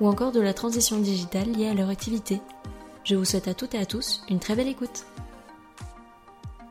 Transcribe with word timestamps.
ou 0.00 0.08
encore 0.08 0.32
de 0.32 0.40
la 0.40 0.54
transition 0.54 0.98
digitale 0.98 1.52
liée 1.52 1.68
à 1.68 1.74
leur 1.74 1.88
activité. 1.88 2.40
Je 3.04 3.14
vous 3.14 3.24
souhaite 3.24 3.48
à 3.48 3.54
toutes 3.54 3.74
et 3.74 3.78
à 3.78 3.86
tous 3.86 4.22
une 4.28 4.40
très 4.40 4.54
belle 4.54 4.68
écoute. 4.68 5.04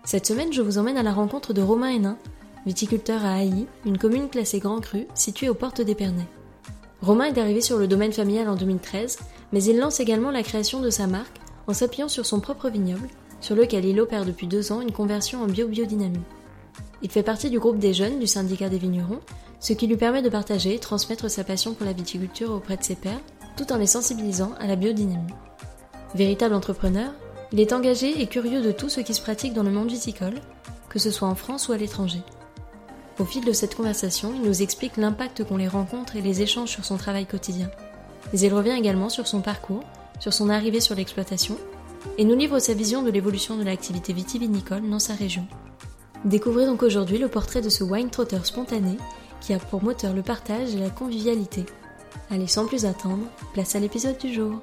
Cette 0.04 0.26
semaine, 0.26 0.54
je 0.54 0.62
vous 0.62 0.78
emmène 0.78 0.98
à 0.98 1.04
la 1.04 1.14
rencontre 1.14 1.54
de 1.54 1.62
Romain 1.62 1.90
Hénin, 1.90 2.18
viticulteur 2.66 3.26
à 3.26 3.40
Hailly, 3.40 3.68
une 3.86 3.98
commune 3.98 4.30
classée 4.30 4.60
Grand 4.60 4.82
Cru 4.82 5.08
située 5.14 5.50
aux 5.50 5.54
portes 5.54 5.82
d'Épernay. 5.82 6.28
Romain 7.02 7.26
est 7.26 7.38
arrivé 7.38 7.62
sur 7.62 7.78
le 7.78 7.88
domaine 7.88 8.14
familial 8.14 8.50
en 8.50 8.56
2013, 8.56 9.20
mais 9.52 9.64
il 9.64 9.78
lance 9.78 10.00
également 10.00 10.32
la 10.32 10.44
création 10.44 10.82
de 10.82 10.90
sa 10.90 11.08
marque 11.08 11.40
en 11.68 11.74
s'appuyant 11.74 12.08
sur 12.08 12.26
son 12.26 12.40
propre 12.40 12.70
vignoble, 12.70 13.08
sur 13.42 13.56
lequel 13.56 13.86
il 13.86 14.00
opère 14.00 14.26
depuis 14.26 14.48
deux 14.48 14.72
ans 14.72 14.82
une 14.82 14.92
conversion 14.92 15.44
en 15.44 15.48
bio-biodynamie. 15.48 16.20
Il 17.02 17.12
fait 17.12 17.24
partie 17.24 17.50
du 17.50 17.60
groupe 17.60 17.78
des 17.78 17.94
jeunes 17.94 18.20
du 18.20 18.28
syndicat 18.28 18.70
des 18.70 18.78
vignerons, 18.78 19.20
ce 19.66 19.74
qui 19.74 19.88
lui 19.88 19.98
permet 19.98 20.22
de 20.22 20.30
partager 20.30 20.76
et 20.76 20.80
transmettre 20.80 21.28
sa 21.28 21.44
passion 21.44 21.74
pour 21.74 21.88
la 21.88 21.94
viticulture 21.94 22.52
auprès 22.52 22.78
de 22.78 22.84
ses 22.84 22.94
pairs, 22.94 23.20
tout 23.58 23.74
en 23.74 23.78
les 23.78 23.88
sensibilisant 23.88 24.52
à 24.60 24.68
la 24.68 24.76
biodynamie. 24.76 25.34
Véritable 26.14 26.54
entrepreneur, 26.54 27.12
il 27.52 27.60
est 27.60 27.74
engagé 27.74 28.22
et 28.22 28.28
curieux 28.28 28.62
de 28.62 28.72
tout 28.72 28.90
ce 28.90 29.00
qui 29.00 29.16
se 29.16 29.24
pratique 29.24 29.56
dans 29.56 29.64
le 29.64 29.72
monde 29.72 29.90
viticole, 29.90 30.36
que 30.88 31.00
ce 31.00 31.10
soit 31.10 31.28
en 31.28 31.34
France 31.34 31.68
ou 31.68 31.72
à 31.72 31.78
l'étranger. 31.78 32.20
Au 33.18 33.26
fil 33.26 33.44
de 33.44 33.54
cette 33.54 33.74
conversation, 33.74 34.34
il 34.36 34.44
nous 34.44 34.62
explique 34.62 34.98
l'impact 34.98 35.44
qu'ont 35.44 35.58
les 35.58 35.68
rencontres 35.68 36.16
et 36.16 36.22
les 36.22 36.44
échanges 36.44 36.70
sur 36.70 36.86
son 36.86 36.98
travail 36.98 37.26
quotidien. 37.26 37.72
Mais 38.32 38.42
il 38.42 38.54
revient 38.54 38.78
également 38.78 39.10
sur 39.10 39.26
son 39.26 39.42
parcours, 39.42 39.84
sur 40.20 40.32
son 40.32 40.50
arrivée 40.50 40.80
sur 40.80 40.94
l'exploitation, 40.94 41.58
et 42.20 42.24
nous 42.24 42.36
livre 42.36 42.60
sa 42.60 42.76
vision 42.76 43.02
de 43.02 43.10
l'évolution 43.10 43.58
de 43.58 43.64
l'activité 43.64 44.14
vitivinicole 44.14 44.88
dans 44.88 45.00
sa 45.00 45.16
région. 45.16 45.48
Découvrez 46.24 46.68
donc 46.68 46.84
aujourd'hui 46.84 47.18
le 47.18 47.30
portrait 47.30 47.62
de 47.62 47.70
ce 47.70 47.84
wine 47.84 48.12
trotter 48.12 48.44
spontané 48.44 48.98
qui 49.46 49.54
a 49.54 49.60
pour 49.60 49.84
moteur 49.84 50.14
le 50.14 50.24
partage 50.24 50.74
et 50.74 50.80
la 50.80 50.90
convivialité. 50.90 51.66
Allez, 52.32 52.48
sans 52.48 52.66
plus 52.66 52.86
attendre, 52.86 53.28
place 53.54 53.76
à 53.76 53.80
l'épisode 53.80 54.18
du 54.18 54.34
jour. 54.34 54.60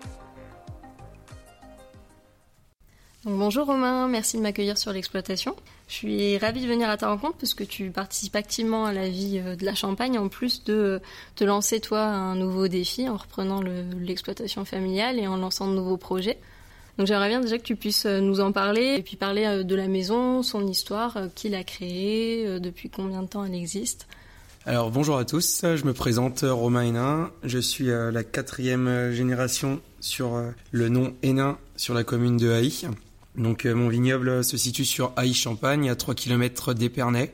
bonjour 3.24 3.66
Romain, 3.66 4.08
merci 4.08 4.36
de 4.36 4.42
m'accueillir 4.42 4.76
sur 4.76 4.92
l'exploitation. 4.92 5.54
Je 5.86 5.94
suis 5.94 6.38
ravie 6.38 6.62
de 6.62 6.66
venir 6.66 6.90
à 6.90 6.96
ta 6.96 7.08
rencontre 7.08 7.36
parce 7.38 7.54
que 7.54 7.62
tu 7.62 7.90
participes 7.90 8.34
activement 8.34 8.84
à 8.84 8.92
la 8.92 9.08
vie 9.08 9.40
euh, 9.44 9.54
de 9.54 9.64
la 9.64 9.76
Champagne 9.76 10.18
en 10.18 10.28
plus 10.28 10.64
de 10.64 11.00
te 11.36 11.44
lancer 11.44 11.78
toi 11.80 12.02
un 12.02 12.34
nouveau 12.34 12.66
défi 12.66 13.08
en 13.08 13.16
reprenant 13.16 13.62
l'exploitation 13.62 14.64
familiale 14.64 15.20
et 15.20 15.28
en 15.28 15.36
lançant 15.36 15.68
de 15.68 15.74
nouveaux 15.74 15.96
projets. 15.96 16.38
Donc 16.98 17.06
j'aimerais 17.06 17.28
bien 17.28 17.40
déjà 17.40 17.58
que 17.58 17.62
tu 17.62 17.76
puisses 17.76 18.06
euh, 18.06 18.20
nous 18.20 18.40
en 18.40 18.52
parler 18.52 18.96
et 18.98 19.02
puis 19.02 19.16
parler 19.16 19.44
euh, 19.44 19.62
de 19.62 19.74
la 19.74 19.88
maison, 19.88 20.42
son 20.42 20.66
histoire, 20.66 21.16
euh, 21.16 21.28
qui 21.34 21.48
l'a 21.48 21.64
créée, 21.64 22.60
depuis 22.60 22.90
combien 22.90 23.22
de 23.22 23.28
temps 23.28 23.44
elle 23.44 23.54
existe. 23.54 24.06
Alors 24.64 24.92
bonjour 24.92 25.18
à 25.18 25.24
tous, 25.24 25.62
je 25.62 25.84
me 25.84 25.92
présente 25.92 26.44
Romain 26.48 26.82
Hénin, 26.82 27.32
je 27.42 27.58
suis 27.58 27.86
la 27.86 28.22
quatrième 28.22 29.10
génération 29.10 29.80
sur 29.98 30.40
le 30.70 30.88
nom 30.88 31.16
Hénin 31.24 31.58
sur 31.76 31.94
la 31.94 32.04
commune 32.04 32.36
de 32.36 32.52
Haï. 32.52 32.86
Donc 33.34 33.64
mon 33.64 33.88
vignoble 33.88 34.44
se 34.44 34.56
situe 34.56 34.84
sur 34.84 35.12
Haï 35.16 35.34
Champagne 35.34 35.90
à 35.90 35.96
3 35.96 36.14
km 36.14 36.74
d'Épernay. 36.74 37.32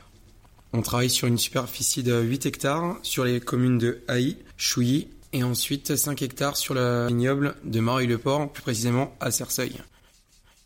On 0.73 0.81
travaille 0.81 1.11
sur 1.11 1.27
une 1.27 1.37
superficie 1.37 2.01
de 2.01 2.19
8 2.19 2.47
hectares 2.47 2.97
sur 3.03 3.25
les 3.25 3.39
communes 3.39 3.77
de 3.77 4.01
Haï, 4.07 4.37
Chouilly 4.57 5.09
et 5.31 5.43
ensuite 5.43 5.95
5 5.95 6.19
hectares 6.23 6.57
sur 6.57 6.73
le 6.73 7.09
vignoble 7.09 7.53
de 7.63 7.79
Mareuil-le-Port, 7.79 8.51
plus 8.51 8.63
précisément 8.63 9.15
à 9.19 9.29
Cerceuil. 9.29 9.75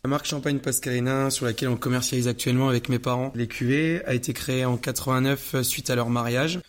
La 0.04 0.10
marque 0.10 0.26
Champagne 0.26 0.58
Pascalina, 0.58 1.30
sur 1.30 1.46
laquelle 1.46 1.70
on 1.70 1.78
commercialise 1.78 2.28
actuellement 2.28 2.68
avec 2.68 2.90
mes 2.90 2.98
parents 2.98 3.32
les 3.34 3.46
cuvées, 3.46 4.04
a 4.04 4.12
été 4.12 4.34
créée 4.34 4.66
en 4.66 4.76
89 4.76 5.62
suite 5.62 5.88
à 5.88 5.94
leur 5.94 6.10
mariage. 6.10 6.60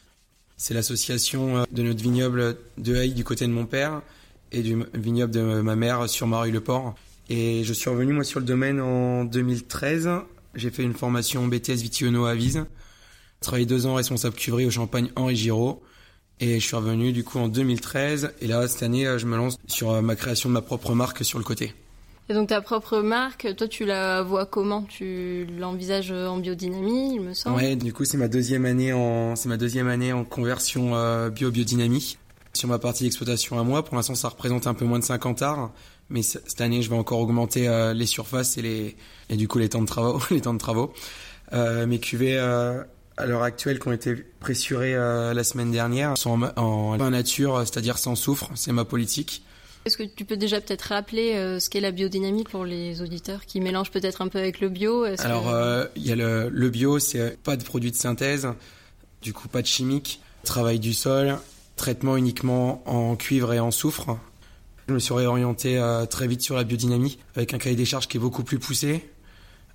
C'est 0.55 0.73
l'association 0.73 1.57
euh, 1.57 1.63
de 1.69 1.83
notre 1.83 2.01
vignoble 2.01 2.55
de 2.77 2.95
Haï 2.95 3.13
du 3.13 3.25
côté 3.25 3.45
de 3.45 3.51
mon 3.51 3.65
père 3.65 4.01
et 4.53 4.61
du 4.61 4.81
vignoble 4.93 5.33
de 5.33 5.41
ma 5.41 5.75
mère 5.75 6.07
sur 6.07 6.27
Mareuil-le-Port. 6.27 6.95
Et 7.29 7.65
je 7.65 7.73
suis 7.73 7.89
revenu 7.89 8.13
moi 8.13 8.23
sur 8.23 8.39
le 8.39 8.45
domaine 8.45 8.79
en 8.79 9.25
2013. 9.25 10.09
J'ai 10.55 10.71
fait 10.71 10.83
une 10.83 10.93
formation 10.93 11.45
BTS 11.45 11.81
Vitiono 11.81 12.23
à 12.27 12.35
Vise. 12.35 12.63
Travaillé 13.41 13.65
deux 13.65 13.85
ans 13.85 13.95
responsable 13.95 14.35
cuverie 14.37 14.65
au 14.65 14.71
Champagne 14.71 15.09
Henri 15.17 15.35
Giraud. 15.35 15.83
Et 16.39 16.61
je 16.61 16.65
suis 16.65 16.77
revenu 16.77 17.11
du 17.11 17.25
coup 17.25 17.39
en 17.39 17.49
2013. 17.49 18.31
Et 18.39 18.47
là, 18.47 18.65
cette 18.69 18.83
année, 18.83 19.13
je 19.17 19.25
me 19.25 19.35
lance 19.35 19.57
sur 19.67 19.91
euh, 19.91 20.01
ma 20.01 20.15
création 20.15 20.47
de 20.47 20.53
ma 20.53 20.61
propre 20.61 20.93
marque 20.93 21.25
sur 21.25 21.37
le 21.37 21.43
côté. 21.43 21.73
Et 22.27 22.33
donc 22.33 22.49
ta 22.49 22.61
propre 22.61 22.99
marque, 22.99 23.55
toi 23.55 23.67
tu 23.67 23.85
la 23.85 24.23
vois 24.23 24.45
comment? 24.45 24.83
Tu 24.83 25.47
l'envisages 25.59 26.11
en 26.11 26.37
biodynamie, 26.37 27.15
il 27.15 27.21
me 27.21 27.33
semble 27.33 27.57
Ouais, 27.57 27.75
du 27.75 27.93
coup 27.93 28.03
c'est 28.05 28.17
ma 28.17 28.27
deuxième 28.27 28.65
année 28.65 28.93
en 28.93 29.35
c'est 29.35 29.49
ma 29.49 29.57
deuxième 29.57 29.87
année 29.87 30.11
en 30.11 30.23
conversion 30.23 30.95
euh, 30.95 31.29
bio 31.29 31.51
biodynamie. 31.51 32.17
Sur 32.53 32.69
ma 32.69 32.79
partie 32.79 33.03
d'exploitation 33.03 33.59
à 33.59 33.63
moi, 33.63 33.83
pour 33.83 33.95
l'instant 33.95 34.15
ça 34.15 34.29
représente 34.29 34.65
un 34.65 34.73
peu 34.73 34.85
moins 34.85 34.99
de 34.99 35.03
50 35.03 35.41
arts, 35.41 35.71
mais 36.09 36.23
cette 36.23 36.61
année 36.61 36.81
je 36.81 36.89
vais 36.89 36.95
encore 36.95 37.19
augmenter 37.19 37.67
euh, 37.67 37.93
les 37.93 38.05
surfaces 38.05 38.57
et 38.57 38.61
les 38.61 38.95
et 39.29 39.35
du 39.35 39.47
coup 39.47 39.59
les 39.59 39.69
temps 39.69 39.81
de 39.81 39.87
travaux, 39.87 40.19
les 40.31 40.41
temps 40.41 40.53
de 40.53 40.59
travaux. 40.59 40.93
Euh, 41.53 41.85
mes 41.85 41.99
cuvées 41.99 42.39
à 43.17 43.25
l'heure 43.25 43.43
actuelle 43.43 43.79
qui 43.79 43.87
ont 43.87 43.93
été 43.93 44.15
pressurés 44.39 44.93
euh, 44.93 45.33
la 45.33 45.43
semaine 45.43 45.71
dernière 45.71 46.17
sont 46.17 46.41
en, 46.55 46.99
en, 46.99 47.09
nature, 47.09 47.59
c'est-à-dire 47.61 47.97
sans 47.97 48.15
soufre. 48.15 48.49
C'est 48.55 48.71
ma 48.71 48.85
politique. 48.85 49.43
Est-ce 49.85 49.97
que 49.97 50.03
tu 50.03 50.25
peux 50.25 50.37
déjà 50.37 50.59
peut-être 50.61 50.81
rappeler 50.81 51.35
euh, 51.35 51.59
ce 51.59 51.69
qu'est 51.69 51.79
la 51.79 51.91
biodynamie 51.91 52.43
pour 52.43 52.65
les 52.65 53.01
auditeurs 53.01 53.45
qui 53.45 53.61
mélangent 53.61 53.91
peut-être 53.91 54.21
un 54.21 54.27
peu 54.27 54.39
avec 54.39 54.59
le 54.59 54.69
bio? 54.69 55.03
Alors, 55.19 55.49
euh, 55.49 55.85
il 55.95 56.05
y 56.05 56.11
a 56.11 56.15
le, 56.15 56.49
le 56.49 56.69
bio, 56.69 56.97
c'est 56.99 57.37
pas 57.43 57.55
de 57.55 57.63
produits 57.63 57.91
de 57.91 57.95
synthèse, 57.95 58.47
du 59.21 59.31
coup 59.31 59.47
pas 59.47 59.61
de 59.61 59.67
chimique, 59.67 60.21
travail 60.43 60.79
du 60.79 60.93
sol, 60.93 61.37
traitement 61.75 62.17
uniquement 62.17 62.81
en 62.85 63.15
cuivre 63.15 63.53
et 63.53 63.59
en 63.59 63.71
soufre. 63.71 64.17
Je 64.87 64.93
me 64.93 64.99
suis 64.99 65.13
réorienté 65.13 65.81
très 66.09 66.27
vite 66.27 66.41
sur 66.41 66.55
la 66.55 66.63
biodynamie 66.63 67.17
avec 67.35 67.53
un 67.53 67.57
cahier 67.57 67.75
des 67.75 67.85
charges 67.85 68.07
qui 68.07 68.17
est 68.17 68.19
beaucoup 68.19 68.43
plus 68.43 68.59
poussé, 68.59 69.03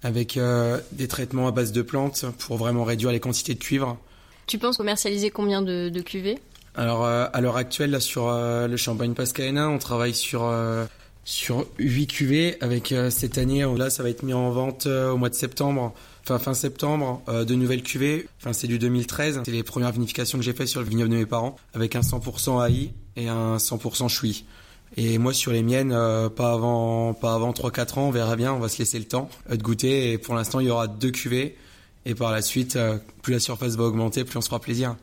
avec 0.02 0.36
euh, 0.36 0.80
des 0.92 1.08
traitements 1.08 1.46
à 1.46 1.50
base 1.50 1.72
de 1.72 1.82
plantes 1.82 2.24
pour 2.38 2.56
vraiment 2.56 2.84
réduire 2.84 3.12
les 3.12 3.20
quantités 3.20 3.54
de 3.54 3.58
cuivre. 3.58 3.98
Tu 4.46 4.58
penses 4.58 4.76
commercialiser 4.76 5.30
combien 5.30 5.62
de, 5.62 5.88
de 5.88 6.00
cuvées? 6.00 6.38
Alors 6.74 7.04
euh, 7.04 7.26
à 7.32 7.40
l'heure 7.40 7.56
actuelle 7.56 7.90
là 7.90 8.00
sur 8.00 8.28
euh, 8.28 8.68
le 8.68 8.76
champagne 8.76 9.14
Pascalena, 9.14 9.68
on 9.68 9.78
travaille 9.78 10.14
sur 10.14 10.52
sur 11.24 11.66
8 11.78 12.06
cuvées 12.06 12.56
avec 12.60 12.94
cette 13.10 13.38
année 13.38 13.64
là 13.76 13.90
ça 13.90 14.02
va 14.02 14.08
être 14.08 14.22
mis 14.22 14.32
en 14.32 14.50
vente 14.50 14.86
au 14.86 15.16
mois 15.16 15.28
de 15.28 15.34
septembre 15.34 15.92
enfin 16.24 16.38
fin 16.38 16.54
septembre 16.54 17.22
de 17.28 17.54
nouvelles 17.54 17.82
cuvées 17.82 18.26
enfin 18.40 18.54
c'est 18.54 18.66
du 18.66 18.78
2013 18.78 19.42
c'est 19.44 19.52
les 19.52 19.62
premières 19.62 19.92
vinifications 19.92 20.38
que 20.38 20.44
j'ai 20.44 20.54
fait 20.54 20.66
sur 20.66 20.80
le 20.80 20.88
vignoble 20.88 21.10
de 21.10 21.16
mes 21.16 21.26
parents 21.26 21.56
avec 21.74 21.94
un 21.94 22.00
100% 22.00 22.66
AI 22.66 22.92
et 23.16 23.28
un 23.28 23.58
100% 23.58 24.08
Choui 24.08 24.44
et 24.96 25.18
moi 25.18 25.32
sur 25.32 25.52
les 25.52 25.62
miennes, 25.62 25.92
euh, 25.92 26.28
pas 26.28 26.52
avant 26.52 27.14
pas 27.14 27.34
avant 27.34 27.52
3-4 27.52 27.98
ans, 27.98 28.08
on 28.08 28.10
verra 28.10 28.34
bien, 28.36 28.52
on 28.52 28.58
va 28.58 28.68
se 28.68 28.78
laisser 28.78 28.98
le 28.98 29.04
temps 29.04 29.28
euh, 29.50 29.56
de 29.56 29.62
goûter. 29.62 30.12
Et 30.12 30.18
pour 30.18 30.34
l'instant, 30.34 30.60
il 30.60 30.66
y 30.66 30.70
aura 30.70 30.88
deux 30.88 31.10
cuvées. 31.10 31.56
Et 32.06 32.14
par 32.14 32.32
la 32.32 32.42
suite, 32.42 32.76
euh, 32.76 32.98
plus 33.22 33.34
la 33.34 33.40
surface 33.40 33.76
va 33.76 33.84
augmenter, 33.84 34.24
plus 34.24 34.36
on 34.38 34.40
se 34.40 34.48
fera 34.48 34.60
plaisir. 34.60 34.96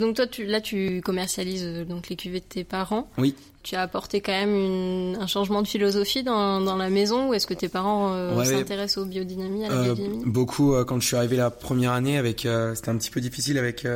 Donc 0.00 0.16
toi, 0.16 0.26
tu, 0.26 0.46
là, 0.46 0.60
tu 0.60 1.00
commercialises 1.02 1.86
donc 1.88 2.08
les 2.08 2.16
cuvées 2.16 2.40
de 2.40 2.44
tes 2.44 2.64
parents. 2.64 3.08
Oui. 3.18 3.34
Tu 3.62 3.76
as 3.76 3.82
apporté 3.82 4.20
quand 4.20 4.32
même 4.32 4.54
une, 4.54 5.16
un 5.20 5.26
changement 5.26 5.62
de 5.62 5.68
philosophie 5.68 6.24
dans, 6.24 6.60
dans 6.60 6.76
la 6.76 6.90
maison 6.90 7.28
ou 7.28 7.34
est-ce 7.34 7.46
que 7.46 7.54
tes 7.54 7.68
parents 7.68 8.44
s'intéressent 8.44 9.04
aux 9.04 9.06
biodynamie, 9.06 9.64
à 9.64 9.68
la 9.68 9.82
biodynamie 9.82 10.24
Beaucoup. 10.26 10.74
quand 10.84 10.98
je 10.98 11.06
suis 11.06 11.16
arrivé 11.16 11.36
la 11.36 11.50
première 11.50 11.92
année, 11.92 12.18
avec 12.18 12.40
c'était 12.74 12.88
un 12.88 12.96
petit 12.96 13.10
peu 13.10 13.20
difficile 13.20 13.58
avec 13.58 13.86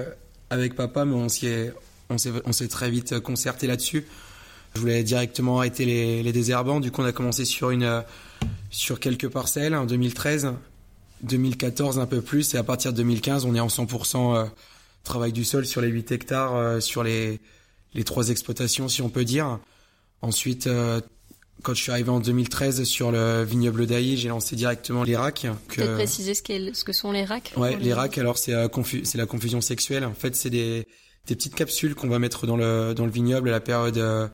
avec 0.51 0.77
papa, 0.77 1.05
mais 1.05 1.17
on 1.17 1.29
s'est 1.29 1.73
on 2.09 2.53
s'est 2.53 2.69
très 2.69 2.91
vite 2.91 3.19
concerté 3.19 3.67
là-dessus. 3.67 4.07
Je 4.77 4.81
voulais 4.81 5.03
directement 5.03 5.59
arrêter 5.59 5.87
les, 5.87 6.23
les 6.23 6.33
désherbants. 6.33 6.81
Du 6.81 6.91
coup, 6.91 7.01
on 7.01 7.07
a 7.07 7.13
commencé 7.13 7.47
sur 7.47 7.71
une 7.71 7.83
euh, 7.83 8.03
sur 8.71 9.01
quelques 9.01 9.29
parcelles 9.29 9.75
en 9.75 9.87
2013, 9.87 10.53
2014 11.23 11.99
un 11.99 12.05
peu 12.05 12.21
plus, 12.21 12.55
et 12.55 12.59
à 12.59 12.63
partir 12.63 12.93
de 12.93 12.99
2015, 12.99 13.47
on 13.47 13.55
est 13.55 13.61
en 13.61 13.69
100% 13.69 14.37
euh, 14.37 14.45
travail 15.07 15.33
du 15.33 15.45
sol 15.45 15.67
sur 15.67 15.81
les 15.81 15.89
8 15.89 16.13
hectares, 16.13 16.55
euh, 16.55 16.81
sur 16.81 17.03
les 17.03 17.41
les 17.95 18.05
trois 18.05 18.29
exploitations, 18.29 18.89
si 18.89 19.01
on 19.01 19.09
peut 19.09 19.25
dire. 19.25 19.59
Ensuite, 20.21 20.69
quand 21.63 21.73
je 21.73 21.81
suis 21.81 21.91
arrivé 21.91 22.11
en 22.11 22.21
2013 22.21 22.85
sur 22.85 23.11
le 23.11 23.43
vignoble 23.43 23.87
d'Aïe, 23.87 24.19
j'ai 24.19 24.29
lancé 24.29 24.55
directement 24.55 25.03
les 25.03 25.17
racks. 25.17 25.47
Peut-être 25.69 25.95
préciser 25.95 26.35
ce, 26.35 26.43
ce, 26.75 26.85
que 26.85 26.93
sont 26.93 27.11
les 27.11 27.25
racks 27.25 27.55
Ouais, 27.57 27.77
les, 27.77 27.95
racks, 27.95 28.19
alors 28.19 28.37
c'est 28.37 28.53
c'est 29.05 29.17
la 29.17 29.25
confusion 29.25 29.63
sexuelle. 29.63 30.05
En 30.05 30.13
fait, 30.13 30.37
c'est 30.37 30.51
des, 30.51 30.87
des 31.27 31.35
petites 31.35 31.55
capsules 31.55 31.95
qu'on 31.95 32.09
va 32.09 32.19
mettre 32.19 32.47
dans 32.47 32.59
le, 32.59 32.93
dans 32.95 33.07
le 33.07 33.13
vignoble 33.13 33.49
à 33.49 33.53
la 33.53 33.61
période 33.61 34.31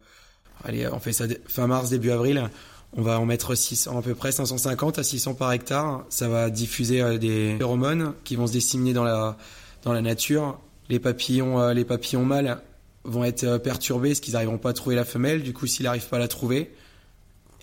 allez, 0.64 0.88
on 0.88 0.98
fait 0.98 1.12
ça 1.12 1.24
fin 1.46 1.66
mars, 1.66 1.90
début 1.90 2.10
avril. 2.10 2.50
On 2.94 3.02
va 3.02 3.18
en 3.18 3.24
mettre 3.24 3.54
600, 3.54 3.98
à 3.98 4.02
peu 4.02 4.14
près 4.14 4.32
550 4.32 4.98
à 4.98 5.02
600 5.02 5.34
par 5.34 5.52
hectare. 5.52 6.04
Ça 6.10 6.28
va 6.28 6.50
diffuser 6.50 7.18
des 7.18 7.56
phéromones 7.56 8.12
qui 8.24 8.36
vont 8.36 8.46
se 8.46 8.52
disséminer 8.52 8.92
dans 8.92 9.04
la, 9.04 9.38
dans 9.82 9.92
la 9.92 10.02
nature. 10.02 10.58
Les 10.88 10.98
papillons, 10.98 11.70
les 11.72 11.84
papillons 11.84 12.24
mâles 12.24 12.60
vont 13.04 13.24
être 13.24 13.58
perturbés 13.58 14.10
parce 14.10 14.20
qu'ils 14.20 14.34
n'arriveront 14.34 14.58
pas 14.58 14.70
à 14.70 14.72
trouver 14.72 14.96
la 14.96 15.04
femelle. 15.04 15.42
Du 15.42 15.52
coup, 15.52 15.66
s'ils 15.66 15.84
n'arrivent 15.84 16.08
pas 16.08 16.16
à 16.16 16.20
la 16.20 16.28
trouver, 16.28 16.72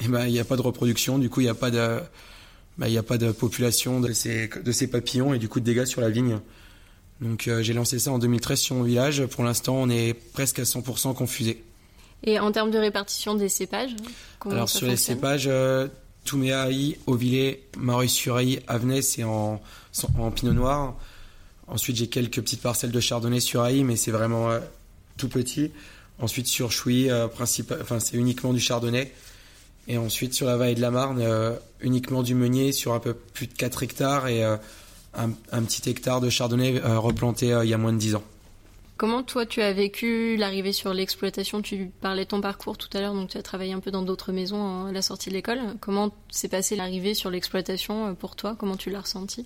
eh 0.04 0.08
ben, 0.08 0.26
il 0.26 0.32
n'y 0.32 0.40
a 0.40 0.46
pas 0.46 0.56
de 0.56 0.62
reproduction. 0.62 1.18
Du 1.18 1.30
coup, 1.30 1.42
il 1.42 1.46
n'y 1.46 1.50
a 1.50 1.56
pas 1.56 1.72
de, 1.72 2.00
bah, 2.78 2.88
a 2.88 3.04
pas 3.04 3.18
de 3.18 3.32
population 3.32 4.00
de 4.00 4.14
ces, 4.14 4.48
de 4.48 4.72
ces 4.72 4.88
papillons 4.88 5.34
et 5.34 5.38
du 5.38 5.50
coup 5.50 5.60
de 5.60 5.66
dégâts 5.66 5.86
sur 5.86 6.02
la 6.02 6.10
vigne. 6.10 6.40
Donc 7.20 7.48
euh, 7.48 7.62
j'ai 7.62 7.74
lancé 7.74 8.00
ça 8.00 8.12
en 8.12 8.20
2013 8.20 8.60
sur 8.60 8.76
mon 8.76 8.84
village. 8.84 9.26
Pour 9.26 9.44
l'instant, 9.44 9.76
on 9.76 9.90
est 9.90 10.14
presque 10.14 10.60
à 10.60 10.64
100% 10.64 11.14
confusé. 11.14 11.62
Et 12.24 12.40
en 12.40 12.52
termes 12.52 12.72
de 12.72 12.78
répartition 12.78 13.36
des 13.36 13.50
cépages 13.50 13.96
Alors 14.46 14.70
sur 14.70 14.88
les 14.88 14.96
cépages, 14.96 15.48
euh, 15.48 15.88
Touméa 16.24 16.70
Ovillé, 17.08 17.68
Mareuil-sur-Aï, 17.78 18.62
Avenay, 18.68 19.02
c'est 19.02 19.24
en, 19.24 19.62
en 20.18 20.32
pinot 20.32 20.54
noir. 20.54 20.96
Ensuite, 21.70 21.98
j'ai 21.98 22.08
quelques 22.08 22.42
petites 22.42 22.62
parcelles 22.62 22.92
de 22.92 23.00
chardonnay 23.00 23.40
sur 23.40 23.62
Aï, 23.62 23.84
mais 23.84 23.96
c'est 23.96 24.12
vraiment 24.12 24.50
euh, 24.50 24.60
tout 25.18 25.30
petit. 25.30 25.72
Ensuite, 26.22 26.48
sur 26.48 26.72
Chouy, 26.72 27.10
euh, 27.10 27.28
c'est 27.46 28.18
uniquement 28.18 28.54
du 28.54 28.60
chardonnay. 28.60 29.12
Et 29.88 29.98
ensuite, 29.98 30.34
sur 30.34 30.46
la 30.46 30.58
vallée 30.58 30.76
de 30.76 30.82
la 30.82 30.92
Marne, 30.92 31.22
euh, 31.22 31.56
uniquement 31.82 32.24
du 32.24 32.36
meunier 32.36 32.72
sur 32.72 32.94
un 32.94 33.00
peu 33.00 33.14
plus 33.14 33.48
de 33.48 33.54
4 33.54 33.84
hectares 33.84 34.28
et 34.28 34.44
euh, 34.44 34.58
un, 35.14 35.64
petit 35.64 35.90
hectare 35.90 36.22
de 36.22 36.30
chardonnay 36.30 36.80
replanté 36.84 37.48
il 37.64 37.70
y 37.70 37.74
a 37.74 37.78
moins 37.78 37.94
de 37.94 37.98
10 37.98 38.16
ans. 38.16 38.24
Comment 38.98 39.24
toi 39.24 39.46
tu 39.46 39.62
as 39.62 39.72
vécu 39.72 40.36
l'arrivée 40.36 40.74
sur 40.74 40.94
l'exploitation? 40.94 41.62
Tu 41.62 41.90
parlais 42.02 42.26
de 42.26 42.30
ton 42.30 42.42
parcours 42.42 42.78
tout 42.78 42.90
à 42.94 43.00
l'heure, 43.00 43.14
donc 43.14 43.30
tu 43.30 43.38
as 43.38 43.42
travaillé 43.42 43.72
un 43.72 43.80
peu 43.80 43.92
dans 43.92 44.04
d'autres 44.04 44.34
maisons 44.34 44.62
hein, 44.62 44.88
à 44.90 44.92
la 44.92 45.02
sortie 45.02 45.30
de 45.30 45.36
l'école. 45.36 45.60
Comment 45.80 46.12
s'est 46.30 46.50
passée 46.50 46.76
l'arrivée 46.76 47.14
sur 47.14 47.32
l'exploitation 47.32 48.14
pour 48.14 48.36
toi? 48.36 48.56
Comment 48.60 48.76
tu 48.76 48.90
l'as 48.90 49.02
ressenti 49.02 49.46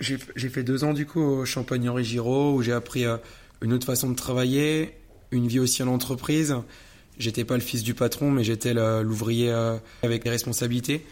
J'ai 0.00 0.48
fait 0.48 0.64
deux 0.64 0.82
ans 0.84 0.94
du 0.94 1.06
coup 1.06 1.20
au 1.20 1.44
Champagne-Henri-Giraud 1.44 2.54
où 2.54 2.62
j'ai 2.62 2.72
appris 2.72 3.04
une 3.62 3.72
autre 3.72 3.86
façon 3.86 4.10
de 4.10 4.16
travailler, 4.16 4.94
une 5.30 5.46
vie 5.46 5.60
aussi 5.60 5.82
en 5.82 5.88
entreprise. 5.88 6.56
J'étais 7.18 7.44
pas 7.44 7.54
le 7.54 7.60
fils 7.60 7.82
du 7.82 7.94
patron, 7.94 8.30
mais 8.30 8.42
j'étais 8.44 8.74
l'ouvrier 8.74 9.50
euh, 9.50 9.76
avec 10.02 10.24
des 10.24 10.30
responsabilités. 10.30 11.04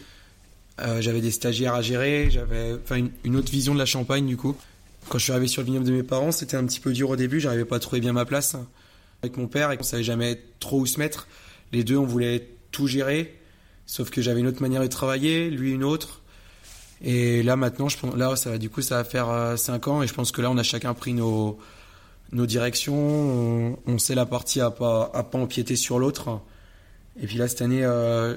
Euh, 0.79 1.01
j'avais 1.01 1.21
des 1.21 1.31
stagiaires 1.31 1.75
à 1.75 1.81
gérer, 1.81 2.29
j'avais 2.29 2.75
une, 3.23 3.35
autre 3.35 3.51
vision 3.51 3.73
de 3.73 3.79
la 3.79 3.85
Champagne 3.85 4.25
du 4.25 4.37
coup. 4.37 4.55
Quand 5.09 5.17
je 5.17 5.23
suis 5.23 5.31
arrivé 5.31 5.47
sur 5.47 5.61
le 5.61 5.67
vignoble 5.67 5.85
de 5.85 5.91
mes 5.91 6.03
parents, 6.03 6.31
c'était 6.31 6.57
un 6.57 6.65
petit 6.65 6.79
peu 6.79 6.91
dur 6.91 7.09
au 7.09 7.15
début, 7.15 7.39
j'arrivais 7.39 7.65
pas 7.65 7.77
à 7.77 7.79
trouver 7.79 8.01
bien 8.01 8.13
ma 8.13 8.25
place 8.25 8.55
avec 9.23 9.37
mon 9.37 9.47
père 9.47 9.71
et 9.71 9.77
on 9.79 9.83
savait 9.83 10.03
jamais 10.03 10.41
trop 10.59 10.79
où 10.79 10.85
se 10.85 10.99
mettre. 10.99 11.27
Les 11.71 11.83
deux, 11.83 11.97
on 11.97 12.05
voulait 12.05 12.49
tout 12.71 12.87
gérer, 12.87 13.37
sauf 13.85 14.09
que 14.09 14.21
j'avais 14.21 14.39
une 14.39 14.47
autre 14.47 14.61
manière 14.61 14.81
de 14.81 14.87
travailler, 14.87 15.49
lui 15.49 15.71
une 15.71 15.83
autre. 15.83 16.20
Et 17.03 17.43
là 17.43 17.55
maintenant, 17.55 17.89
je 17.89 17.97
pense, 17.97 18.15
là 18.15 18.35
ça 18.35 18.51
va 18.51 18.57
du 18.57 18.69
coup 18.69 18.81
ça 18.81 18.97
va 18.97 19.03
faire 19.03 19.57
5 19.57 19.87
euh, 19.87 19.91
ans 19.91 20.03
et 20.03 20.07
je 20.07 20.13
pense 20.13 20.31
que 20.31 20.41
là 20.41 20.51
on 20.51 20.57
a 20.57 20.63
chacun 20.63 20.93
pris 20.93 21.13
nos 21.13 21.57
nos 22.31 22.45
directions, 22.45 23.77
on, 23.85 23.97
sait 23.97 24.15
la 24.15 24.25
partie 24.25 24.61
à 24.61 24.71
pas, 24.71 25.11
à 25.13 25.23
pas 25.23 25.37
empiéter 25.37 25.75
sur 25.75 25.99
l'autre. 25.99 26.39
Et 27.21 27.27
puis 27.27 27.37
là, 27.37 27.47
cette 27.47 27.61
année, 27.61 27.83
euh, 27.83 28.35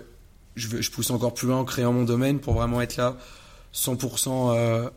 je, 0.57 0.91
pousse 0.91 1.11
encore 1.11 1.35
plus 1.35 1.47
loin 1.47 1.59
en 1.59 1.65
créant 1.65 1.93
mon 1.93 2.05
domaine 2.05 2.41
pour 2.41 2.55
vraiment 2.55 2.81
être 2.81 2.97
là 2.97 3.17
100% 3.73 4.53
euh, 4.57 4.91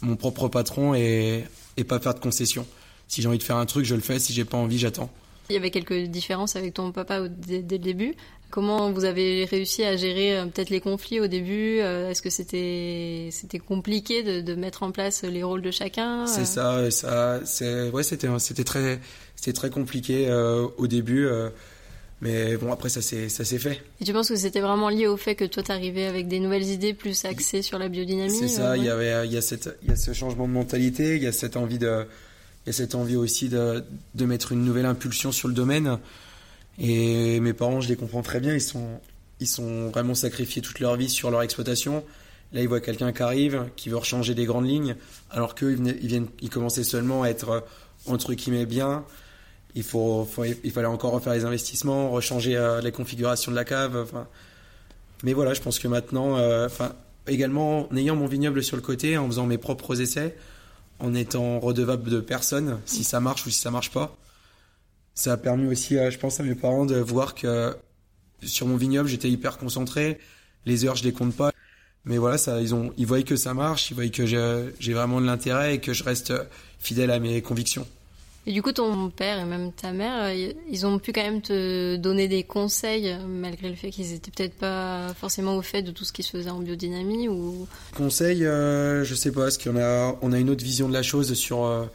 mon 0.00 0.16
propre 0.16 0.48
patron 0.48 0.94
et, 0.94 1.44
et 1.76 1.84
pas 1.84 1.98
faire 1.98 2.14
de 2.14 2.20
concessions. 2.20 2.66
Si 3.06 3.20
j'ai 3.20 3.28
envie 3.28 3.38
de 3.38 3.42
faire 3.42 3.56
un 3.56 3.66
truc, 3.66 3.84
je 3.84 3.94
le 3.94 4.00
fais. 4.00 4.18
Si 4.18 4.32
j'ai 4.32 4.44
pas 4.44 4.56
envie, 4.56 4.78
j'attends. 4.78 5.10
Il 5.48 5.54
y 5.54 5.56
avait 5.56 5.70
quelques 5.70 5.94
différences 6.04 6.56
avec 6.56 6.74
ton 6.74 6.92
papa 6.92 7.28
dès, 7.28 7.60
le 7.60 7.78
début. 7.78 8.14
Comment 8.50 8.92
vous 8.92 9.04
avez 9.04 9.46
réussi 9.46 9.82
à 9.82 9.96
gérer 9.96 10.38
euh, 10.38 10.44
peut-être 10.44 10.68
les 10.68 10.80
conflits 10.80 11.20
au 11.20 11.26
début 11.26 11.78
euh, 11.80 12.10
Est-ce 12.10 12.20
que 12.20 12.30
c'était 12.30 13.30
c'était 13.32 13.58
compliqué 13.58 14.22
de, 14.22 14.40
de, 14.42 14.54
mettre 14.54 14.82
en 14.82 14.92
place 14.92 15.24
les 15.24 15.42
rôles 15.42 15.62
de 15.62 15.70
chacun 15.70 16.26
C'est 16.26 16.44
ça, 16.44 16.90
ça, 16.90 17.40
c'est 17.44 17.88
ouais, 17.90 18.02
c'était 18.02 18.28
c'était 18.38 18.64
très 18.64 19.00
c'était 19.36 19.54
très 19.54 19.70
compliqué 19.70 20.28
euh, 20.28 20.66
au 20.76 20.86
début. 20.86 21.26
mais 22.20 22.56
bon, 22.56 22.70
après, 22.72 22.90
ça 22.90 23.00
s'est, 23.00 23.28
fait. 23.58 23.82
Et 24.00 24.04
tu 24.04 24.12
penses 24.12 24.28
que 24.28 24.36
c'était 24.36 24.60
vraiment 24.60 24.90
lié 24.90 25.06
au 25.06 25.16
fait 25.16 25.34
que 25.34 25.44
toi, 25.44 25.62
t'arrivais 25.62 26.04
avec 26.04 26.28
des 26.28 26.38
nouvelles 26.38 26.68
idées 26.68 26.94
plus 26.94 27.24
axées 27.24 27.62
sur 27.62 27.78
la 27.78 27.88
biodynamie 27.88 28.30
C'est 28.30 28.48
ça, 28.48 28.76
il 28.76 28.84
y 28.84 28.90
avait, 28.90 29.26
il 29.26 29.32
y 29.32 29.36
a 29.38 29.42
cette, 29.42 29.76
il 29.82 29.88
y 29.88 29.92
a 29.92 29.96
ce 29.96 30.12
changement 30.12 30.46
de 30.46 30.52
mentalité, 30.52 31.16
il 31.16 31.22
y 31.22 31.26
a 31.26 31.32
cette 31.32 31.56
envie 31.56 31.78
de, 31.78 32.06
a 32.70 32.72
cette 32.72 32.94
envie 32.94 33.16
aussi 33.16 33.48
de, 33.48 33.84
de 34.14 34.24
mettre 34.24 34.52
une 34.52 34.64
nouvelle 34.64 34.86
impulsion 34.86 35.32
sur 35.32 35.48
le 35.48 35.54
domaine. 35.54 35.98
Et 36.78 37.40
mes 37.40 37.52
parents, 37.52 37.80
je 37.80 37.88
les 37.88 37.96
comprends 37.96 38.22
très 38.22 38.40
bien, 38.40 38.54
ils 38.54 38.60
sont, 38.60 39.00
ils 39.40 39.46
sont 39.46 39.88
vraiment 39.88 40.14
sacrifiés 40.14 40.62
toute 40.62 40.80
leur 40.80 40.96
vie 40.96 41.08
sur 41.08 41.30
leur 41.30 41.42
exploitation. 41.42 42.04
Là, 42.52 42.60
ils 42.60 42.68
voient 42.68 42.80
quelqu'un 42.80 43.12
qui 43.12 43.22
arrive, 43.22 43.64
qui 43.76 43.88
veut 43.88 43.96
rechanger 43.96 44.34
des 44.34 44.44
grandes 44.44 44.68
lignes, 44.68 44.96
alors 45.30 45.54
qu'eux, 45.54 45.72
ils, 45.72 46.06
viennent, 46.06 46.28
ils 46.40 46.50
commençaient 46.50 46.84
seulement 46.84 47.22
à 47.22 47.28
être 47.28 47.64
entre 48.06 48.34
guillemets 48.34 48.66
bien. 48.66 49.04
Il, 49.74 49.82
faut, 49.82 50.28
il 50.64 50.70
fallait 50.70 50.86
encore 50.86 51.12
refaire 51.12 51.32
les 51.32 51.44
investissements, 51.46 52.10
rechanger 52.10 52.56
euh, 52.56 52.82
les 52.82 52.92
configurations 52.92 53.50
de 53.50 53.56
la 53.56 53.64
cave. 53.64 54.06
Mais 55.22 55.32
voilà, 55.32 55.54
je 55.54 55.62
pense 55.62 55.78
que 55.78 55.88
maintenant, 55.88 56.36
euh, 56.36 56.68
également 57.26 57.90
en 57.90 57.96
ayant 57.96 58.16
mon 58.16 58.26
vignoble 58.26 58.62
sur 58.62 58.76
le 58.76 58.82
côté, 58.82 59.16
en 59.16 59.26
faisant 59.26 59.46
mes 59.46 59.58
propres 59.58 60.00
essais, 60.00 60.36
en 61.02 61.14
étant 61.14 61.60
redevable 61.60 62.08
de 62.08 62.20
personne, 62.20 62.80
si 62.86 63.04
ça 63.04 63.20
marche 63.20 63.44
ou 63.46 63.50
si 63.50 63.58
ça 63.58 63.70
marche 63.70 63.90
pas. 63.90 64.16
Ça 65.14 65.32
a 65.32 65.36
permis 65.36 65.66
aussi, 65.66 65.96
je 65.96 66.18
pense, 66.18 66.40
à 66.40 66.42
mes 66.42 66.54
parents 66.54 66.86
de 66.86 66.96
voir 66.96 67.34
que 67.34 67.76
sur 68.42 68.66
mon 68.66 68.76
vignoble, 68.76 69.08
j'étais 69.08 69.28
hyper 69.28 69.58
concentré. 69.58 70.18
Les 70.64 70.84
heures, 70.84 70.96
je 70.96 71.04
les 71.04 71.12
compte 71.12 71.34
pas. 71.34 71.52
Mais 72.04 72.18
voilà, 72.18 72.38
ça, 72.38 72.60
ils 72.60 72.74
ont, 72.74 72.92
ils 72.96 73.06
voyaient 73.06 73.24
que 73.24 73.36
ça 73.36 73.52
marche, 73.52 73.90
ils 73.90 73.94
voyaient 73.94 74.10
que 74.10 74.26
j'ai 74.26 74.92
vraiment 74.92 75.20
de 75.20 75.26
l'intérêt 75.26 75.74
et 75.74 75.78
que 75.80 75.92
je 75.92 76.02
reste 76.02 76.32
fidèle 76.78 77.10
à 77.10 77.18
mes 77.18 77.42
convictions. 77.42 77.86
Et 78.44 78.52
du 78.52 78.60
coup, 78.60 78.72
ton 78.72 79.08
père 79.08 79.38
et 79.38 79.44
même 79.44 79.70
ta 79.72 79.92
mère, 79.92 80.24
euh, 80.24 80.52
ils 80.68 80.84
ont 80.84 80.98
pu 80.98 81.12
quand 81.12 81.22
même 81.22 81.42
te 81.42 81.94
donner 81.94 82.26
des 82.26 82.42
conseils, 82.42 83.16
malgré 83.24 83.68
le 83.68 83.76
fait 83.76 83.90
qu'ils 83.90 84.12
étaient 84.12 84.32
peut-être 84.32 84.54
pas 84.54 85.14
forcément 85.14 85.56
au 85.56 85.62
fait 85.62 85.82
de 85.82 85.92
tout 85.92 86.04
ce 86.04 86.12
qui 86.12 86.24
se 86.24 86.30
faisait 86.30 86.50
en 86.50 86.58
biodynamie 86.58 87.28
ou. 87.28 87.68
Conseils, 87.96 88.44
euh, 88.44 89.04
je 89.04 89.14
sais 89.14 89.30
pas, 89.30 89.42
parce 89.42 89.58
qu'on 89.58 89.76
a, 89.76 90.18
on 90.22 90.32
a 90.32 90.38
une 90.40 90.50
autre 90.50 90.64
vision 90.64 90.88
de 90.88 90.92
la 90.92 91.04
chose 91.04 91.34
sur, 91.34 91.64
euh, 91.64 91.86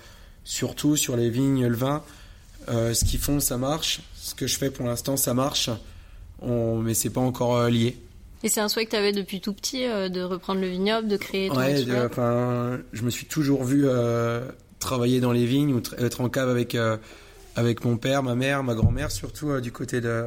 surtout 0.46 0.96
sur 0.96 1.18
les 1.18 1.30
vignes, 1.30 1.68
le 1.68 1.76
vin. 1.76 2.02
Euh, 2.70 2.94
ce 2.94 3.04
qu'ils 3.04 3.20
font, 3.20 3.42
ça 3.42 3.58
marche. 3.58 4.00
Ce 4.16 4.34
que 4.34 4.48
je 4.48 4.58
fais 4.58 4.70
pour 4.70 4.86
l'instant, 4.86 5.18
ça 5.18 5.34
marche. 5.34 5.70
On... 6.42 6.78
Mais 6.78 6.94
c'est 6.94 7.10
pas 7.10 7.22
encore 7.22 7.68
lié. 7.68 7.98
Et 8.44 8.50
c'est 8.50 8.62
un 8.62 8.70
souhait 8.70 8.86
que 8.86 8.92
tu 8.92 8.96
avais 8.96 9.12
depuis 9.12 9.42
tout 9.42 9.52
petit 9.52 9.84
de 9.84 10.22
reprendre 10.22 10.62
le 10.62 10.68
vignoble, 10.68 11.10
de 11.10 11.18
créer 11.18 11.50
ton 11.50 11.58
Ouais, 11.58 11.84
enfin, 12.06 12.80
je 12.94 13.02
me 13.02 13.10
suis 13.10 13.26
toujours 13.26 13.66
vu 13.66 13.86
travailler 14.80 15.20
dans 15.20 15.32
les 15.32 15.46
vignes 15.46 15.74
ou 15.74 15.82
être 15.98 16.22
en 16.22 16.30
cave 16.30 16.50
avec, 16.50 16.76
euh, 16.76 16.98
avec 17.56 17.84
mon 17.84 17.98
père, 17.98 18.24
ma 18.24 18.36
mère, 18.36 18.64
ma 18.64 18.76
grand-mère, 18.76 19.12
surtout 19.12 19.50
euh, 19.50 19.62
du 19.62 19.72
côté 19.72 20.02
de, 20.02 20.26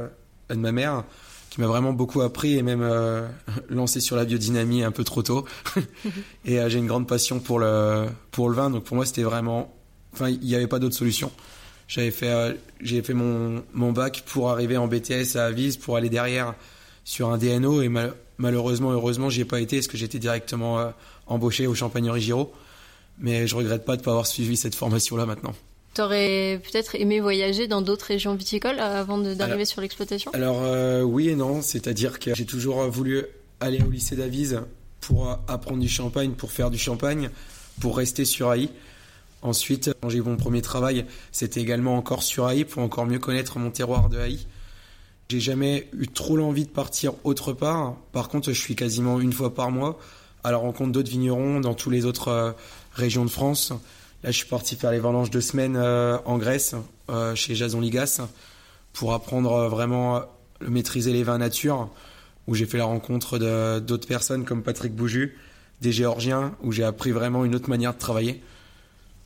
de, 0.49 0.55
ma 0.55 0.71
mère, 0.71 1.03
qui 1.49 1.61
m'a 1.61 1.67
vraiment 1.67 1.93
beaucoup 1.93 2.21
appris 2.21 2.57
et 2.57 2.63
même 2.63 2.81
euh, 2.81 3.27
lancé 3.69 3.99
sur 3.99 4.15
la 4.15 4.25
biodynamie 4.25 4.83
un 4.83 4.91
peu 4.91 5.03
trop 5.03 5.23
tôt. 5.23 5.45
et 6.45 6.59
j'ai 6.67 6.79
une 6.79 6.87
grande 6.87 7.07
passion 7.07 7.39
pour 7.39 7.59
le, 7.59 8.07
pour 8.31 8.49
le 8.49 8.55
vin, 8.55 8.69
donc 8.69 8.83
pour 8.83 8.95
moi 8.95 9.05
c'était 9.05 9.23
vraiment. 9.23 9.73
Enfin, 10.13 10.29
il 10.29 10.39
n'y 10.39 10.55
avait 10.55 10.67
pas 10.67 10.79
d'autre 10.79 10.95
solution. 10.95 11.31
J'avais 11.87 12.11
fait, 12.11 12.57
j'ai 12.81 13.01
fait 13.01 13.13
mon, 13.13 13.63
mon 13.73 13.91
bac 13.91 14.23
pour 14.25 14.49
arriver 14.49 14.77
en 14.77 14.87
BTS 14.87 15.35
à 15.35 15.45
Avise, 15.45 15.77
pour 15.77 15.95
aller 15.97 16.09
derrière 16.09 16.53
sur 17.03 17.29
un 17.29 17.37
DNO 17.37 17.81
et 17.81 17.89
malheureusement, 18.37 18.91
heureusement, 18.91 19.29
j'y 19.29 19.41
ai 19.41 19.45
pas 19.45 19.59
été 19.59 19.77
parce 19.77 19.87
que 19.87 19.97
j'étais 19.97 20.19
directement 20.19 20.93
embauché 21.27 21.67
au 21.67 21.75
Champagne-Giraud 21.75 22.53
mais 23.21 23.47
je 23.47 23.55
regrette 23.55 23.85
pas 23.85 23.95
de 23.95 24.01
ne 24.01 24.05
pas 24.05 24.11
avoir 24.11 24.27
suivi 24.27 24.57
cette 24.57 24.75
formation-là 24.75 25.25
maintenant. 25.25 25.53
Tu 25.93 26.01
aurais 26.01 26.61
peut-être 26.63 26.95
aimé 26.95 27.19
voyager 27.19 27.67
dans 27.67 27.81
d'autres 27.81 28.05
régions 28.05 28.35
viticoles 28.35 28.79
euh, 28.79 29.01
avant 29.01 29.17
d'arriver 29.17 29.65
sur 29.65 29.81
l'exploitation? 29.81 30.31
Alors 30.33 30.61
euh, 30.63 31.01
oui 31.01 31.29
et 31.29 31.35
non, 31.35 31.61
c'est-à-dire 31.61 32.19
que 32.19 32.33
j'ai 32.33 32.45
toujours 32.45 32.87
voulu 32.89 33.25
aller 33.59 33.81
au 33.81 33.89
lycée 33.89 34.15
d'Avise 34.15 34.61
pour 35.01 35.39
apprendre 35.47 35.79
du 35.79 35.89
champagne, 35.89 36.31
pour 36.31 36.51
faire 36.51 36.69
du 36.69 36.77
champagne, 36.77 37.29
pour 37.79 37.97
rester 37.97 38.25
sur 38.25 38.53
AI. 38.53 38.69
Ensuite, 39.41 39.91
quand 40.01 40.09
j'ai 40.09 40.19
eu 40.19 40.21
mon 40.21 40.37
premier 40.37 40.61
travail, 40.61 41.05
c'était 41.31 41.61
également 41.61 41.97
encore 41.97 42.23
sur 42.23 42.49
AI 42.49 42.63
pour 42.63 42.81
encore 42.83 43.05
mieux 43.05 43.19
connaître 43.19 43.57
mon 43.59 43.71
terroir 43.71 44.07
de 44.07 44.19
AI. 44.19 44.39
J'ai 45.29 45.39
jamais 45.39 45.89
eu 45.93 46.07
trop 46.07 46.37
l'envie 46.37 46.65
de 46.65 46.69
partir 46.69 47.13
autre 47.23 47.53
part. 47.53 47.95
Par 48.11 48.29
contre, 48.29 48.51
je 48.51 48.59
suis 48.59 48.75
quasiment 48.75 49.19
une 49.19 49.33
fois 49.33 49.53
par 49.53 49.71
mois 49.71 49.97
à 50.43 50.51
la 50.51 50.57
rencontre 50.57 50.91
d'autres 50.91 51.09
vignerons 51.09 51.59
dans 51.59 51.73
tous 51.73 51.89
les 51.89 52.05
autres 52.05 52.27
euh, 52.29 52.51
région 52.93 53.25
de 53.25 53.29
France. 53.29 53.71
Là, 54.23 54.31
je 54.31 54.37
suis 54.37 54.47
parti 54.47 54.75
faire 54.75 54.91
les 54.91 54.99
vendanges 54.99 55.31
de 55.31 55.39
semaine 55.39 55.75
euh, 55.75 56.17
en 56.25 56.37
Grèce, 56.37 56.75
euh, 57.09 57.35
chez 57.35 57.55
Jason 57.55 57.81
Ligas, 57.81 58.21
pour 58.93 59.13
apprendre 59.13 59.67
vraiment 59.67 60.21
maîtriser 60.61 61.13
les 61.13 61.23
vins 61.23 61.39
nature, 61.39 61.89
où 62.47 62.55
j'ai 62.55 62.65
fait 62.65 62.77
la 62.77 62.85
rencontre 62.85 63.39
d'autres 63.79 64.07
personnes 64.07 64.45
comme 64.45 64.63
Patrick 64.63 64.93
Bouju, 64.93 65.37
des 65.81 65.91
Géorgiens, 65.91 66.55
où 66.61 66.71
j'ai 66.71 66.83
appris 66.83 67.11
vraiment 67.11 67.45
une 67.45 67.55
autre 67.55 67.69
manière 67.69 67.93
de 67.93 67.99
travailler. 67.99 68.41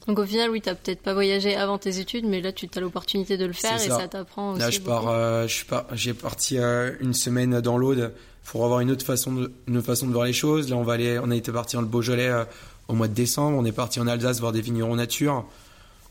Donc 0.07 0.19
au 0.19 0.25
final, 0.25 0.51
oui, 0.51 0.61
t'as 0.61 0.75
peut-être 0.75 1.01
pas 1.01 1.13
voyagé 1.13 1.55
avant 1.55 1.77
tes 1.77 1.99
études, 1.99 2.25
mais 2.25 2.39
là, 2.39 2.51
tu 2.51 2.69
as 2.73 2.79
l'opportunité 2.79 3.37
de 3.37 3.45
le 3.45 3.53
faire 3.53 3.75
et 3.75 3.87
ça. 3.87 3.99
ça 3.99 4.07
t'apprend 4.07 4.51
aussi. 4.51 4.61
Là, 4.61 4.69
je 4.69 4.79
beaucoup. 4.79 4.89
pars, 4.89 5.09
euh, 5.09 5.47
je 5.47 5.63
j'ai 5.93 6.13
parti 6.13 6.57
euh, 6.59 6.91
une 6.99 7.13
semaine 7.13 7.59
dans 7.59 7.77
l'Aude 7.77 8.13
pour 8.45 8.63
avoir 8.63 8.79
une 8.79 8.91
autre 8.91 9.05
façon 9.05 9.33
de, 9.33 9.51
une 9.67 9.77
autre 9.77 9.87
façon 9.87 10.07
de 10.07 10.13
voir 10.13 10.25
les 10.25 10.33
choses. 10.33 10.69
Là, 10.69 10.77
on 10.77 10.83
va 10.83 10.93
aller, 10.93 11.19
on 11.19 11.31
a 11.31 11.35
été 11.35 11.51
parti 11.51 11.75
dans 11.75 11.81
le 11.81 11.87
Beaujolais 11.87 12.29
euh, 12.29 12.45
au 12.87 12.93
mois 12.93 13.07
de 13.07 13.13
décembre. 13.13 13.57
On 13.57 13.65
est 13.65 13.71
parti 13.71 13.99
en 13.99 14.07
Alsace 14.07 14.39
voir 14.39 14.51
des 14.51 14.61
vignerons 14.61 14.95
nature. 14.95 15.45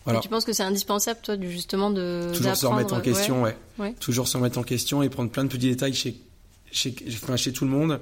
Voilà. 0.04 0.20
Tu 0.20 0.28
penses 0.28 0.44
que 0.44 0.52
c'est 0.52 0.64
indispensable, 0.64 1.20
toi, 1.22 1.36
justement, 1.40 1.90
de 1.90 2.30
Toujours 2.34 2.56
se 2.56 2.66
remettre 2.66 2.92
en 2.92 3.00
question, 3.00 3.42
ouais. 3.42 3.56
Ouais. 3.78 3.94
Toujours 4.00 4.28
se 4.28 4.36
remettre 4.36 4.58
en 4.58 4.62
question 4.62 5.02
et 5.02 5.08
prendre 5.08 5.30
plein 5.30 5.44
de 5.44 5.48
petits 5.48 5.70
détails 5.70 5.94
chez, 5.94 6.16
chez, 6.70 6.94
enfin, 7.22 7.36
chez 7.36 7.52
tout 7.52 7.64
le 7.64 7.70
monde 7.70 8.00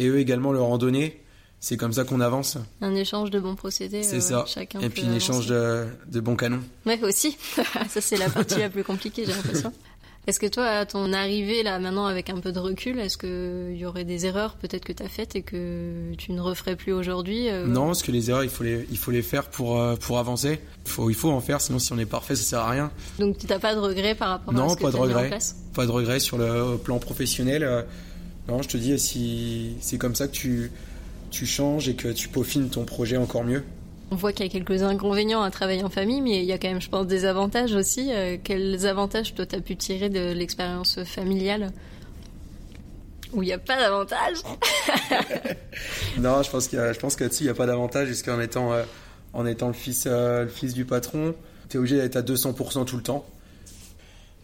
et 0.00 0.08
eux 0.08 0.18
également 0.18 0.50
leur 0.50 0.64
en 0.64 0.78
donner. 0.78 1.20
C'est 1.60 1.76
comme 1.76 1.92
ça 1.92 2.04
qu'on 2.04 2.20
avance. 2.20 2.58
Un 2.80 2.94
échange 2.94 3.30
de 3.30 3.38
bons 3.38 3.54
procédés. 3.54 4.02
C'est 4.02 4.16
euh, 4.16 4.20
ça. 4.20 4.44
Chacun 4.46 4.80
et 4.80 4.90
puis 4.90 5.02
un 5.02 5.14
échange 5.14 5.46
de, 5.46 5.86
de 6.08 6.20
bons 6.20 6.36
canons. 6.36 6.60
Ouais, 6.84 7.00
aussi. 7.02 7.38
ça, 7.88 8.00
c'est 8.00 8.16
la 8.16 8.28
partie 8.28 8.58
la 8.58 8.68
plus 8.68 8.84
compliquée, 8.84 9.24
j'ai 9.24 9.32
l'impression. 9.32 9.72
Est-ce 10.26 10.40
que 10.40 10.46
toi, 10.46 10.64
à 10.66 10.86
ton 10.86 11.12
arrivée, 11.12 11.62
là, 11.62 11.78
maintenant, 11.78 12.06
avec 12.06 12.30
un 12.30 12.38
peu 12.40 12.50
de 12.50 12.58
recul, 12.58 12.98
est-ce 12.98 13.18
qu'il 13.18 13.76
y 13.76 13.84
aurait 13.84 14.04
des 14.04 14.24
erreurs 14.24 14.56
peut-être 14.56 14.84
que 14.84 14.92
tu 14.92 15.02
as 15.02 15.08
faites 15.08 15.36
et 15.36 15.42
que 15.42 16.14
tu 16.16 16.32
ne 16.32 16.40
referais 16.40 16.76
plus 16.76 16.92
aujourd'hui 16.92 17.48
euh, 17.50 17.66
Non, 17.66 17.86
parce 17.86 18.02
que 18.02 18.10
les 18.10 18.30
erreurs, 18.30 18.42
il 18.44 18.48
faut 18.50 18.64
les, 18.64 18.86
il 18.90 18.96
faut 18.96 19.10
les 19.10 19.20
faire 19.22 19.48
pour, 19.50 19.78
euh, 19.78 19.96
pour 19.96 20.18
avancer. 20.18 20.60
Il 20.86 20.90
faut, 20.90 21.10
il 21.10 21.14
faut 21.14 21.30
en 21.30 21.40
faire, 21.40 21.60
sinon 21.60 21.78
si 21.78 21.92
on 21.92 21.98
est 21.98 22.06
parfait, 22.06 22.36
ça 22.36 22.42
sert 22.42 22.60
à 22.60 22.70
rien. 22.70 22.90
Donc, 23.18 23.36
tu 23.36 23.46
n'as 23.46 23.58
pas 23.58 23.74
de 23.74 23.80
regrets 23.80 24.14
par 24.14 24.30
rapport 24.30 24.54
à 24.58 24.68
ce 24.70 24.76
que 24.76 24.82
pas 24.82 24.90
de 24.90 24.96
regrets. 24.96 25.28
place? 25.28 25.56
Pas 25.74 25.84
de 25.86 25.90
regret 25.90 26.20
sur 26.20 26.38
le 26.38 26.76
plan 26.78 26.98
professionnel. 26.98 27.62
euh, 27.62 27.82
Non, 28.48 28.62
je 28.62 28.68
te 28.68 28.76
dis, 28.78 28.98
si 28.98 29.76
c'est 29.80 29.98
comme 29.98 30.14
ça 30.14 30.26
que 30.26 30.32
tu, 30.32 30.70
tu 31.30 31.44
changes 31.44 31.88
et 31.88 31.96
que 31.96 32.08
tu 32.08 32.28
peaufines 32.28 32.70
ton 32.70 32.84
projet 32.84 33.16
encore 33.18 33.44
mieux. 33.44 33.62
On 34.14 34.16
voit 34.16 34.32
qu'il 34.32 34.46
y 34.46 34.48
a 34.48 34.52
quelques 34.52 34.84
inconvénients 34.84 35.42
à 35.42 35.50
travailler 35.50 35.82
en 35.82 35.90
famille, 35.90 36.20
mais 36.20 36.38
il 36.38 36.44
y 36.44 36.52
a 36.52 36.58
quand 36.58 36.68
même, 36.68 36.80
je 36.80 36.88
pense, 36.88 37.04
des 37.08 37.24
avantages 37.24 37.74
aussi. 37.74 38.12
Euh, 38.12 38.36
quels 38.40 38.86
avantages, 38.86 39.34
toi, 39.34 39.44
tu 39.44 39.56
as 39.56 39.60
pu 39.60 39.74
tirer 39.74 40.08
de 40.08 40.30
l'expérience 40.30 41.02
familiale? 41.02 41.72
Où 43.32 43.42
il 43.42 43.46
n'y 43.46 43.52
a 43.52 43.58
pas 43.58 43.76
d'avantages? 43.76 44.38
Non, 46.18 46.44
je 46.44 46.50
pense 46.50 46.68
qu'il 46.68 46.78
je 46.78 46.98
pense 47.00 47.16
que 47.16 47.24
là-dessus, 47.24 47.42
il 47.42 47.46
n'y 47.46 47.50
a 47.50 47.54
pas 47.54 47.66
d'avantage, 47.66 48.06
jusqu'en 48.06 48.40
étant, 48.40 48.72
euh, 48.72 48.84
en 49.32 49.46
étant 49.46 49.66
le 49.66 49.72
fils, 49.72 50.04
euh, 50.06 50.44
le 50.44 50.48
fils 50.48 50.74
du 50.74 50.84
patron, 50.84 51.34
tu 51.68 51.76
es 51.76 51.80
obligé 51.80 51.96
d'être 51.96 52.14
à 52.14 52.22
200% 52.22 52.84
tout 52.84 52.96
le 52.96 53.02
temps. 53.02 53.26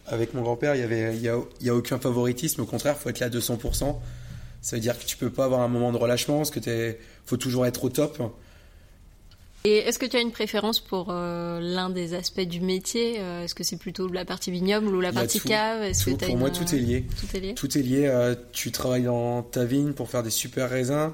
Avec 0.05 0.33
mon 0.33 0.41
grand-père, 0.41 0.75
il 0.75 0.81
y 0.81 0.83
avait, 0.83 1.15
il 1.15 1.21
y 1.21 1.29
a, 1.29 1.37
il 1.61 1.65
y 1.65 1.69
a 1.69 1.75
aucun 1.75 1.97
favoritisme, 1.97 2.59
au 2.59 2.65
contraire, 2.65 2.97
faut 2.97 3.07
être 3.07 3.21
là 3.21 3.27
à 3.27 3.29
200%. 3.29 3.95
Ça 4.61 4.75
veut 4.75 4.81
dire 4.81 4.99
que 4.99 5.05
tu 5.05 5.15
peux 5.15 5.29
pas 5.29 5.45
avoir 5.45 5.61
un 5.61 5.69
moment 5.69 5.93
de 5.93 5.97
relâchement, 5.97 6.39
parce 6.39 6.51
que 6.51 6.59
t'es, 6.59 6.99
faut 7.25 7.37
toujours 7.37 7.65
être 7.65 7.85
au 7.85 7.89
top. 7.89 8.21
Et 9.63 9.77
est-ce 9.77 9.99
que 9.99 10.07
tu 10.07 10.17
as 10.17 10.21
une 10.21 10.31
préférence 10.31 10.79
pour 10.79 11.07
euh, 11.11 11.59
l'un 11.61 11.91
des 11.91 12.15
aspects 12.15 12.41
du 12.41 12.61
métier 12.61 13.17
Euh, 13.19 13.43
Est-ce 13.43 13.53
que 13.53 13.63
c'est 13.63 13.77
plutôt 13.77 14.07
la 14.07 14.25
partie 14.25 14.49
vignoble 14.49 14.87
ou 14.87 14.99
la 15.01 15.13
partie 15.13 15.39
tout. 15.39 15.47
cave? 15.47 15.91
Tout, 15.93 16.11
que 16.15 16.25
pour 16.25 16.29
une- 16.29 16.39
moi, 16.39 16.49
tout 16.49 16.63
est 16.73 16.79
lié. 16.79 17.05
Tout 17.19 17.37
est 17.37 17.39
lié? 17.39 17.53
Tout 17.53 17.77
est 17.77 17.81
lié. 17.83 18.07
euh, 18.07 18.33
tu 18.53 18.71
travailles 18.71 19.03
dans 19.03 19.43
ta 19.43 19.63
vigne 19.65 19.93
pour 19.93 20.09
faire 20.09 20.23
des 20.23 20.31
super 20.31 20.67
raisins. 20.69 21.11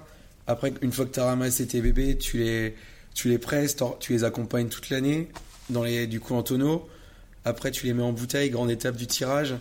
Après, 0.47 0.73
une 0.81 0.93
fois 0.93 1.05
que 1.05 1.11
tu 1.11 1.19
as 1.19 1.25
ramassé 1.25 1.67
tes 1.67 1.81
bébés, 1.81 2.17
tu 2.17 2.37
les, 2.37 2.73
tu 3.13 3.27
les 3.27 3.37
presses, 3.37 3.75
tu 3.99 4.13
les 4.13 4.23
accompagnes 4.23 4.69
toute 4.69 4.89
l'année, 4.89 5.27
dans 5.69 5.83
les, 5.83 6.07
du 6.07 6.21
coup 6.21 6.33
en 6.33 6.41
tonneau. 6.43 6.87
Après, 7.43 7.69
tu 7.71 7.85
les 7.85 7.93
mets 7.93 8.03
en 8.03 8.13
bouteille, 8.13 8.49
grande 8.49 8.71
étape 8.71 8.95
du 8.95 9.07
tirage. 9.07 9.55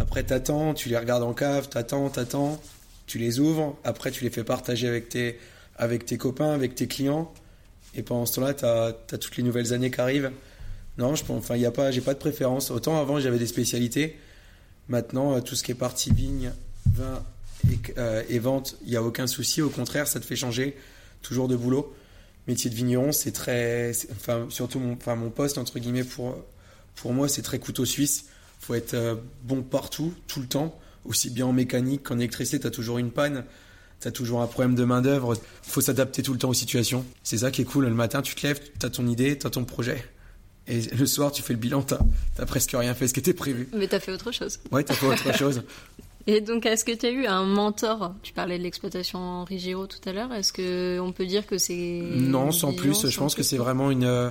Après, 0.00 0.24
t'attends, 0.24 0.74
tu 0.74 0.88
les 0.88 0.98
regardes 0.98 1.22
en 1.22 1.32
cave, 1.32 1.68
t'attends, 1.68 2.08
t'attends, 2.10 2.60
tu 3.06 3.18
les 3.18 3.38
ouvres. 3.38 3.76
Après, 3.84 4.10
tu 4.10 4.24
les 4.24 4.30
fais 4.30 4.42
partager 4.42 4.88
avec 4.88 5.08
tes, 5.08 5.38
avec 5.76 6.04
tes 6.06 6.18
copains, 6.18 6.50
avec 6.52 6.74
tes 6.74 6.88
clients. 6.88 7.32
Et 7.96 8.02
pendant 8.02 8.26
ce 8.26 8.34
temps-là, 8.36 8.54
tu 8.54 8.64
as, 8.64 9.18
toutes 9.18 9.36
les 9.36 9.42
nouvelles 9.42 9.72
années 9.72 9.90
qui 9.90 10.00
arrivent. 10.00 10.32
Non, 10.98 11.14
je 11.14 11.24
enfin, 11.28 11.56
y 11.56 11.66
a 11.66 11.70
pas, 11.70 11.90
j'ai 11.90 12.00
pas 12.00 12.14
de 12.14 12.18
préférence. 12.18 12.70
Autant 12.70 13.00
avant, 13.00 13.20
j'avais 13.20 13.38
des 13.38 13.46
spécialités. 13.46 14.18
Maintenant, 14.88 15.34
euh, 15.34 15.40
tout 15.40 15.54
ce 15.54 15.62
qui 15.62 15.72
est 15.72 15.76
partie 15.76 16.12
vigne, 16.12 16.52
vin 16.86 17.22
et, 17.70 17.78
euh, 17.98 18.22
vente, 18.40 18.76
il 18.84 18.90
n'y 18.90 18.96
a 18.96 19.02
aucun 19.02 19.26
souci. 19.26 19.62
Au 19.62 19.70
contraire, 19.70 20.06
ça 20.06 20.20
te 20.20 20.24
fait 20.24 20.36
changer 20.36 20.76
toujours 21.22 21.48
de 21.48 21.56
boulot. 21.56 21.94
Métier 22.46 22.70
de 22.70 22.74
vigneron, 22.74 23.12
c'est 23.12 23.32
très. 23.32 23.92
Enfin, 24.12 24.46
surtout 24.50 24.78
mon, 24.78 24.92
enfin, 24.92 25.16
mon 25.16 25.30
poste, 25.30 25.56
entre 25.56 25.78
guillemets, 25.78 26.04
pour, 26.04 26.36
pour 26.96 27.12
moi, 27.12 27.28
c'est 27.28 27.42
très 27.42 27.58
couteau 27.58 27.84
suisse. 27.84 28.26
faut 28.60 28.74
être 28.74 28.94
euh, 28.94 29.16
bon 29.42 29.62
partout, 29.62 30.12
tout 30.26 30.40
le 30.40 30.46
temps. 30.46 30.78
Aussi 31.04 31.30
bien 31.30 31.46
en 31.46 31.52
mécanique 31.52 32.02
qu'en 32.04 32.18
électricité, 32.18 32.60
tu 32.60 32.66
as 32.66 32.70
toujours 32.70 32.98
une 32.98 33.10
panne. 33.10 33.44
Tu 34.00 34.08
as 34.08 34.12
toujours 34.12 34.42
un 34.42 34.46
problème 34.46 34.74
de 34.74 34.84
main-d'œuvre. 34.84 35.34
faut 35.62 35.80
s'adapter 35.80 36.22
tout 36.22 36.32
le 36.32 36.38
temps 36.38 36.50
aux 36.50 36.54
situations. 36.54 37.04
C'est 37.22 37.38
ça 37.38 37.50
qui 37.50 37.62
est 37.62 37.64
cool. 37.64 37.84
Le 37.86 37.94
matin, 37.94 38.22
tu 38.22 38.34
te 38.34 38.46
lèves, 38.46 38.60
tu 38.78 38.84
as 38.86 38.90
ton 38.90 39.06
idée, 39.06 39.38
tu 39.38 39.46
as 39.46 39.50
ton 39.50 39.64
projet. 39.64 40.04
Et 40.66 40.80
le 40.80 41.06
soir, 41.06 41.30
tu 41.32 41.42
fais 41.42 41.52
le 41.52 41.58
bilan, 41.58 41.82
tu 41.82 41.94
n'as 42.38 42.46
presque 42.46 42.72
rien 42.72 42.94
fait 42.94 43.06
ce 43.08 43.14
qui 43.14 43.20
était 43.20 43.34
prévu. 43.34 43.68
Mais 43.74 43.86
t'as 43.86 44.00
fait 44.00 44.12
autre 44.12 44.32
chose. 44.32 44.60
Ouais, 44.72 44.82
tu 44.84 44.92
as 44.92 44.94
fait 44.94 45.06
autre 45.06 45.32
chose. 45.38 45.62
Et 46.26 46.40
donc, 46.40 46.64
est-ce 46.64 46.86
que 46.86 46.92
tu 46.92 47.04
as 47.04 47.10
eu 47.10 47.26
un 47.26 47.44
mentor? 47.44 48.14
Tu 48.22 48.32
parlais 48.32 48.56
de 48.56 48.62
l'exploitation 48.62 49.18
Henri 49.18 49.58
Giraud 49.58 49.86
tout 49.86 50.06
à 50.08 50.12
l'heure. 50.12 50.32
Est-ce 50.32 50.54
que 50.54 50.98
on 51.00 51.12
peut 51.12 51.26
dire 51.26 51.46
que 51.46 51.58
c'est 51.58 52.00
Non, 52.16 52.50
sans 52.50 52.72
plus. 52.72 53.08
Je 53.08 53.18
pense 53.18 53.34
que 53.34 53.42
c'est 53.42 53.58
vraiment 53.58 53.90
une. 53.90 54.30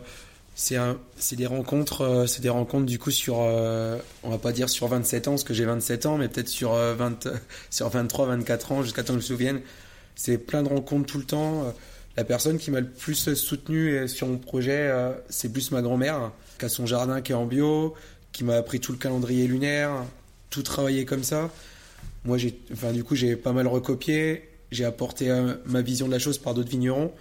C'est 0.56 1.36
des 1.36 1.48
rencontres, 1.48 2.02
euh, 2.02 2.28
c'est 2.28 2.42
des 2.42 2.50
rencontres 2.50 2.86
du 2.86 3.00
coup 3.00 3.10
sur, 3.10 3.38
euh, 3.42 3.98
on 4.22 4.30
va 4.30 4.38
pas 4.38 4.52
dire 4.52 4.70
sur 4.70 4.88
27 4.88 5.28
ans, 5.28 5.32
parce 5.32 5.44
que 5.44 5.54
j'ai 5.54 5.66
27 5.66 6.06
ans, 6.06 6.18
mais 6.18 6.28
peut-être 6.28 6.48
sur 6.48 6.74
euh, 6.74 6.94
20, 6.94 7.26
euh, 7.26 7.36
sur 7.72 7.90
23, 7.90 8.28
24 8.28 8.72
ans, 8.72 8.84
jusqu'à 8.84 9.04
temps 9.04 9.14
que 9.14 9.20
je 9.20 9.26
me 9.26 9.28
souvienne. 9.28 9.62
C'est 10.16 10.38
plein 10.38 10.62
de 10.62 10.70
rencontres 10.70 11.08
tout 11.08 11.18
le 11.18 11.24
temps. 11.24 11.74
La 12.18 12.24
personne 12.24 12.60
qui 12.60 12.70
m'a 12.70 12.82
le 12.82 12.88
plus 12.88 13.34
soutenu 13.34 14.08
sur 14.08 14.28
mon 14.28 14.38
projet, 14.38 14.94
c'est 15.28 15.52
plus 15.52 15.72
ma 15.72 15.82
grand-mère, 15.82 16.32
qui 16.60 16.66
a 16.66 16.70
son 16.70 16.86
jardin 16.86 17.22
qui 17.22 17.32
est 17.32 17.36
en 17.36 17.48
bio, 17.48 17.96
qui 18.32 18.44
m'a 18.44 18.58
appris 18.58 18.80
tout 18.80 18.92
le 18.92 19.00
calendrier 19.00 19.48
lunaire, 19.48 19.90
tout 20.52 20.62
travailler 20.62 21.04
comme 21.06 21.24
ça. 21.24 21.50
Moi, 22.26 22.38
j'ai, 22.38 22.60
enfin, 22.72 22.92
du 22.92 23.04
coup, 23.04 23.16
j'ai 23.16 23.36
pas 23.36 23.54
mal 23.54 23.66
recopié. 23.66 24.48
J'ai 24.70 24.86
apporté 24.86 25.36
ma 25.66 25.82
vision 25.82 26.06
de 26.06 26.12
la 26.12 26.20
chose 26.20 26.38
par 26.38 26.54
d'autres 26.54 26.70
vignerons. 26.70 27.12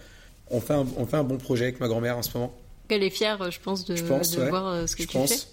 On 0.51 0.61
fait, 0.61 0.75
on 0.75 1.07
fait 1.07 1.17
un 1.17 1.25
bon 1.25 1.39
projet 1.39 1.65
avec 1.65 1.81
ma 1.81 1.89
grand-mère 1.89 2.19
en 2.19 2.23
ce 2.23 2.37
moment. 2.37 2.55
Elle 2.89 3.03
est 3.03 3.11
fière, 3.11 3.51
je 3.51 3.59
pense, 3.61 3.85
de, 3.85 3.97
Je 3.97 4.03
pense, 4.05 4.33
de 4.33 4.41
ouais. 4.43 4.49
voir 4.51 4.67
euh, 4.69 4.87
ce 4.87 4.97
que 4.97 5.03
Je 5.05 5.09
tu 5.09 5.17
pense. 5.17 5.49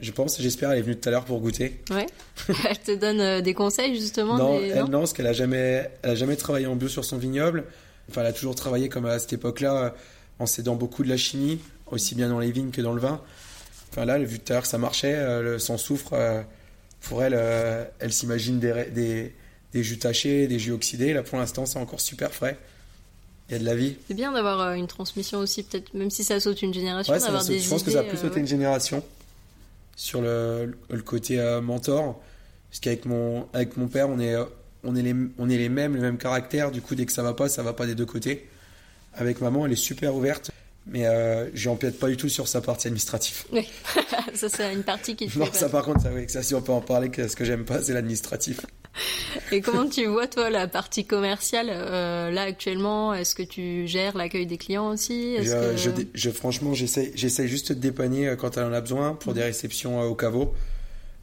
Je 0.00 0.12
pense. 0.12 0.40
J'espère. 0.40 0.72
Elle 0.72 0.80
est 0.80 0.82
venue 0.82 0.96
tout 0.98 1.08
à 1.08 1.12
l'heure 1.12 1.24
pour 1.24 1.40
goûter. 1.40 1.80
fais. 1.88 1.94
Ouais. 1.94 2.06
elle 2.68 2.78
te 2.78 2.94
donne 2.94 3.20
euh, 3.20 3.40
des 3.40 3.54
conseils 3.54 3.98
justement. 3.98 4.36
non, 4.36 4.60
des- 4.60 4.66
elle 4.68 4.84
non, 4.84 5.00
parce 5.00 5.12
qu'elle 5.14 5.26
a 5.26 5.32
jamais, 5.32 5.90
elle 6.02 6.10
a 6.10 6.14
jamais 6.14 6.36
travaillé 6.36 6.66
en 6.66 6.76
bio 6.76 6.88
sur 6.88 7.04
son 7.04 7.16
vignoble. 7.16 7.64
Enfin, 8.10 8.20
elle 8.20 8.26
a 8.28 8.32
toujours 8.32 8.54
travaillé 8.54 8.88
comme 8.88 9.06
à 9.06 9.18
cette 9.18 9.32
époque-là, 9.32 9.76
euh, 9.84 9.90
en 10.38 10.46
s'aidant 10.46 10.74
beaucoup 10.74 11.02
de 11.02 11.08
la 11.08 11.16
chimie, 11.16 11.60
aussi 11.90 12.14
bien 12.14 12.28
dans 12.28 12.38
les 12.40 12.52
vignes 12.52 12.70
que 12.70 12.82
dans 12.82 12.92
le 12.92 13.00
vin. 13.00 13.22
Enfin 13.90 14.04
là, 14.04 14.16
elle 14.16 14.22
a 14.22 14.26
vu 14.26 14.38
tout 14.38 14.52
à 14.52 14.56
l'heure 14.56 14.62
que 14.64 14.68
ça 14.68 14.78
marchait, 14.78 15.16
le- 15.42 15.58
sans 15.58 15.78
soufre. 15.78 16.12
pour 17.00 17.22
elle, 17.22 17.34
elle 18.00 18.12
s'imagine 18.12 18.58
des, 18.60 19.32
des 19.72 19.82
jus 19.82 19.98
tachés, 19.98 20.46
des 20.46 20.58
jus 20.58 20.72
oxydés. 20.72 21.14
Là, 21.14 21.22
pour 21.22 21.38
l'instant, 21.38 21.64
c'est 21.64 21.78
encore 21.78 22.00
super 22.00 22.32
frais. 22.34 22.58
Il 23.48 23.52
y 23.52 23.56
a 23.56 23.58
de 23.58 23.64
la 23.64 23.76
vie. 23.76 23.96
C'est 24.08 24.14
bien 24.14 24.32
d'avoir 24.32 24.60
euh, 24.60 24.72
une 24.74 24.88
transmission 24.88 25.38
aussi, 25.38 25.62
peut-être, 25.62 25.94
même 25.94 26.10
si 26.10 26.24
ça 26.24 26.40
saute 26.40 26.62
une 26.62 26.74
génération, 26.74 27.12
Ouais, 27.12 27.20
d'avoir 27.20 27.44
des 27.44 27.60
je 27.60 27.68
pense 27.68 27.82
que 27.82 27.90
ça 27.92 28.00
a 28.00 28.02
plus 28.02 28.18
euh, 28.18 28.22
sauté 28.22 28.40
une 28.40 28.46
génération 28.46 29.04
sur 29.94 30.20
le, 30.20 30.76
le 30.90 31.02
côté 31.02 31.38
euh, 31.38 31.60
mentor. 31.60 32.20
Parce 32.70 32.80
qu'avec 32.80 33.04
mon, 33.04 33.46
avec 33.52 33.76
mon 33.76 33.86
père, 33.86 34.08
on 34.08 34.18
est, 34.18 34.34
on, 34.82 34.96
est 34.96 35.02
les, 35.02 35.14
on 35.38 35.48
est 35.48 35.56
les 35.56 35.68
mêmes, 35.68 35.94
le 35.94 36.00
même 36.00 36.18
caractère. 36.18 36.72
Du 36.72 36.82
coup, 36.82 36.94
dès 36.94 37.06
que 37.06 37.12
ça 37.12 37.22
va 37.22 37.34
pas, 37.34 37.48
ça 37.48 37.62
va 37.62 37.72
pas 37.72 37.86
des 37.86 37.94
deux 37.94 38.06
côtés. 38.06 38.48
Avec 39.14 39.40
maman, 39.40 39.64
elle 39.64 39.72
est 39.72 39.76
super 39.76 40.14
ouverte. 40.14 40.50
Mais 40.88 41.06
euh, 41.06 41.50
j'empiète 41.52 41.98
pas 41.98 42.08
du 42.08 42.16
tout 42.16 42.28
sur 42.28 42.46
sa 42.46 42.60
partie 42.60 42.86
administrative. 42.86 43.44
Ça, 44.34 44.48
c'est 44.48 44.72
une 44.72 44.82
partie 44.84 45.16
qui 45.16 45.26
te 45.28 45.38
Non, 45.38 45.46
fait 45.46 45.56
ça 45.56 45.68
par 45.70 45.82
contre, 45.82 46.02
ça, 46.02 46.10
oui, 46.12 46.28
ça, 46.28 46.42
si 46.42 46.54
on 46.54 46.60
peut 46.60 46.72
en 46.72 46.82
parler, 46.82 47.08
que 47.08 47.26
ce 47.26 47.34
que 47.34 47.44
j'aime 47.44 47.64
pas, 47.64 47.80
c'est 47.80 47.94
l'administratif. 47.94 48.60
Et 49.52 49.60
comment 49.60 49.88
tu 49.88 50.06
vois, 50.06 50.26
toi, 50.26 50.50
la 50.50 50.66
partie 50.68 51.04
commerciale 51.04 51.68
euh, 51.70 52.30
Là, 52.30 52.42
actuellement, 52.42 53.14
est-ce 53.14 53.34
que 53.34 53.42
tu 53.42 53.86
gères 53.86 54.16
l'accueil 54.16 54.46
des 54.46 54.56
clients 54.58 54.88
aussi? 54.90 55.34
Est-ce 55.34 55.50
Je, 55.50 55.70
que- 55.72 55.76
je, 55.76 55.90
dé- 55.90 56.08
je- 56.14 56.30
franchement, 56.30 56.74
j'essaye 56.74 57.12
j'essaye 57.14 57.48
juste 57.48 57.72
de 57.72 57.78
dépanner 57.80 58.28
euh, 58.28 58.36
quand 58.36 58.56
elle 58.56 58.64
en 58.64 58.72
a 58.72 58.80
besoin 58.80 59.14
pour 59.14 59.34
des 59.34 59.42
réceptions 59.42 60.02
euh, 60.02 60.06
au 60.06 60.14
caveau. 60.14 60.54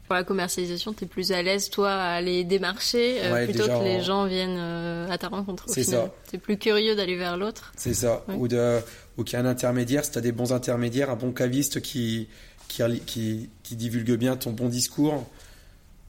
Pour 0.06 0.14
la 0.16 0.22
commercialisation, 0.24 0.92
tu 0.92 1.04
es 1.04 1.06
plus 1.08 1.32
à 1.32 1.42
l'aise, 1.42 1.70
toi, 1.70 1.90
à 1.90 2.14
aller 2.16 2.44
démarcher 2.44 3.22
euh, 3.22 3.32
Ouais, 3.32 3.44
plutôt 3.46 3.64
que 3.64 3.84
les 3.84 3.96
en- 3.96 4.02
gens 4.02 4.26
viennent 4.26 4.58
euh, 4.58 5.08
à 5.10 5.16
ta 5.16 5.28
rencontre. 5.28 5.64
C'est 5.66 5.82
ça. 5.82 6.12
Tu 6.28 6.36
es 6.36 6.38
plus 6.38 6.58
curieux 6.58 6.94
d'aller 6.94 7.16
vers 7.16 7.36
l'autre. 7.38 7.72
C'est 7.76 7.94
ça. 7.94 8.22
Ouais. 8.28 8.34
Ou, 8.34 8.46
de, 8.46 8.80
ou 9.16 9.24
qu'il 9.24 9.38
y 9.38 9.40
a 9.40 9.44
un 9.44 9.48
intermédiaire, 9.48 10.04
si 10.04 10.10
tu 10.10 10.18
as 10.18 10.20
des 10.20 10.32
bons 10.32 10.52
intermédiaires, 10.52 11.08
un 11.10 11.16
bon 11.16 11.32
caviste 11.32 11.80
qui, 11.80 12.28
qui, 12.68 12.82
qui, 13.06 13.48
qui 13.62 13.76
divulgue 13.76 14.12
bien 14.16 14.36
ton 14.36 14.50
bon 14.52 14.68
discours, 14.68 15.26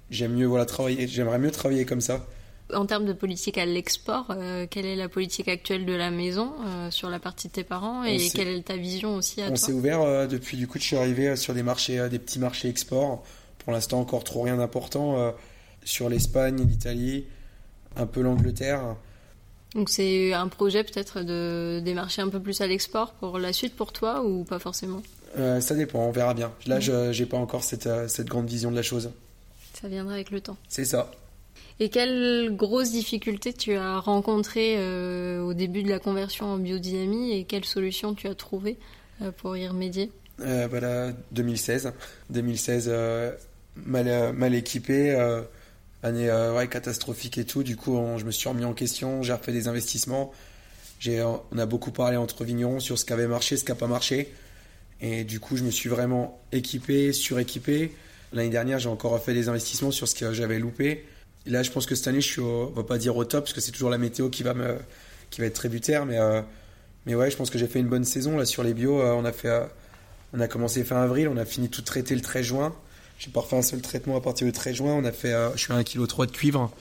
j'aime 0.10 0.34
mieux 0.34 0.46
voilà, 0.46 0.66
travailler, 0.66 1.08
j'aimerais 1.08 1.40
mieux 1.40 1.52
travailler 1.52 1.86
comme 1.86 2.02
ça. 2.02 2.26
En 2.74 2.88
termes 2.88 3.06
de 3.06 3.14
politique 3.14 3.60
à 3.60 3.66
l'export, 3.66 4.26
euh, 4.32 4.66
quelle 4.68 4.88
est 4.88 4.96
la 4.96 5.08
politique 5.08 5.48
actuelle 5.48 5.86
de 5.86 5.94
la 5.94 6.10
maison 6.10 6.52
euh, 6.66 6.90
sur 6.90 7.12
la 7.12 7.20
partie 7.20 7.48
de 7.48 7.54
tes 7.54 7.64
parents 7.64 8.04
et 8.04 8.18
quelle 8.34 8.48
est 8.48 8.64
ta 8.64 8.76
vision 8.76 9.16
aussi 9.16 9.42
à 9.42 9.46
On 9.46 9.48
toi 9.50 9.58
s'est 9.58 9.72
ouvert 9.72 10.02
euh, 10.02 10.26
depuis 10.26 10.58
du 10.58 10.68
coup, 10.68 10.80
je 10.80 10.84
suis 10.84 10.96
arrivé 10.96 11.36
sur 11.36 11.54
des 11.54 11.62
marchés, 11.62 12.10
des 12.10 12.18
petits 12.18 12.40
marchés 12.40 12.68
export. 12.68 13.24
Pour 13.60 13.72
l'instant, 13.72 14.00
encore 14.00 14.24
trop 14.24 14.42
rien 14.42 14.58
d'important 14.58 15.34
sur 15.84 16.08
l'Espagne, 16.08 16.64
l'Italie, 16.68 17.26
un 17.96 18.06
peu 18.06 18.22
l'Angleterre. 18.22 18.96
Donc 19.74 19.90
c'est 19.90 20.34
un 20.34 20.48
projet 20.48 20.84
peut-être 20.84 21.22
de 21.22 21.82
démarcher 21.84 22.22
un 22.22 22.30
peu 22.30 22.40
plus 22.40 22.62
à 22.62 22.68
l'export 22.68 23.14
pour 23.14 23.40
la 23.40 23.54
suite 23.54 23.76
pour 23.76 23.92
toi 23.92 24.24
ou 24.24 24.44
pas 24.44 24.60
forcément? 24.60 25.02
Ça 25.36 25.74
dépend, 25.74 26.00
on 26.00 26.12
verra 26.12 26.36
bien. 26.36 26.52
Là, 26.68 26.80
je 26.80 27.12
j'ai 27.12 27.26
pas 27.26 27.38
encore 27.38 27.64
cette, 27.64 27.90
cette 28.08 28.28
grande 28.28 28.48
vision 28.48 28.70
de 28.70 28.76
la 28.76 28.84
chose. 28.84 29.12
Ça 29.80 29.88
viendra 29.88 30.14
avec 30.14 30.32
le 30.32 30.42
temps. 30.42 30.58
C'est 30.68 30.86
ça. 30.86 31.12
Et 31.80 31.90
quelles 31.90 32.56
grosses 32.56 32.92
difficultés 32.92 33.54
tu 33.54 33.74
as 33.74 34.00
rencontrées 34.00 34.76
euh, 34.78 35.42
au 35.42 35.54
début 35.54 35.84
de 35.84 35.90
la 35.90 36.00
conversion 36.00 36.46
en 36.46 36.58
biodynamie 36.58 37.34
et 37.34 37.44
quelles 37.44 37.66
solutions 37.66 38.14
tu 38.14 38.28
as 38.28 38.36
trouvées 38.36 38.78
pour 39.38 39.56
y 39.58 39.68
remédier? 39.68 40.12
Voilà, 40.38 41.12
2016. 41.32 41.92
2016, 42.30 42.92
mal, 43.76 44.34
mal 44.34 44.56
équipé 44.56 45.16
année 46.06 46.30
euh, 46.30 46.54
ouais, 46.56 46.68
catastrophique 46.68 47.38
et 47.38 47.46
tout. 47.46 47.64
Du 47.64 47.76
coup, 47.76 48.00
je 48.18 48.24
me 48.24 48.32
suis 48.32 48.48
remis 48.48 48.66
en 48.66 48.74
question, 48.74 49.24
j'ai 49.24 49.34
refait 49.34 49.52
des 49.52 49.68
investissements. 49.68 50.32
On 51.08 51.58
a 51.58 51.66
beaucoup 51.66 51.92
parlé 51.92 52.18
entre 52.18 52.44
vignerons 52.46 52.80
sur 52.80 52.98
ce 52.98 53.06
qui 53.06 53.14
avait 53.14 53.28
marché, 53.28 53.58
ce 53.58 53.64
qui 53.64 53.72
n'a 53.72 53.76
pas 53.76 53.88
marché. 53.88 54.34
Et 55.02 55.24
du 55.24 55.40
coup, 55.40 55.58
je 55.58 55.64
me 55.64 55.72
suis 55.72 55.90
vraiment 55.90 56.40
équipé, 56.52 57.12
suréquipé. 57.12 57.92
L'année 58.36 58.50
dernière, 58.50 58.78
j'ai 58.80 58.90
encore 58.90 59.20
fait 59.24 59.34
des 59.34 59.50
investissements 59.50 59.92
sur 59.92 60.08
ce 60.08 60.14
que 60.14 60.34
j'avais 60.34 60.60
loupé. 60.60 61.06
Là, 61.48 61.64
je 61.64 61.72
pense 61.72 61.86
que 61.86 61.96
cette 61.96 62.08
année, 62.08 62.22
je 62.22 62.28
suis, 62.28 62.42
on 62.42 62.68
va 62.68 62.84
pas 62.84 62.98
dire 62.98 63.16
au 63.16 63.26
top, 63.26 63.46
parce 63.46 63.54
que 63.54 63.62
c'est 63.62 63.72
toujours 63.72 63.90
la 63.90 63.98
météo 63.98 64.30
qui 64.30 64.44
va 64.44 64.54
me, 64.54 64.78
qui 65.30 65.42
va 65.42 65.48
être 65.48 65.56
tributaire. 65.56 66.06
Mais, 66.06 66.20
euh, 66.20 66.42
mais 67.06 67.16
ouais, 67.16 67.32
je 67.32 67.38
pense 67.38 67.50
que 67.50 67.58
j'ai 67.58 67.68
fait 67.68 67.80
une 67.80 67.88
bonne 67.88 68.04
saison 68.04 68.38
là 68.38 68.46
sur 68.46 68.64
les 68.64 68.74
bio. 68.74 69.02
Euh, 69.02 69.14
on 69.14 69.26
a 69.26 69.32
fait, 69.32 69.52
on 70.34 70.40
a 70.40 70.48
commencé 70.48 70.84
fin 70.84 71.02
avril, 71.02 71.28
on 71.30 71.38
a 71.38 71.46
fini 71.46 71.70
tout 71.70 71.82
traité 71.82 72.14
le 72.14 72.22
13 72.22 72.46
juin. 72.46 72.76
J'ai 73.18 73.32
pas 73.32 73.40
refait 73.40 73.58
un 73.58 73.62
seul 73.62 73.82
traitement 73.82 74.18
à 74.18 74.22
partir 74.22 74.46
du 74.46 74.52
13 74.52 74.76
juin. 74.76 74.94
On 74.94 75.06
a 75.06 75.12
fait, 75.12 75.34
euh, 75.34 75.52
je 75.56 75.62
suis 75.62 75.74
à 75.74 75.78
1,3 75.78 75.84
kg 75.84 76.26
de 76.26 76.32
cuivre, 76.32 76.72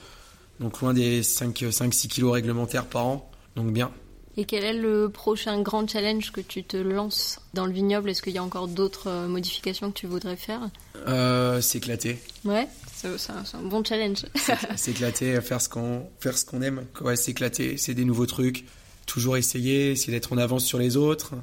donc 0.59 0.81
loin 0.81 0.93
des 0.93 1.21
5-6 1.21 2.07
kg 2.09 2.25
réglementaires 2.31 2.85
par 2.85 3.05
an, 3.05 3.31
donc 3.55 3.71
bien. 3.71 3.91
Et 4.37 4.45
quel 4.45 4.63
est 4.65 4.73
le 4.73 5.09
prochain 5.09 5.61
grand 5.61 5.87
challenge 5.89 6.31
que 6.31 6.41
tu 6.41 6.63
te 6.63 6.75
lances 6.75 7.39
dans 7.53 7.65
le 7.65 7.71
vignoble 7.71 8.09
Est-ce 8.09 8.21
qu'il 8.21 8.33
y 8.33 8.37
a 8.37 8.43
encore 8.43 8.67
d'autres 8.67 9.09
euh, 9.09 9.27
modifications 9.27 9.91
que 9.91 9.97
tu 9.97 10.07
voudrais 10.07 10.35
faire? 10.35 10.69
Euh, 11.07 11.61
S'éclater. 11.61 12.19
Ouais, 12.43 12.67
c'est 12.93 13.07
un, 13.29 13.61
bon 13.63 13.83
challenge. 13.83 14.25
S'éclater, 14.75 15.39
faire 15.41 15.61
ce 15.61 15.69
qu'on 15.69 16.09
faire 16.19 16.37
ce 16.37 16.45
qu'on 16.45 16.61
aime. 16.61 16.85
Ouais, 17.01 17.15
s'éclater, 17.15 17.77
c'est 17.77 17.93
des 17.93 18.05
nouveaux 18.05 18.25
trucs. 18.25 18.65
Toujours 19.05 19.37
essayer, 19.37 19.91
essayer 19.91 20.11
d'être 20.11 20.33
en 20.33 20.37
avance 20.37 20.65
sur 20.65 20.79
les 20.79 20.97
autres, 20.97 21.33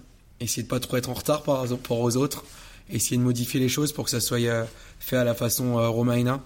essayer 0.40 0.62
de 0.62 0.68
pas 0.68 0.80
trop 0.80 0.96
être 0.96 1.08
en 1.08 1.14
retard 1.14 1.44
par 1.44 1.66
rapport 1.66 2.00
aux 2.00 2.16
autres 2.16 2.44
essayer 2.90 3.16
de 3.16 3.22
modifier 3.22 3.60
les 3.60 3.68
choses 3.68 3.92
pour 3.92 4.04
que 4.04 4.10
ça 4.10 4.20
soit 4.20 4.40
euh, 4.40 4.64
fait 4.98 5.16
à 5.16 5.24
la 5.24 5.34
façon 5.34 5.74
romaina. 5.90 6.42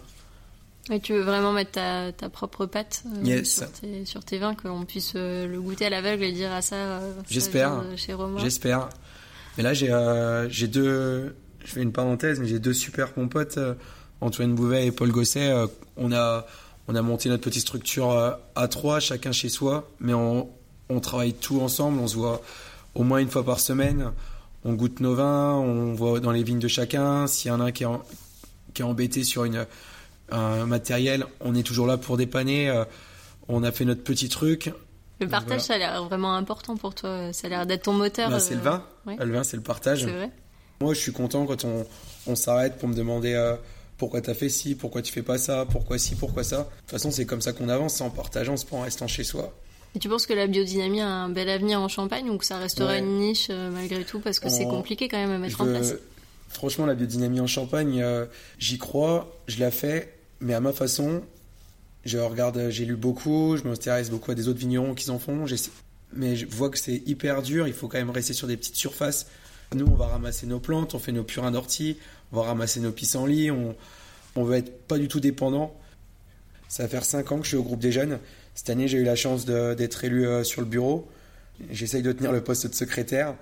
Et 0.91 1.01
tu 1.01 1.15
veux 1.15 1.23
vraiment 1.23 1.53
mettre 1.53 1.73
ta, 1.73 2.13
ta 2.13 2.29
propre 2.29 2.67
patte 2.67 3.03
euh, 3.07 3.45
sur, 3.45 3.71
tes, 3.73 4.05
sur, 4.05 4.25
tes, 4.25 4.39
vins, 4.39 4.55
qu'on 4.55 4.85
puisse 4.85 5.15
le 5.15 5.59
goûter 5.61 5.87
à 5.87 5.91
l'aveugle 5.91 6.25
et 6.25 6.33
dire 6.33 6.53
à 6.53 6.63
ça, 6.63 7.01
J'espère. 7.29 7.83
chez 7.97 8.15
Romain. 8.15 8.41
J'espère. 8.41 8.89
Mais 9.57 9.63
là, 9.63 9.75
j'ai 9.75 10.69
deux. 10.69 11.35
Je 11.65 11.73
fais 11.73 11.83
une 11.83 11.93
parenthèse, 11.93 12.39
mais 12.39 12.47
j'ai 12.47 12.61
deux 12.61 12.75
super 12.75 13.11
bons 13.17 13.27
potes, 13.27 13.59
Antoine 14.21 14.55
Bouvet 14.55 14.87
et 14.87 14.93
Paul 14.93 15.11
Gosset. 15.11 15.53
on 15.97 16.13
a 16.13 16.47
on 16.89 16.95
a 16.95 17.03
monté 17.03 17.29
notre 17.29 17.43
petite 17.43 17.63
structure 17.63 18.39
à 18.55 18.69
trois, 18.69 19.01
chacun 19.01 19.33
chez 19.33 19.49
soi, 19.49 19.91
mais 19.99 20.15
on, 20.15 20.49
on 20.89 21.01
travaille 21.01 21.35
tout 21.35 21.61
ensemble. 21.61 21.99
On 21.99 22.07
se 22.07 22.15
voit 22.15 22.43
au 22.95 23.03
moins 23.03 23.19
une 23.19 23.29
fois 23.29 23.45
par 23.45 23.59
semaine 23.59 24.13
on 24.67 24.73
goûte 24.75 24.99
nos 24.99 25.15
vins, 25.15 25.53
on 25.53 25.95
voit 25.95 26.19
dans 26.19 26.33
les 26.33 26.43
vignes 26.43 26.59
de 26.59 26.69
chacun. 26.69 27.29
S'il 27.29 27.51
y 27.51 27.55
en 27.55 27.61
a 27.61 27.67
un 27.67 27.73
qui 27.73 27.85
est, 27.85 27.89
qui 28.75 28.83
est 28.83 28.85
embêté 28.85 29.23
sur 29.23 29.45
une, 29.45 29.65
un 30.31 30.67
matériel, 30.67 31.25
on 31.41 31.55
est 31.55 31.63
toujours 31.63 31.87
là 31.87 31.97
pour 31.97 32.17
dépanner. 32.17 32.69
Euh, 32.69 32.85
on 33.49 33.63
a 33.63 33.73
fait 33.73 33.85
notre 33.85 34.03
petit 34.03 34.29
truc. 34.29 34.73
Le 35.21 35.29
partage, 35.29 35.63
ça 35.63 35.75
a 35.75 35.79
l'air 35.79 36.05
vraiment 36.05 36.35
important 36.35 36.77
pour 36.77 36.95
toi. 36.95 37.33
Ça 37.33 37.47
a 37.47 37.51
l'air 37.51 37.67
d'être 37.67 37.85
ton 37.85 37.93
moteur. 37.93 38.31
Bah, 38.31 38.41
c'est 38.41 38.55
le 38.55 38.61
vin. 38.61 38.85
Euh, 39.09 39.25
le 39.25 39.33
vin, 39.33 39.45
c'est 39.45 39.57
le 39.57 39.63
partage. 39.63 40.01
C'est 40.01 40.11
vrai. 40.11 40.31
Moi, 40.81 40.93
je 40.93 41.01
suis 41.01 41.13
content 41.13 41.47
quand 41.47 41.65
on, 41.65 41.87
on 42.27 42.35
s'arrête 42.35 42.77
pour 42.77 42.89
me 42.89 42.95
demander 42.95 43.33
euh, 43.33 43.57
pourquoi 43.97 44.21
tu 44.21 44.31
as 44.31 44.35
fait 44.35 44.49
ci, 44.49 44.75
pourquoi 44.75 45.01
tu 45.01 45.13
fais 45.13 45.23
pas 45.23 45.39
ça, 45.39 45.65
pourquoi 45.71 45.99
ci, 45.99 46.17
pourquoi 46.17 46.45
ça. 46.45 46.59
De 46.59 46.63
toute 46.65 46.91
façon, 46.91 47.11
c'est 47.11 47.25
comme 47.25 47.41
ça 47.41 47.53
qu'on 47.53 47.69
avance, 47.69 48.01
en 48.01 48.11
partageant, 48.11 48.57
c'est 48.57 48.69
pas 48.69 48.77
en 48.77 48.83
restant 48.83 49.07
chez 49.07 49.25
soi. 49.25 49.55
Et 49.95 49.99
tu 49.99 50.11
penses 50.11 50.27
que 50.27 50.35
la 50.35 50.47
biodynamie 50.47 51.01
a 51.01 51.09
un 51.09 51.31
bel 51.31 51.49
avenir 51.49 51.81
en 51.81 51.89
Champagne 51.89 52.29
ou 52.29 52.37
que 52.37 52.45
ça 52.45 52.59
restera 52.59 52.99
une 52.99 53.19
niche 53.19 53.47
euh, 53.49 53.71
malgré 53.71 54.05
tout 54.05 54.21
parce 54.21 54.39
que 54.39 54.51
c'est 54.51 54.65
compliqué 54.65 55.09
quand 55.09 55.17
même 55.17 55.31
à 55.31 55.39
mettre 55.39 55.61
en 55.63 55.65
place? 55.65 55.95
Franchement, 56.49 56.85
la 56.85 56.95
biodynamie 56.95 57.41
en 57.41 57.47
Champagne, 57.47 58.03
euh, 58.03 58.27
j'y 58.59 58.77
crois, 58.77 59.35
je 59.47 59.59
la 59.59 59.71
fais, 59.71 60.13
mais 60.41 60.55
à 60.55 60.61
ma 60.61 60.73
façon. 60.73 61.23
Je 62.05 62.19
regarde, 62.19 62.69
j'ai 62.71 62.85
lu 62.85 62.95
beaucoup, 62.95 63.57
je 63.57 63.65
m'intéresse 63.65 64.11
beaucoup 64.11 64.31
à 64.31 64.37
des 64.37 64.47
autres 64.47 64.61
vignerons 64.61 64.95
qui 64.95 65.11
en 65.11 65.19
font, 65.19 65.45
mais 66.13 66.37
je 66.37 66.47
vois 66.47 66.71
que 66.71 66.79
c'est 66.79 67.03
hyper 67.05 67.43
dur, 67.43 67.67
il 67.67 67.75
faut 67.75 67.89
quand 67.89 67.99
même 67.99 68.11
rester 68.11 68.33
sur 68.33 68.47
des 68.47 68.57
petites 68.57 68.77
surfaces. 68.77 69.27
Nous, 69.75 69.87
on 69.87 69.97
va 69.97 70.07
ramasser 70.07 70.47
nos 70.47 70.61
plantes, 70.61 70.95
on 70.95 71.01
fait 71.01 71.11
nos 71.11 71.25
purins 71.25 71.51
d'ortie, 71.51 71.99
on 72.31 72.37
va 72.37 72.43
ramasser 72.43 72.79
nos 72.79 72.93
pissenlits, 72.93 73.51
on, 73.51 73.75
on 74.37 74.45
veut 74.45 74.59
être 74.59 74.87
pas 74.87 74.99
du 74.99 75.09
tout 75.09 75.19
dépendant. 75.19 75.75
Ça 76.69 76.85
va 76.85 76.89
faire 76.89 77.05
5 77.05 77.33
ans 77.33 77.39
que 77.39 77.45
je 77.45 77.49
suis 77.49 77.57
au 77.57 77.63
groupe 77.63 77.81
des 77.81 77.93
jeunes. 77.93 78.19
Cette 78.55 78.71
année, 78.71 78.89
j'ai 78.89 78.99
eu 78.99 79.05
la 79.05 79.17
chance 79.17 79.45
d'être 79.47 80.05
élu 80.05 80.27
euh, 80.27 80.45
sur 80.45 80.61
le 80.61 80.67
bureau. 80.67 81.09
J'essaye 81.71 82.03
de 82.03 82.13
tenir 82.13 82.33
le 82.33 82.43
poste 82.43 82.67
de 82.67 82.75
secrétaire. 82.75 83.35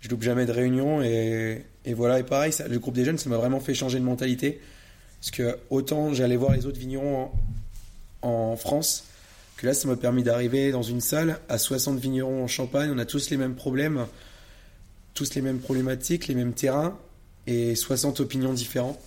Je 0.00 0.08
loupe 0.08 0.22
jamais 0.22 0.46
de 0.46 0.52
réunion 0.52 1.02
et, 1.02 1.64
voilà. 1.94 2.18
Et 2.18 2.22
pareil, 2.22 2.52
le 2.68 2.78
groupe 2.78 2.94
des 2.94 3.04
jeunes, 3.04 3.18
ça 3.18 3.28
m'a 3.30 3.36
vraiment 3.38 3.60
fait 3.60 3.74
changer 3.74 3.98
de 3.98 4.04
mentalité. 4.04 4.60
Parce 5.20 5.30
que 5.30 5.58
autant 5.70 6.14
j'allais 6.14 6.36
voir 6.36 6.52
les 6.52 6.66
autres 6.66 6.78
vignerons 6.78 7.30
en, 8.22 8.56
France, 8.56 9.04
que 9.56 9.66
là, 9.66 9.74
ça 9.74 9.86
m'a 9.88 9.96
permis 9.96 10.22
d'arriver 10.22 10.72
dans 10.72 10.82
une 10.82 11.00
salle 11.00 11.38
à 11.48 11.58
60 11.58 11.98
vignerons 11.98 12.44
en 12.44 12.48
Champagne. 12.48 12.90
On 12.92 12.98
a 12.98 13.04
tous 13.04 13.30
les 13.30 13.36
mêmes 13.36 13.54
problèmes, 13.54 14.06
tous 15.14 15.34
les 15.34 15.42
mêmes 15.42 15.60
problématiques, 15.60 16.26
les 16.26 16.34
mêmes 16.34 16.52
terrains 16.52 16.98
et 17.46 17.74
60 17.74 18.20
opinions 18.20 18.52
différentes. 18.52 18.98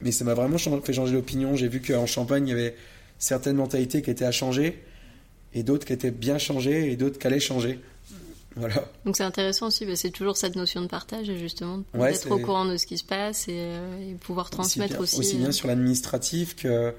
Mais 0.00 0.12
ça 0.12 0.24
m'a 0.24 0.34
vraiment 0.34 0.58
fait 0.58 0.92
changer 0.92 1.12
d'opinion. 1.12 1.56
J'ai 1.56 1.68
vu 1.68 1.80
qu'en 1.80 2.06
Champagne, 2.06 2.48
il 2.48 2.50
y 2.50 2.54
avait 2.54 2.76
certaines 3.18 3.56
mentalités 3.56 4.00
qui 4.02 4.10
étaient 4.10 4.24
à 4.24 4.32
changer 4.32 4.82
et 5.52 5.62
d'autres 5.62 5.84
qui 5.84 5.92
étaient 5.92 6.10
bien 6.10 6.38
changées 6.38 6.90
et 6.90 6.96
d'autres 6.96 7.18
qui 7.18 7.26
allaient 7.26 7.40
changer. 7.40 7.78
Voilà. 8.56 8.84
Donc 9.04 9.16
c'est 9.16 9.22
intéressant 9.22 9.68
aussi, 9.68 9.86
bah, 9.86 9.96
c'est 9.96 10.10
toujours 10.10 10.36
cette 10.36 10.56
notion 10.56 10.80
de 10.82 10.86
partage, 10.86 11.26
justement, 11.36 11.82
d'être 11.94 12.30
au 12.30 12.38
courant 12.38 12.64
de 12.64 12.76
ce 12.76 12.86
qui 12.86 12.98
se 12.98 13.04
passe 13.04 13.48
et, 13.48 13.54
euh, 13.56 14.14
pouvoir 14.20 14.50
transmettre 14.50 14.98
aussi. 15.00 15.20
Aussi, 15.20 15.36
bien, 15.36 15.48
euh, 15.48 15.52
sur 15.52 15.68
l'administratif 15.68 16.56
que 16.56 16.92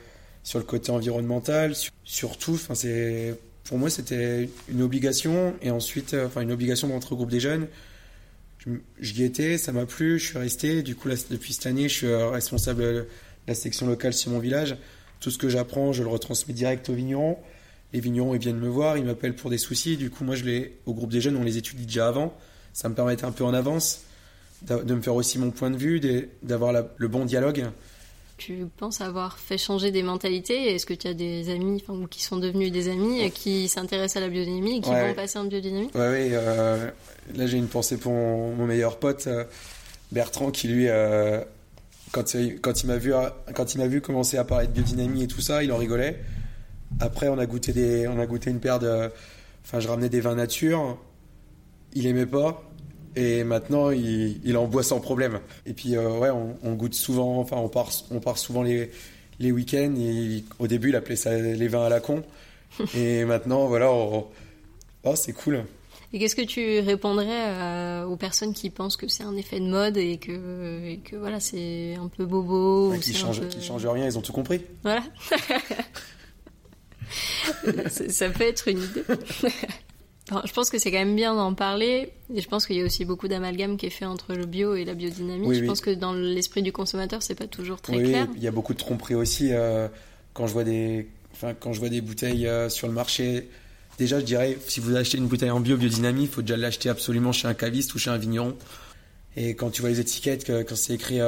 sur 0.44 0.60
le 0.60 0.66
côté 0.66 0.92
environnemental, 0.92 1.74
sur, 2.04 2.38
tout. 2.38 2.54
Enfin, 2.54 2.74
c'est, 2.74 3.38
pour 3.66 3.78
moi, 3.78 3.90
c'était 3.90 4.50
une 4.70 4.82
obligation 4.82 5.54
et 5.62 5.72
ensuite, 5.72 6.14
euh, 6.14 6.28
enfin, 6.28 6.42
une 6.42 6.52
obligation 6.52 6.88
d'entrer 6.88 7.14
au 7.14 7.18
groupe 7.18 7.32
des 7.32 7.42
jeunes. 7.42 7.68
Je, 9.00 9.14
y 9.14 9.24
étais, 9.24 9.58
ça 9.58 9.72
m'a 9.72 9.86
plu, 9.86 10.20
je 10.20 10.28
suis 10.28 10.38
resté. 10.38 10.84
Du 10.84 10.96
coup, 10.96 11.08
là, 11.08 11.16
depuis 11.32 11.54
cette 11.54 11.66
année, 11.66 11.90
je 11.90 11.94
suis 11.96 12.14
responsable 12.14 12.84
de 12.84 13.08
la 13.48 13.56
section 13.56 13.88
locale 13.88 14.14
sur 14.14 14.32
mon 14.32 14.40
village. 14.40 14.78
Tout 15.20 15.32
ce 15.32 15.40
que 15.40 15.50
j'apprends, 15.50 15.94
je 15.94 16.04
le 16.04 16.10
retransmets 16.10 16.54
direct 16.54 16.88
aux 16.90 16.94
vignerons. 16.94 17.38
Les 17.94 18.00
vignerons, 18.00 18.34
ils 18.36 18.40
viennent 18.40 18.60
me 18.60 18.70
voir, 18.70 18.98
ils 18.98 19.06
m'appellent 19.06 19.36
pour 19.36 19.50
des 19.50 19.58
soucis. 19.58 19.98
Du 19.98 20.10
coup, 20.10 20.24
moi, 20.24 20.36
je 20.36 20.46
les, 20.46 20.78
au 20.86 20.94
groupe 20.94 21.12
des 21.12 21.22
jeunes, 21.22 21.36
on 21.36 21.44
les 21.44 21.58
étudie 21.58 21.86
déjà 21.86 22.08
avant. 22.08 22.34
Ça 22.74 22.88
me 22.88 22.96
permet 22.96 23.16
d'être 23.16 23.26
un 23.26 23.32
peu 23.32 23.44
en 23.44 23.54
avance, 23.54 24.04
de 24.62 24.94
me 24.94 25.02
faire 25.02 25.16
aussi 25.16 25.40
mon 25.40 25.52
point 25.52 25.72
de 25.72 25.78
vue, 25.78 26.00
d'avoir 26.42 26.74
le 26.96 27.08
bon 27.08 27.26
dialogue. 27.26 27.66
Tu 28.42 28.66
penses 28.76 29.02
avoir 29.02 29.38
fait 29.38 29.60
changer 29.60 29.92
des 29.92 30.02
mentalités? 30.02 30.74
Est-ce 30.74 30.88
que 30.88 30.96
tu 30.96 31.08
as 31.08 31.14
des 31.14 31.52
amis 31.52 31.84
ou 31.88 32.08
qui 32.08 32.24
sont 32.24 32.38
devenus 32.38 32.72
des 32.72 32.90
amis 32.90 33.30
qui 33.30 33.68
s'intéressent 33.68 34.18
à 34.18 34.26
la 34.26 34.30
biodynamie 34.30 34.78
et 34.78 34.82
qui 34.82 34.90
vont 34.90 35.14
passer 35.14 35.38
en 35.38 35.44
biodynamie? 35.44 35.92
Oui, 35.94 36.02
ouais, 36.02 36.30
euh, 36.32 36.90
là 37.36 37.46
j'ai 37.46 37.60
une 37.60 37.68
pensée 37.68 37.98
pour 37.98 38.14
mon, 38.14 38.66
meilleur 38.66 38.98
pote 38.98 39.28
euh, 39.28 39.44
Bertrand 40.12 40.50
qui 40.50 40.70
lui 40.70 40.88
euh, 40.90 41.42
quand, 42.12 42.36
quand 42.64 42.84
il 42.84 42.88
m'a 42.88 42.98
vu, 42.98 43.14
quand 43.54 43.76
il 43.76 43.78
m'a 43.78 43.88
vu 43.88 44.02
commencer 44.02 44.38
à 44.38 44.44
parler 44.44 44.66
de 44.66 44.72
biodynamie 44.72 45.22
et 45.22 45.28
tout 45.28 45.42
ça, 45.42 45.64
il 45.64 45.72
en 45.72 45.78
rigolait. 45.78 46.20
Après, 47.00 47.28
on 47.28 47.38
a 47.38 47.46
goûté 47.46 47.74
des, 47.74 48.08
on 48.08 48.20
a 48.20 48.26
goûté 48.26 48.50
une 48.50 48.60
paire 48.60 48.80
de, 48.80 49.10
enfin, 49.64 49.80
je 49.80 49.88
ramenais 49.88 50.10
des 50.10 50.22
vins 50.22 50.36
nature. 50.36 50.98
Il 51.94 52.06
aimait 52.06 52.26
pas. 52.26 52.64
Et 53.16 53.44
maintenant, 53.44 53.90
il, 53.90 54.40
il 54.46 54.56
en 54.58 54.68
boit 54.68 54.84
sans 54.84 55.00
problème. 55.00 55.40
Et 55.66 55.74
puis, 55.74 55.96
euh, 55.96 56.18
ouais, 56.18 56.30
on, 56.30 56.74
goûte 56.74 56.94
souvent, 56.94 57.40
enfin, 57.40 57.58
on 57.58 57.68
part, 57.68 57.90
on 58.10 58.20
part 58.20 58.38
souvent 58.38 58.64
les, 58.64 58.92
les 59.40 59.52
week-ends. 59.52 59.94
Et 59.98 60.44
au 60.60 60.68
début, 60.68 60.90
il 60.90 60.96
appelait 60.96 61.16
ça 61.16 61.38
les 61.38 61.68
vins 61.68 61.86
à 61.86 61.90
la 61.90 62.00
con. 62.00 62.24
et 62.96 63.26
maintenant, 63.26 63.68
voilà, 63.68 63.92
oh, 63.92 64.30
c'est 65.16 65.34
cool. 65.34 65.66
Et 66.14 66.20
qu'est-ce 66.20 66.36
que 66.36 66.42
tu 66.42 66.80
répondrais 66.80 67.26
euh, 67.30 68.04
aux 68.04 68.18
personnes 68.18 68.54
qui 68.54 68.70
pensent 68.70 68.98
que 68.98 69.08
c'est 69.08 69.24
un 69.24 69.36
effet 69.38 69.62
de 69.62 69.68
mode 69.68 69.96
et 69.96 70.18
que, 70.18 70.96
que 70.98 71.16
voilà, 71.16 71.40
c'est 71.40 71.96
un 71.96 72.10
peu 72.10 72.26
bobo 72.26 72.94
Qui 73.02 73.14
changent, 73.14 73.42
changent 73.62 73.88
rien, 73.88 74.06
ils 74.06 74.18
ont 74.18 74.22
tout 74.22 74.34
compris. 74.34 74.62
Voilà. 74.84 75.04
ça, 77.90 78.30
peut 78.30 78.44
être 78.44 78.68
une 78.68 78.82
idée. 78.82 79.04
je 80.46 80.54
pense 80.54 80.70
que 80.70 80.78
c'est 80.78 80.92
quand 80.92 81.00
même 81.00 81.16
bien 81.16 81.36
d'en 81.36 81.54
parler. 81.54 82.14
Et 82.34 82.42
je 82.42 82.48
pense 82.48 82.66
qu'il 82.66 82.78
y 82.78 82.82
a 82.82 82.86
aussi 82.86 83.06
beaucoup 83.06 83.28
d'amalgame 83.28 83.78
qui 83.78 83.88
est 83.88 83.92
fait 83.92 84.06
entre 84.06 84.34
le 84.34 84.46
bio 84.46 84.76
et 84.76 84.86
la 84.86 84.94
biodynamie. 84.94 85.54
je 85.56 85.66
pense 85.66 85.82
que 85.82 85.92
dans 85.92 86.14
l'esprit 86.14 86.62
du 86.62 86.72
consommateur, 86.72 87.22
c'est 87.22 87.36
pas 87.36 87.48
toujours 87.48 87.82
très 87.82 88.02
clair. 88.02 88.28
Il 88.36 88.44
y 88.44 88.48
a 88.48 88.52
beaucoup 88.52 88.74
de 88.74 88.80
tromperies 88.80 89.16
aussi. 89.16 89.50
Euh, 89.52 89.88
quand 90.34 90.48
je 90.48 90.54
vois 90.54 90.64
des, 90.64 91.08
enfin, 91.34 91.54
quand 91.54 91.74
je 91.74 91.80
vois 91.80 91.90
des 91.90 92.02
bouteilles 92.02 92.48
euh, 92.48 92.70
sur 92.70 92.88
le 92.88 92.94
marché 92.94 93.50
déjà, 93.98 94.20
je 94.20 94.26
dirais, 94.26 94.58
si 94.68 94.80
vous 94.80 94.96
achetez 94.96 95.20
une 95.20 95.28
bouteille 95.28 95.52
en 95.52 95.60
bio, 95.60 95.78
biodynamie, 95.78 96.24
il 96.24 96.28
faut 96.28 96.42
déjà 96.42 96.58
l'acheter 96.58 96.90
absolument 96.90 97.32
chez 97.32 97.48
un 97.48 97.54
caviste 97.54 97.94
ou 97.94 98.00
chez 98.00 98.10
un 98.10 98.18
vigneron. 98.18 98.58
Et 99.36 99.54
quand 99.56 99.70
tu 99.70 99.82
vois 99.82 99.92
les 99.92 100.00
étiquettes, 100.00 100.48
quand 100.48 100.76
c'est 100.76 100.96
écrit, 100.96 101.20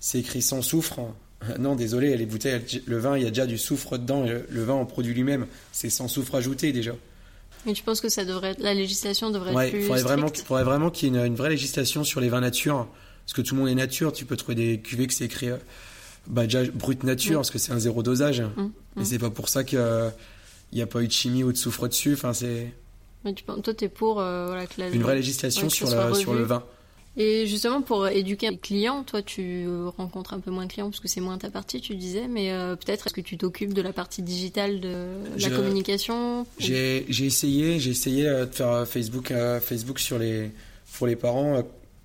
c'est 0.00 0.18
écrit 0.18 0.40
sans 0.40 0.62
soufre, 0.62 1.00
non, 1.58 1.74
désolé, 1.74 2.16
les 2.16 2.26
bouteilles, 2.26 2.82
le 2.86 2.98
vin, 2.98 3.16
il 3.16 3.24
y 3.24 3.26
a 3.26 3.30
déjà 3.30 3.46
du 3.46 3.58
soufre 3.58 3.98
dedans. 3.98 4.24
Le, 4.24 4.62
vin 4.62 4.74
en 4.74 4.86
produit 4.86 5.14
lui-même, 5.14 5.46
c'est 5.72 5.90
sans 5.90 6.08
soufre 6.08 6.34
ajouté 6.34 6.72
déjà. 6.72 6.92
Mais 7.66 7.72
tu 7.72 7.82
penses 7.82 8.00
que 8.00 8.08
ça 8.08 8.24
devrait 8.24 8.56
la 8.58 8.72
législation 8.72 9.30
devrait 9.30 9.52
être 9.52 9.72
plus 9.72 9.82
faudrait 9.82 10.02
vraiment, 10.02 10.28
faudrait 10.28 10.64
vraiment 10.64 10.90
qu'il 10.90 11.14
y 11.14 11.18
ait 11.18 11.26
une, 11.26 11.34
vraie 11.34 11.50
législation 11.50 12.04
sur 12.04 12.20
les 12.20 12.30
vins 12.30 12.40
nature, 12.40 12.88
parce 13.24 13.34
que 13.34 13.42
tout 13.42 13.54
le 13.54 13.60
monde 13.60 13.70
est 13.70 13.74
nature. 13.74 14.12
Tu 14.12 14.24
peux 14.24 14.36
trouver 14.36 14.54
des 14.54 14.80
cuvées 14.80 15.06
que 15.06 15.12
c'est 15.12 15.26
écrit 15.26 15.50
euh, 15.50 15.56
bah, 16.26 16.44
déjà 16.44 16.64
brut 16.64 17.04
nature, 17.04 17.36
parce 17.36 17.50
que 17.50 17.58
c'est 17.58 17.72
un 17.72 17.78
zéro 17.78 18.02
dosage. 18.02 18.40
Mmh, 18.40 18.62
mmh. 18.96 19.00
Et 19.00 19.04
c'est 19.04 19.18
pas 19.18 19.30
pour 19.30 19.48
ça 19.48 19.64
qu'il 19.64 19.78
n'y 20.72 20.82
a 20.82 20.86
pas 20.86 21.02
eu 21.02 21.06
de 21.06 21.12
chimie 21.12 21.44
ou 21.44 21.52
de 21.52 21.58
soufre 21.58 21.88
dessus. 21.88 22.14
Enfin, 22.14 22.32
c'est. 22.32 22.72
Mais 23.24 23.34
tu, 23.34 23.44
toi, 23.44 23.74
es 23.78 23.88
pour 23.88 24.20
euh, 24.20 24.64
une 24.92 25.02
vraie 25.02 25.16
législation 25.16 25.68
sur, 25.68 25.88
sur 26.16 26.32
le 26.32 26.44
vin. 26.44 26.64
Et 27.16 27.46
justement, 27.46 27.82
pour 27.82 28.06
éduquer 28.06 28.50
les 28.50 28.56
clients, 28.56 29.02
toi, 29.02 29.20
tu 29.20 29.66
rencontres 29.96 30.32
un 30.32 30.40
peu 30.40 30.50
moins 30.50 30.66
de 30.66 30.72
clients 30.72 30.88
parce 30.88 31.00
que 31.00 31.08
c'est 31.08 31.20
moins 31.20 31.38
ta 31.38 31.50
partie, 31.50 31.80
tu 31.80 31.96
disais, 31.96 32.28
mais 32.28 32.52
euh, 32.52 32.76
peut-être 32.76 33.06
est-ce 33.06 33.14
que 33.14 33.20
tu 33.20 33.36
t'occupes 33.36 33.74
de 33.74 33.82
la 33.82 33.92
partie 33.92 34.22
digitale 34.22 34.80
de 34.80 35.16
la 35.36 35.50
communication 35.50 36.46
J'ai 36.58 37.04
essayé, 37.08 37.80
j'ai 37.80 37.90
essayé 37.90 38.28
euh, 38.28 38.46
de 38.46 38.54
faire 38.54 38.70
euh, 38.70 38.84
Facebook, 38.84 39.32
Facebook 39.60 39.98
sur 39.98 40.18
les, 40.18 40.52
pour 40.96 41.08
les 41.08 41.16
parents 41.16 41.62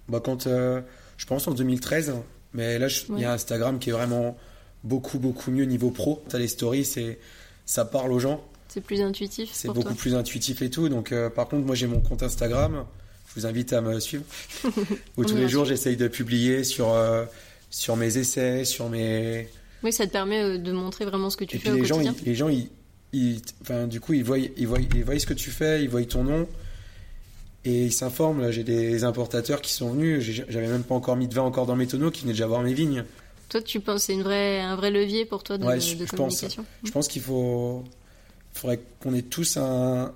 bah, 0.10 0.22
quand, 0.24 0.48
je 0.48 1.26
pense 1.28 1.48
en 1.48 1.54
2013, 1.54 2.14
mais 2.54 2.80
là, 2.80 2.88
il 3.10 3.20
y 3.20 3.26
a 3.26 3.34
Instagram 3.34 3.78
qui 3.78 3.92
est 3.92 3.94
vraiment 3.94 4.36
beaucoup, 4.84 5.20
beaucoup 5.20 5.52
mieux 5.52 5.66
niveau 5.66 5.92
pro. 5.92 6.24
Tu 6.30 6.36
as 6.36 6.40
les 6.40 6.48
stories, 6.48 6.88
ça 7.66 7.86
parle 7.86 8.12
aux 8.12 8.20
gens. 8.20 8.44
C'est 8.70 8.82
plus 8.82 9.02
intuitif. 9.02 9.52
C'est 9.54 9.68
beaucoup 9.70 9.94
plus 9.94 10.16
intuitif 10.16 10.64
et 10.64 10.72
tout. 10.72 10.90
Donc, 10.90 11.14
par 11.36 11.48
contre, 11.48 11.66
moi, 11.66 11.76
j'ai 11.76 11.88
mon 11.88 12.02
compte 12.02 12.24
Instagram 12.24 12.86
vous 13.36 13.46
invite 13.46 13.74
à 13.74 13.82
me 13.82 14.00
suivre. 14.00 14.24
où 15.18 15.26
tous 15.26 15.36
les 15.36 15.50
jours, 15.50 15.66
j'essaye 15.66 15.98
de 15.98 16.08
publier 16.08 16.64
sur, 16.64 16.94
euh, 16.94 17.26
sur 17.70 17.96
mes 17.96 18.18
essais, 18.18 18.66
sur 18.66 18.90
mes. 18.90 19.48
Oui, 19.84 19.92
ça 19.92 20.08
te 20.08 20.12
permet 20.12 20.42
euh, 20.42 20.58
de 20.58 20.72
montrer 20.72 21.06
vraiment 21.06 21.30
ce 21.30 21.38
que 21.38 21.46
tu 21.46 21.58
et 21.58 21.60
fais. 21.60 21.72
Puis 21.72 21.82
les, 21.82 21.86
gens, 21.86 22.00
les 22.26 22.36
gens, 22.36 22.50
ils, 23.14 23.42
enfin, 23.62 23.88
du 23.88 24.00
coup, 24.00 24.14
ils 24.14 24.24
voient, 24.24 24.40
ils, 24.40 24.68
voient, 24.68 24.80
ils 24.80 25.04
voient 25.04 25.20
ce 25.20 25.26
que 25.26 25.34
tu 25.34 25.52
fais, 25.52 25.84
ils 25.84 25.90
voient 25.90 26.04
ton 26.06 26.24
nom. 26.24 26.48
Et 27.66 27.86
ils 27.86 27.94
s'informent. 27.94 28.52
J'ai 28.52 28.64
des 28.64 29.04
importateurs 29.04 29.60
qui 29.62 29.74
sont 29.74 29.90
venus. 29.90 30.24
J'avais 30.24 30.68
même 30.68 30.84
pas 30.84 30.96
encore 30.96 31.16
mis 31.16 31.28
de 31.28 31.34
vin 31.34 31.42
encore 31.42 31.66
dans 31.66 31.76
mes 31.76 31.88
tonneaux 31.88 32.12
qui 32.12 32.22
venaient 32.22 32.34
déjà 32.34 32.48
voir 32.48 32.62
mes 32.62 32.74
vignes. 32.74 33.04
Toi, 33.50 33.62
tu 33.62 33.80
penses 33.80 34.04
c'est 34.04 34.14
une 34.14 34.24
vraie, 34.24 34.60
un 34.60 34.76
vrai 34.76 34.92
levier 34.92 35.26
pour 35.26 35.44
toi 35.44 35.58
de, 35.58 35.64
de 35.64 36.06
communication 36.06 36.64
pense, 36.64 36.88
Je 36.88 36.92
pense 36.92 37.08
qu'il 37.08 37.22
faut, 37.22 37.84
faudrait 38.54 38.80
qu'on 39.00 39.14
ait 39.14 39.22
tous 39.22 39.58
un, 39.58 40.14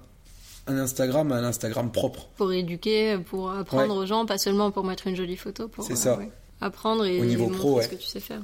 un 0.70 0.78
Instagram 0.78 1.32
un 1.32 1.44
Instagram 1.44 1.92
propre. 1.92 2.28
Pour 2.38 2.54
éduquer, 2.54 3.18
pour 3.18 3.52
apprendre 3.52 3.96
aux 3.96 4.06
gens, 4.06 4.26
pas 4.26 4.38
seulement 4.38 4.72
pour 4.72 4.84
mettre 4.84 5.08
une 5.08 5.16
jolie 5.16 5.38
photo. 5.38 5.70
C'est 5.82 5.96
ça. 5.96 6.20
Euh, 6.20 6.26
apprendre 6.62 7.06
et, 7.06 7.20
Au 7.20 7.26
niveau 7.26 7.48
pro, 7.48 7.82
ce 7.82 7.88
que 7.88 7.96
tu 7.96 8.08
sais 8.08 8.20
faire. 8.20 8.42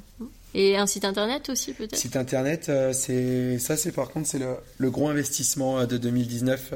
Et 0.53 0.77
un 0.77 0.88
site 0.88 1.03
internet 1.03 1.49
aussi 1.49 1.73
peut-être? 1.73 1.97
Site 1.97 2.15
internet, 2.15 2.67
euh, 2.69 2.93
c'est 2.93 3.59
ça 3.59 3.75
c'est 3.75 3.91
par 3.91 4.09
contre 4.09 4.27
c'est 4.27 4.39
le, 4.39 4.89
gros 4.89 5.09
investissement 5.09 5.79
euh, 5.79 5.85
de 5.85 5.97
2019 5.97 6.73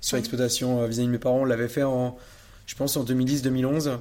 sur 0.00 0.16
l'exploitation 0.16 0.84
vis-à-vis 0.86 1.06
de 1.06 1.12
mes 1.12 1.18
parents. 1.18 1.40
On 1.40 1.44
l'avait 1.44 1.68
fait 1.68 1.84
en, 1.84 2.16
je 2.66 2.74
pense 2.74 2.96
en 2.96 3.04
2010-2011. 3.04 3.98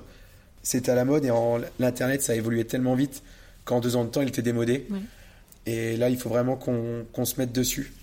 C'était 0.64 0.92
à 0.92 0.96
la 0.96 1.06
mode 1.06 1.26
et 1.26 1.32
l'internet 1.80 2.22
ça 2.22 2.34
a 2.34 2.36
évolué 2.36 2.66
tellement 2.66 2.96
vite 2.96 3.22
qu'en 3.66 3.80
deux 3.80 3.96
ans 3.96 4.04
de 4.04 4.10
temps 4.10 4.22
il 4.22 4.30
était 4.30 4.42
démodé. 4.42 4.88
Et 5.68 5.96
là 5.96 6.10
il 6.10 6.18
faut 6.18 6.30
vraiment 6.30 6.56
qu'on 6.56 7.26
se 7.26 7.36
mette 7.38 7.52
dessus 7.52 7.94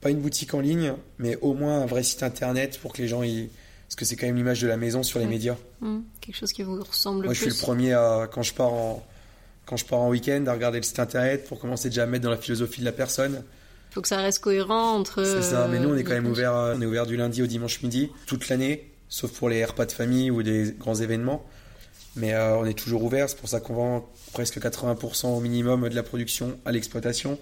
pas 0.00 0.10
une 0.10 0.20
boutique 0.20 0.54
en 0.54 0.60
ligne, 0.60 0.94
mais 1.18 1.36
au 1.40 1.54
moins 1.54 1.82
un 1.82 1.86
vrai 1.86 2.02
site 2.02 2.22
internet 2.22 2.78
pour 2.80 2.92
que 2.92 3.02
les 3.02 3.08
gens 3.08 3.22
y. 3.22 3.50
Parce 3.86 3.96
que 3.96 4.04
c'est 4.04 4.16
quand 4.16 4.26
même 4.26 4.36
l'image 4.36 4.60
de 4.60 4.68
la 4.68 4.76
maison 4.76 5.02
sur 5.02 5.18
les 5.18 5.26
médias. 5.26 5.56
Mmh. 5.80 6.00
quelque 6.20 6.36
chose 6.36 6.52
qui 6.52 6.62
vous 6.62 6.82
ressemble 6.82 7.24
Moi, 7.24 7.32
je 7.32 7.40
suis 7.40 7.48
le 7.48 7.56
premier 7.56 7.94
à, 7.94 8.28
quand 8.30 8.42
je 8.42 8.52
pars 8.52 8.72
en, 8.72 9.02
quand 9.64 9.78
je 9.78 9.86
pars 9.86 10.00
en 10.00 10.10
week-end, 10.10 10.44
à 10.46 10.52
regarder 10.52 10.78
le 10.78 10.82
site 10.82 10.98
internet 10.98 11.48
pour 11.48 11.58
commencer 11.58 11.88
déjà 11.88 12.02
à 12.02 12.06
mettre 12.06 12.24
dans 12.24 12.30
la 12.30 12.36
philosophie 12.36 12.80
de 12.80 12.84
la 12.84 12.92
personne. 12.92 13.42
Il 13.90 13.94
faut 13.94 14.02
que 14.02 14.08
ça 14.08 14.18
reste 14.18 14.40
cohérent 14.40 14.92
entre. 14.94 15.24
C'est 15.24 15.42
ça, 15.42 15.68
mais 15.68 15.78
nous, 15.78 15.88
on 15.88 15.96
est 15.96 16.04
quand 16.04 16.12
même 16.12 16.26
ouvert, 16.26 16.52
on 16.52 16.82
est 16.82 16.86
ouvert 16.86 17.06
du 17.06 17.16
lundi 17.16 17.42
au 17.42 17.46
dimanche 17.46 17.82
midi, 17.82 18.10
toute 18.26 18.50
l'année, 18.50 18.92
sauf 19.08 19.32
pour 19.32 19.48
les 19.48 19.64
repas 19.64 19.86
de 19.86 19.92
famille 19.92 20.30
ou 20.30 20.42
des 20.42 20.74
grands 20.78 20.96
événements. 20.96 21.46
Mais 22.16 22.34
euh, 22.34 22.56
on 22.58 22.66
est 22.66 22.78
toujours 22.78 23.04
ouvert, 23.04 23.30
c'est 23.30 23.38
pour 23.38 23.48
ça 23.48 23.60
qu'on 23.60 23.74
vend 23.74 24.08
presque 24.32 24.58
80% 24.58 25.28
au 25.28 25.40
minimum 25.40 25.88
de 25.88 25.94
la 25.94 26.02
production 26.02 26.58
à 26.66 26.72
l'exploitation 26.72 27.38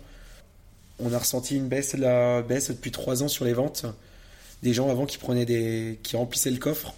on 0.99 1.13
a 1.13 1.19
ressenti 1.19 1.57
une 1.57 1.69
baisse, 1.69 1.95
la 1.95 2.43
baisse 2.43 2.71
depuis 2.71 2.91
trois 2.91 3.23
ans 3.23 3.29
sur 3.29 3.45
les 3.45 3.53
ventes. 3.53 3.87
Des 4.63 4.73
gens 4.73 4.91
avant 4.91 5.07
qui 5.07 5.19
prenaient 5.19 5.45
des, 5.45 5.99
qui 6.03 6.17
remplissaient 6.17 6.51
le 6.51 6.59
coffre, 6.59 6.95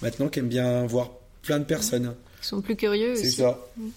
maintenant 0.00 0.28
qui 0.28 0.38
aiment 0.38 0.48
bien 0.48 0.86
voir 0.86 1.10
plein 1.42 1.58
de 1.58 1.64
personnes. 1.64 2.14
Ils 2.42 2.46
sont 2.46 2.62
plus 2.62 2.76
curieux. 2.76 3.14
C'est 3.14 3.30
ça. 3.30 3.58
Mmh. 3.76 3.88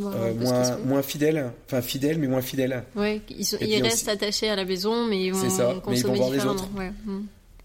Euh, 0.00 0.32
moins, 0.34 0.76
moins 0.78 1.02
fidèles, 1.02 1.52
enfin 1.66 1.82
fidèles 1.82 2.18
mais 2.18 2.26
moins 2.26 2.40
fidèles. 2.40 2.82
Ouais, 2.96 3.20
ils, 3.28 3.82
restent 3.82 4.08
attachés 4.08 4.48
à 4.48 4.56
la 4.56 4.64
maison, 4.64 5.06
mais 5.06 5.22
ils 5.22 5.34
vont, 5.34 5.50
ça, 5.50 5.74
mais 5.86 5.98
ils 5.98 6.06
vont 6.06 6.14
voir 6.14 6.30
les 6.30 6.46
autres. 6.46 6.66
Mmh. 6.70 7.20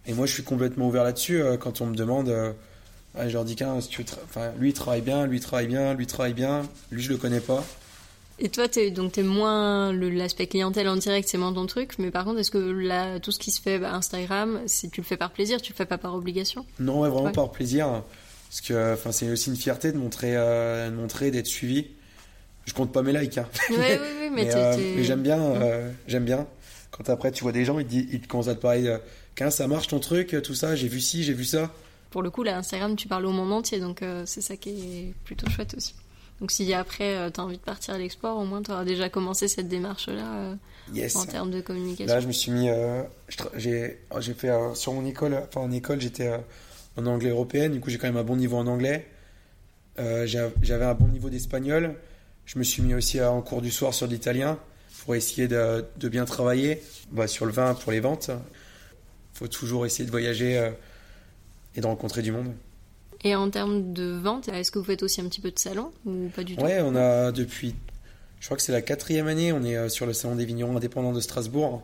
Et 0.08 0.14
moi, 0.14 0.26
je 0.26 0.34
suis 0.34 0.44
complètement 0.44 0.88
ouvert 0.88 1.04
là-dessus. 1.04 1.42
Euh, 1.42 1.56
quand 1.56 1.80
on 1.80 1.86
me 1.86 1.96
demande, 1.96 2.28
euh, 2.28 2.52
je 3.18 3.32
leur 3.32 3.46
dis 3.46 3.56
qu'un, 3.56 3.74
enfin, 3.76 4.52
lui 4.60 4.70
il 4.70 4.74
travaille 4.74 5.02
bien, 5.02 5.26
lui 5.26 5.38
il 5.38 5.42
travaille 5.42 5.68
bien, 5.68 5.94
lui 5.94 6.04
il 6.04 6.08
travaille 6.08 6.34
bien, 6.34 6.64
lui 6.92 7.02
je 7.02 7.10
le 7.10 7.18
connais 7.18 7.40
pas. 7.40 7.64
Et 8.40 8.50
toi, 8.50 8.68
t'es, 8.68 8.92
donc 8.92 9.14
t'es 9.14 9.24
moins 9.24 9.92
l'aspect 9.92 10.46
clientèle 10.46 10.88
en 10.88 10.96
direct, 10.96 11.28
c'est 11.28 11.40
moins 11.40 11.54
ton 11.54 11.66
truc. 11.66 11.98
Mais 11.98 12.12
par 12.12 12.24
contre, 12.24 12.40
est-ce 12.40 12.52
que 12.52 12.58
là, 12.58 13.20
tout 13.20 13.32
ce 13.32 13.40
qui 13.40 13.50
se 13.50 13.60
fait 13.60 13.80
bah, 13.80 13.94
Instagram, 13.94 14.62
c'est 14.68 14.92
tu 14.92 15.02
le 15.02 15.06
fais 15.06 15.18
par 15.18 15.32
plaisir, 15.32 15.62
tu 15.62 15.72
le 15.74 15.78
fais 15.78 15.86
pas 15.86 15.98
par 15.98 16.14
obligation? 16.14 16.66
Non, 16.80 17.00
vraiment 17.10 17.32
par 17.32 17.52
plaisir. 17.52 18.04
Parce 18.50 18.62
que, 18.62 18.94
enfin, 18.94 19.12
c'est 19.12 19.30
aussi 19.30 19.50
une 19.50 19.56
fierté 19.56 19.92
de 19.92 19.98
montrer, 19.98 20.36
euh, 20.36 20.90
de 20.90 20.96
montrer, 20.96 21.32
d'être 21.32 21.48
suivi. 21.48 21.88
Je 22.66 22.74
compte 22.74 22.92
pas 22.92 23.02
mes 23.02 23.12
likes. 23.12 23.38
Hein. 23.38 23.48
Oui, 23.70 23.76
oui, 23.80 23.86
oui, 24.22 24.30
mais, 24.32 24.54
euh, 24.54 25.04
j'aime 25.04 25.22
bien, 25.22 25.40
euh, 25.40 25.92
j'aime 26.08 26.26
bien. 26.26 26.48
Quand 26.92 27.10
après 27.10 27.32
tu 27.32 27.44
vois 27.44 27.52
des 27.52 27.66
gens, 27.66 27.80
ils 27.80 27.86
te, 27.86 27.96
ils 27.96 28.22
te 28.22 28.28
commencent 28.28 28.48
à 28.48 28.56
te 28.56 28.62
parler, 28.62 28.98
ça 29.50 29.68
marche 29.68 29.88
ton 29.88 30.00
truc, 30.00 30.36
tout 30.44 30.56
ça, 30.56 30.76
j'ai 30.76 30.88
vu 30.88 31.02
ci, 31.02 31.24
j'ai 31.24 31.34
vu 31.34 31.46
ça. 31.46 31.72
Pour 32.12 32.22
le 32.22 32.30
coup, 32.30 32.44
là, 32.44 32.58
Instagram, 32.58 32.96
tu 32.96 33.08
parles 33.08 33.26
au 33.26 33.32
monde 33.32 33.52
entier, 33.52 33.80
donc 33.80 34.02
c'est 34.26 34.42
ça 34.42 34.56
qui 34.56 34.70
est 34.70 35.14
plutôt 35.26 35.50
chouette 35.50 35.76
aussi. 35.76 35.94
Donc 36.40 36.52
si 36.52 36.72
après 36.74 37.16
euh, 37.16 37.30
tu 37.32 37.40
as 37.40 37.44
envie 37.44 37.58
de 37.58 37.64
partir 37.64 37.96
à 37.96 37.98
l'export, 37.98 38.38
au 38.38 38.46
moins 38.46 38.62
tu 38.62 38.72
auras 38.72 38.86
déjà 38.86 39.10
commencé 39.10 39.48
cette 39.48 39.68
démarche-là 39.68 40.56
euh, 40.94 41.10
en 41.16 41.26
termes 41.26 41.52
de 41.52 41.62
communication. 41.62 42.14
Là, 42.14 42.20
je 42.20 42.28
me 42.28 42.32
suis 42.32 42.52
mis, 42.52 42.70
euh, 42.70 43.02
j'ai 43.56 43.98
fait 44.36 44.52
sur 44.76 44.94
mon 44.94 45.06
école, 45.06 45.36
enfin 45.48 45.62
en 45.62 45.72
école 45.72 46.00
j'étais 46.00 46.32
en 46.96 47.06
anglais 47.06 47.30
européen, 47.30 47.70
du 47.70 47.80
coup 47.80 47.90
j'ai 47.90 47.98
quand 47.98 48.08
même 48.08 48.18
un 48.18 48.24
bon 48.24 48.36
niveau 48.36 48.58
en 48.58 48.68
anglais. 48.68 49.08
J'avais 49.98 50.86
un 50.86 50.94
bon 50.94 51.08
niveau 51.08 51.30
d'espagnol. 51.30 51.96
Je 52.46 52.60
me 52.60 52.64
suis 52.64 52.82
mis 52.82 52.94
aussi 52.94 53.22
en 53.22 53.42
cours 53.42 53.62
du 53.62 53.72
soir 53.72 53.94
sur 53.94 54.06
l'italien 54.08 54.60
pour 55.04 55.16
essayer 55.16 55.48
de, 55.48 55.86
de 55.98 56.08
bien 56.08 56.26
travailler 56.26 56.82
bah, 57.12 57.28
sur 57.28 57.46
le 57.46 57.52
vin 57.52 57.74
pour 57.74 57.92
les 57.92 58.00
ventes. 58.00 58.30
Il 58.30 59.38
faut 59.40 59.48
toujours 59.48 59.88
essayer 59.88 60.06
de 60.06 60.12
voyager 60.12 60.72
et 61.76 61.82
de 61.82 61.86
rencontrer 61.86 62.22
du 62.22 62.32
monde. 62.32 62.54
Et 63.28 63.36
en 63.36 63.50
termes 63.50 63.92
de 63.92 64.18
vente, 64.18 64.48
est-ce 64.48 64.72
que 64.72 64.80
vous 64.80 64.86
faites 64.86 65.04
aussi 65.04 65.20
un 65.20 65.26
petit 65.26 65.42
peu 65.42 65.52
de 65.52 65.60
salon 65.60 65.92
ou 66.06 66.30
pas 66.34 66.46
du 66.46 66.56
tout 66.56 66.64
Ouais, 66.64 66.80
on 66.80 66.96
a 66.96 67.34
depuis, 67.34 67.76
je 68.40 68.46
crois 68.46 68.56
que 68.56 68.64
c'est 68.64 68.72
la 68.72 68.82
quatrième 68.82 69.28
année, 69.28 69.52
on 69.52 69.66
est 69.66 69.76
euh, 69.76 69.90
sur 69.90 70.06
le 70.06 70.14
salon 70.14 70.36
des 70.36 70.46
vignerons 70.46 70.78
indépendants 70.78 71.12
de 71.12 71.20
Strasbourg. 71.20 71.82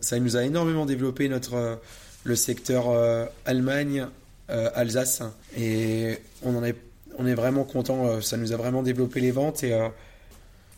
Ça 0.00 0.20
nous 0.20 0.36
a 0.36 0.44
énormément 0.44 0.86
développé 0.86 1.28
notre 1.28 1.54
euh, 1.54 1.74
le 2.22 2.36
secteur 2.36 2.90
euh, 2.90 3.26
Allemagne, 3.44 4.06
Alsace, 4.48 5.22
et 5.56 6.18
on 6.44 6.56
en 6.56 6.62
est 6.62 6.76
on 7.18 7.26
est 7.26 7.34
vraiment 7.34 7.64
content. 7.64 8.20
ça 8.20 8.36
nous 8.36 8.52
a 8.52 8.56
vraiment 8.56 8.82
développé 8.82 9.20
les 9.20 9.30
ventes 9.30 9.64
et 9.64 9.72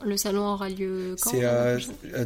le 0.05 0.16
salon 0.16 0.46
aura 0.46 0.68
lieu 0.68 1.16
quand 1.20 1.33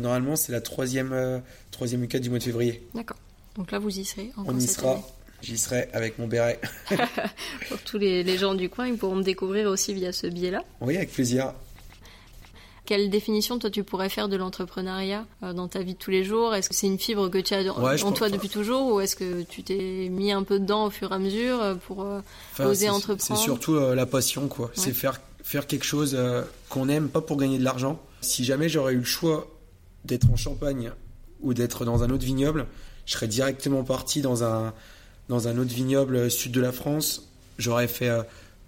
Normalement, 0.01 0.37
c'est 0.37 0.53
la 0.53 0.61
troisième, 0.61 1.43
troisième 1.71 2.03
week-end 2.03 2.19
du 2.19 2.29
mois 2.29 2.39
de 2.39 2.45
février. 2.45 2.87
D'accord. 2.95 3.17
Donc 3.57 3.73
là, 3.73 3.79
vous 3.79 3.99
y 3.99 4.05
serez. 4.05 4.33
On 4.37 4.57
y 4.57 4.67
sera. 4.67 5.01
J'y 5.43 5.59
serai 5.59 5.89
avec 5.93 6.19
mon 6.19 6.27
béret. 6.27 6.61
Pour 7.69 7.79
tous 7.79 7.99
les, 7.99 8.39
gens 8.39 8.55
du 8.55 8.69
coin, 8.69 8.89
ils 8.89 8.97
pourront 8.97 9.17
me 9.17 9.23
découvrir 9.23 9.69
aussi 9.69 9.95
via 9.95 10.13
ce 10.13 10.27
biais-là. 10.27 10.63
Oui, 10.81 10.97
avec 10.97 11.13
plaisir. 11.13 11.53
Quelle 12.85 13.09
définition 13.09 13.59
toi 13.59 13.71
tu 13.71 13.85
pourrais 13.85 14.09
faire 14.09 14.29
de 14.29 14.37
l'entrepreneuriat 14.37 15.25
euh, 15.45 15.53
dans 15.53 15.69
ta 15.69 15.81
vie 15.81 15.95
de 15.95 15.99
tous 15.99 16.11
les 16.11 16.25
jours? 16.25 16.55
Est-ce 16.55 16.69
que 16.69 16.75
c'est 16.75 16.89
une 16.89 16.99
fibre 16.99 17.29
que 17.29 17.39
tu 17.39 17.55
as 17.55 17.73
en 17.73 18.13
toi 18.13 18.29
depuis 18.29 18.49
toujours 18.49 18.95
ou 18.95 19.01
est-ce 19.01 19.15
que 19.15 19.43
tu 19.43 19.63
t'es 19.63 20.09
mis 20.11 20.33
un 20.33 20.43
peu 20.43 20.59
dedans 20.59 20.87
au 20.87 20.91
fur 20.91 21.13
et 21.13 21.15
à 21.15 21.19
mesure 21.19 21.63
euh, 21.63 21.75
pour 21.77 22.03
euh, 22.03 22.21
oser 22.59 22.91
entreprendre? 22.91 23.39
C'est 23.39 23.45
surtout 23.45 23.79
la 23.79 24.07
passion 24.07 24.49
quoi. 24.49 24.73
C'est 24.75 24.93
faire 24.93 25.21
faire 25.43 25.67
quelque 25.67 25.85
chose 25.85 26.19
qu'on 26.69 26.89
aime, 26.89 27.09
pas 27.09 27.21
pour 27.21 27.37
gagner 27.37 27.59
de 27.59 27.65
l'argent. 27.65 28.01
Si 28.21 28.45
jamais 28.45 28.69
j'aurais 28.69 28.93
eu 28.93 28.99
le 28.99 29.05
choix 29.05 29.49
d'être 30.05 30.31
en 30.31 30.37
Champagne 30.37 30.93
ou 31.41 31.55
d'être 31.55 31.85
dans 31.85 32.03
un 32.03 32.11
autre 32.11 32.25
vignoble, 32.25 32.67
je 33.07 33.13
serais 33.13 33.29
directement 33.29 33.83
parti 33.83 34.21
dans 34.21 34.45
un 34.45 34.73
dans 35.31 35.47
un 35.47 35.57
autre 35.59 35.73
vignoble 35.73 36.29
sud 36.29 36.51
de 36.51 36.61
la 36.61 36.73
France. 36.73 37.31
J'aurais 37.57 37.87
fait 37.87 38.09
euh, 38.09 38.23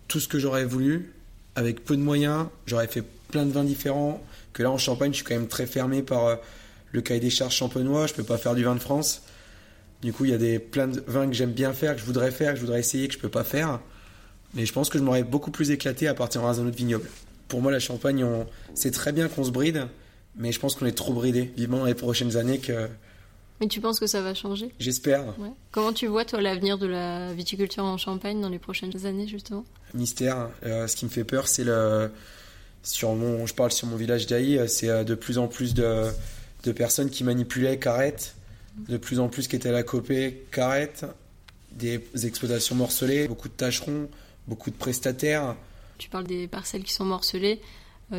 tout 0.06 0.20
ce 0.20 0.28
que 0.28 0.38
j'aurais 0.38 0.64
voulu, 0.64 1.12
avec 1.56 1.84
peu 1.84 1.96
de 1.96 2.02
moyens. 2.02 2.46
J'aurais 2.66 2.86
fait 2.86 3.02
plein 3.28 3.44
de 3.44 3.50
vins 3.50 3.64
différents. 3.64 4.22
Que 4.52 4.62
là, 4.62 4.70
en 4.70 4.78
Champagne, 4.78 5.10
je 5.10 5.16
suis 5.16 5.24
quand 5.24 5.34
même 5.34 5.48
très 5.48 5.66
fermé 5.66 6.02
par 6.02 6.26
euh, 6.26 6.36
le 6.92 7.00
cahier 7.02 7.18
des 7.18 7.30
charges 7.30 7.56
champenois. 7.56 8.06
Je 8.06 8.14
peux 8.14 8.22
pas 8.22 8.38
faire 8.38 8.54
du 8.54 8.62
vin 8.62 8.76
de 8.76 8.80
France. 8.80 9.22
Du 10.02 10.12
coup, 10.12 10.24
il 10.24 10.30
y 10.30 10.34
a 10.34 10.38
des 10.38 10.60
plein 10.60 10.86
de 10.86 11.02
vins 11.08 11.26
que 11.26 11.32
j'aime 11.32 11.50
bien 11.52 11.72
faire, 11.72 11.94
que 11.94 12.00
je 12.00 12.06
voudrais 12.06 12.30
faire, 12.30 12.52
que 12.52 12.60
je 12.60 12.64
voudrais 12.64 12.80
essayer, 12.80 13.08
que 13.08 13.14
je 13.14 13.18
peux 13.18 13.28
pas 13.28 13.44
faire. 13.44 13.80
Mais 14.54 14.64
je 14.64 14.72
pense 14.72 14.88
que 14.88 14.98
je 14.98 15.02
m'aurais 15.02 15.24
beaucoup 15.24 15.50
plus 15.50 15.72
éclaté 15.72 16.06
à 16.06 16.14
partir 16.14 16.42
dans 16.42 16.60
un 16.60 16.66
autre 16.66 16.76
vignoble. 16.76 17.08
Pour 17.48 17.60
moi, 17.60 17.72
la 17.72 17.80
Champagne, 17.80 18.22
on... 18.22 18.46
c'est 18.74 18.92
très 18.92 19.10
bien 19.10 19.26
qu'on 19.26 19.42
se 19.42 19.50
bride, 19.50 19.88
mais 20.36 20.52
je 20.52 20.60
pense 20.60 20.76
qu'on 20.76 20.86
est 20.86 20.92
trop 20.92 21.12
bridé. 21.12 21.52
Vivement 21.56 21.78
dans 21.78 21.86
les 21.86 21.94
prochaines 21.94 22.36
années 22.36 22.58
que. 22.58 22.88
Mais 23.62 23.68
tu 23.68 23.80
penses 23.80 24.00
que 24.00 24.08
ça 24.08 24.20
va 24.22 24.34
changer? 24.34 24.72
J'espère. 24.80 25.24
Ouais. 25.38 25.52
Comment 25.70 25.92
tu 25.92 26.08
vois, 26.08 26.24
toi, 26.24 26.40
l'avenir 26.40 26.78
de 26.78 26.86
la 26.88 27.32
viticulture 27.32 27.84
en 27.84 27.96
Champagne 27.96 28.40
dans 28.40 28.48
les 28.48 28.58
prochaines 28.58 29.06
années, 29.06 29.28
justement? 29.28 29.64
Mystère. 29.94 30.50
Euh, 30.64 30.88
ce 30.88 30.96
qui 30.96 31.04
me 31.04 31.10
fait 31.10 31.22
peur, 31.22 31.46
c'est 31.46 31.62
le. 31.62 32.10
Sur 32.82 33.14
mon... 33.14 33.46
Je 33.46 33.54
parle 33.54 33.70
sur 33.70 33.86
mon 33.86 33.94
village 33.94 34.26
d'Aï, 34.26 34.68
c'est 34.68 34.88
euh, 34.88 35.04
de 35.04 35.14
plus 35.14 35.38
en 35.38 35.46
plus 35.46 35.74
de, 35.74 36.10
de 36.64 36.72
personnes 36.72 37.08
qui 37.08 37.22
manipulaient, 37.22 37.78
carrettes, 37.78 38.34
de 38.88 38.96
plus 38.96 39.20
en 39.20 39.28
plus 39.28 39.46
qui 39.46 39.54
étaient 39.54 39.68
à 39.68 39.72
la 39.72 39.84
copée, 39.84 40.44
carrettes, 40.50 41.06
des 41.70 42.02
exploitations 42.24 42.74
morcelées, 42.74 43.28
beaucoup 43.28 43.48
de 43.48 43.54
tâcherons, 43.54 44.08
beaucoup 44.48 44.70
de 44.72 44.76
prestataires. 44.76 45.54
Tu 45.98 46.08
parles 46.08 46.26
des 46.26 46.48
parcelles 46.48 46.82
qui 46.82 46.92
sont 46.92 47.04
morcelées, 47.04 47.60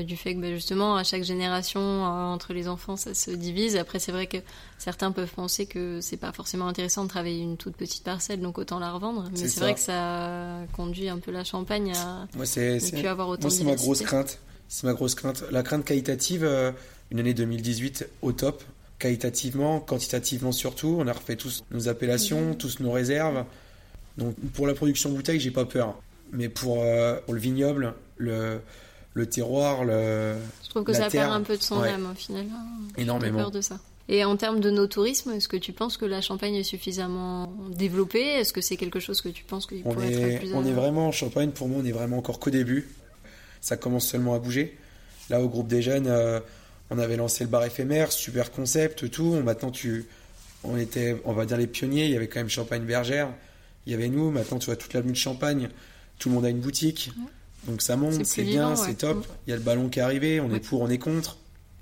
du 0.01 0.17
fait 0.17 0.33
que 0.33 0.39
bah, 0.39 0.49
justement 0.51 0.95
à 0.95 1.03
chaque 1.03 1.23
génération 1.23 1.81
euh, 1.81 2.07
entre 2.07 2.53
les 2.53 2.67
enfants 2.67 2.95
ça 2.95 3.13
se 3.13 3.29
divise. 3.31 3.75
Après 3.75 3.99
c'est 3.99 4.11
vrai 4.11 4.25
que 4.25 4.37
certains 4.77 5.11
peuvent 5.11 5.31
penser 5.33 5.65
que 5.65 5.99
c'est 6.01 6.17
pas 6.17 6.31
forcément 6.31 6.67
intéressant 6.67 7.03
de 7.03 7.09
travailler 7.09 7.41
une 7.41 7.57
toute 7.57 7.75
petite 7.75 8.03
parcelle 8.03 8.41
donc 8.41 8.57
autant 8.57 8.79
la 8.79 8.91
revendre. 8.91 9.29
Mais 9.31 9.47
c'est 9.47 9.59
vrai 9.59 9.73
que 9.73 9.79
ça 9.79 10.59
conduit 10.73 11.09
un 11.09 11.19
peu 11.19 11.31
la 11.31 11.43
Champagne 11.43 11.91
à 11.95 12.27
moi, 12.35 12.45
ne 12.45 12.89
plus 12.89 13.07
avoir 13.07 13.29
autant 13.29 13.49
moi, 13.49 13.57
c'est 13.57 13.63
ma 13.63 13.75
grosse 13.75 14.01
crainte. 14.01 14.39
C'est 14.67 14.87
ma 14.87 14.93
grosse 14.93 15.13
crainte. 15.13 15.43
La 15.51 15.61
crainte 15.61 15.85
qualitative, 15.85 16.43
euh, 16.43 16.71
une 17.11 17.19
année 17.19 17.33
2018 17.33 18.07
au 18.21 18.31
top. 18.31 18.63
Qualitativement, 18.97 19.79
quantitativement 19.79 20.51
surtout. 20.51 20.95
On 20.99 21.07
a 21.07 21.13
refait 21.13 21.35
tous 21.35 21.63
nos 21.71 21.89
appellations, 21.89 22.55
tous 22.55 22.79
nos 22.79 22.91
réserves. 22.91 23.45
Donc 24.17 24.35
pour 24.53 24.65
la 24.65 24.73
production 24.73 25.11
bouteille, 25.11 25.39
j'ai 25.39 25.51
pas 25.51 25.65
peur. 25.65 25.99
Mais 26.31 26.49
pour, 26.49 26.81
euh, 26.81 27.19
pour 27.25 27.33
le 27.33 27.39
vignoble, 27.39 27.93
le, 28.17 28.61
le 29.13 29.25
terroir, 29.27 29.83
le, 29.83 30.35
Je 30.63 30.69
trouve 30.69 30.83
que 30.83 30.91
la 30.91 30.97
ça 30.97 31.09
terre, 31.09 31.27
perd 31.27 31.33
un 31.33 31.41
peu 31.41 31.57
de 31.57 31.61
son 31.61 31.79
ouais. 31.79 31.89
âme 31.89 32.09
au 32.11 32.15
final. 32.15 32.45
J'ai 32.95 33.03
énormément. 33.03 33.39
peur 33.39 33.51
de 33.51 33.61
ça. 33.61 33.79
Et 34.09 34.25
en 34.25 34.35
termes 34.35 34.59
de 34.59 34.69
nos 34.69 34.87
tourismes, 34.87 35.31
est-ce 35.31 35.47
que 35.47 35.55
tu 35.55 35.71
penses 35.71 35.95
que 35.95 36.05
la 36.05 36.19
Champagne 36.19 36.55
est 36.55 36.63
suffisamment 36.63 37.53
développée? 37.69 38.25
Est-ce 38.39 38.51
que 38.51 38.59
c'est 38.59 38.75
quelque 38.75 38.99
chose 38.99 39.21
que 39.21 39.29
tu 39.29 39.45
penses 39.45 39.65
qu'il 39.65 39.81
pourrait 39.81 40.11
être 40.11 40.19
est, 40.19 40.37
plus 40.39 40.53
on 40.53 40.65
est 40.65 40.73
vraiment 40.73 41.07
en 41.07 41.11
Champagne, 41.11 41.51
pour 41.51 41.69
moi, 41.69 41.79
on 41.81 41.85
est 41.85 41.93
vraiment 41.93 42.17
encore 42.17 42.39
qu'au 42.39 42.49
début. 42.49 42.89
Ça 43.61 43.77
commence 43.77 44.05
seulement 44.05 44.33
à 44.33 44.39
bouger. 44.39 44.77
Là, 45.29 45.41
au 45.41 45.47
groupe 45.47 45.67
des 45.67 45.81
jeunes, 45.81 46.07
euh, 46.07 46.41
on 46.89 46.99
avait 46.99 47.15
lancé 47.15 47.45
le 47.45 47.49
bar 47.49 47.63
éphémère, 47.63 48.11
super 48.11 48.51
concept, 48.51 49.09
tout. 49.09 49.35
Maintenant, 49.41 49.71
tu, 49.71 50.05
on 50.65 50.77
était, 50.77 51.21
on 51.23 51.31
va 51.31 51.45
dire, 51.45 51.55
les 51.55 51.67
pionniers. 51.67 52.05
Il 52.05 52.11
y 52.11 52.17
avait 52.17 52.27
quand 52.27 52.41
même 52.41 52.49
Champagne 52.49 52.83
Bergère. 52.83 53.29
Il 53.85 53.93
y 53.93 53.95
avait 53.95 54.09
nous. 54.09 54.31
Maintenant, 54.31 54.59
tu 54.59 54.65
vois 54.65 54.75
toute 54.75 54.93
l'avenue 54.93 55.13
de 55.13 55.17
Champagne. 55.17 55.69
Tout 56.19 56.27
le 56.27 56.35
monde 56.35 56.45
a 56.45 56.49
une 56.49 56.59
boutique. 56.59 57.11
Donc 57.67 57.81
ça 57.81 57.95
monte, 57.95 58.25
c'est 58.25 58.43
bien, 58.43 58.71
ouais. 58.71 58.75
c'est 58.75 58.95
top. 58.95 59.25
Il 59.47 59.51
y 59.51 59.53
a 59.53 59.55
le 59.55 59.61
ballon 59.61 59.89
qui 59.89 59.99
est 59.99 60.01
arrivé. 60.01 60.39
On 60.39 60.49
Ouais. 60.49 60.57
est 60.57 60.59
pour, 60.59 60.81
on 60.81 60.89
est 60.89 60.97
contre. 60.97 61.37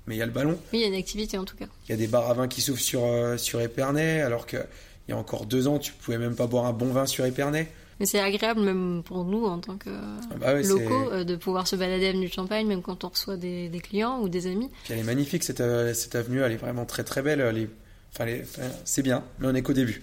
Mais 0.06 0.16
il 0.16 0.18
y 0.18 0.22
a 0.22 0.26
le 0.26 0.32
ballon. 0.32 0.58
Oui, 0.72 0.78
il 0.78 0.80
y 0.80 0.84
a 0.84 0.88
une 0.88 0.94
activité 0.94 1.38
en 1.38 1.44
tout 1.44 1.56
cas. 1.56 1.66
Il 1.88 1.90
y 1.90 1.94
a 1.94 1.96
des 1.96 2.06
bars 2.08 2.28
à 2.28 2.34
vin 2.34 2.48
qui 2.48 2.60
s'ouvrent 2.60 2.80
sur, 2.80 3.04
euh, 3.04 3.36
sur 3.36 3.60
Épernay, 3.60 4.20
alors 4.20 4.46
qu'il 4.46 4.64
y 5.08 5.12
a 5.12 5.16
encore 5.16 5.46
deux 5.46 5.68
ans, 5.68 5.78
tu 5.78 5.92
pouvais 5.92 6.18
même 6.18 6.34
pas 6.34 6.46
boire 6.48 6.66
un 6.66 6.72
bon 6.72 6.86
vin 6.92 7.06
sur 7.06 7.24
Épernay. 7.24 7.68
Mais 8.00 8.06
c'est 8.06 8.18
agréable 8.18 8.60
même 8.62 9.02
pour 9.04 9.24
nous 9.24 9.44
en 9.44 9.58
tant 9.60 9.76
que 9.76 9.90
Ah 9.90 10.34
bah 10.40 10.54
ouais, 10.54 10.62
locaux 10.64 11.12
euh, 11.12 11.22
de 11.24 11.36
pouvoir 11.36 11.68
se 11.68 11.76
balader 11.76 12.08
avenue 12.08 12.26
de 12.26 12.32
Champagne, 12.32 12.66
même 12.66 12.82
quand 12.82 13.04
on 13.04 13.08
reçoit 13.10 13.36
des, 13.36 13.68
des 13.68 13.78
clients 13.80 14.20
ou 14.20 14.28
des 14.28 14.48
amis. 14.48 14.68
Puis 14.84 14.94
elle 14.94 15.00
est 15.00 15.04
magnifique 15.04 15.44
cette, 15.44 15.60
euh, 15.60 15.94
cette 15.94 16.16
avenue, 16.16 16.40
elle 16.40 16.50
est 16.52 16.56
vraiment 16.56 16.84
très 16.84 17.04
très 17.04 17.22
belle. 17.22 17.40
Elle 17.40 17.58
est- 17.58 17.70
Enfin, 18.14 18.26
c'est 18.84 19.02
bien, 19.02 19.22
mais 19.38 19.46
on 19.46 19.54
est 19.54 19.62
qu'au 19.62 19.72
début. 19.72 20.02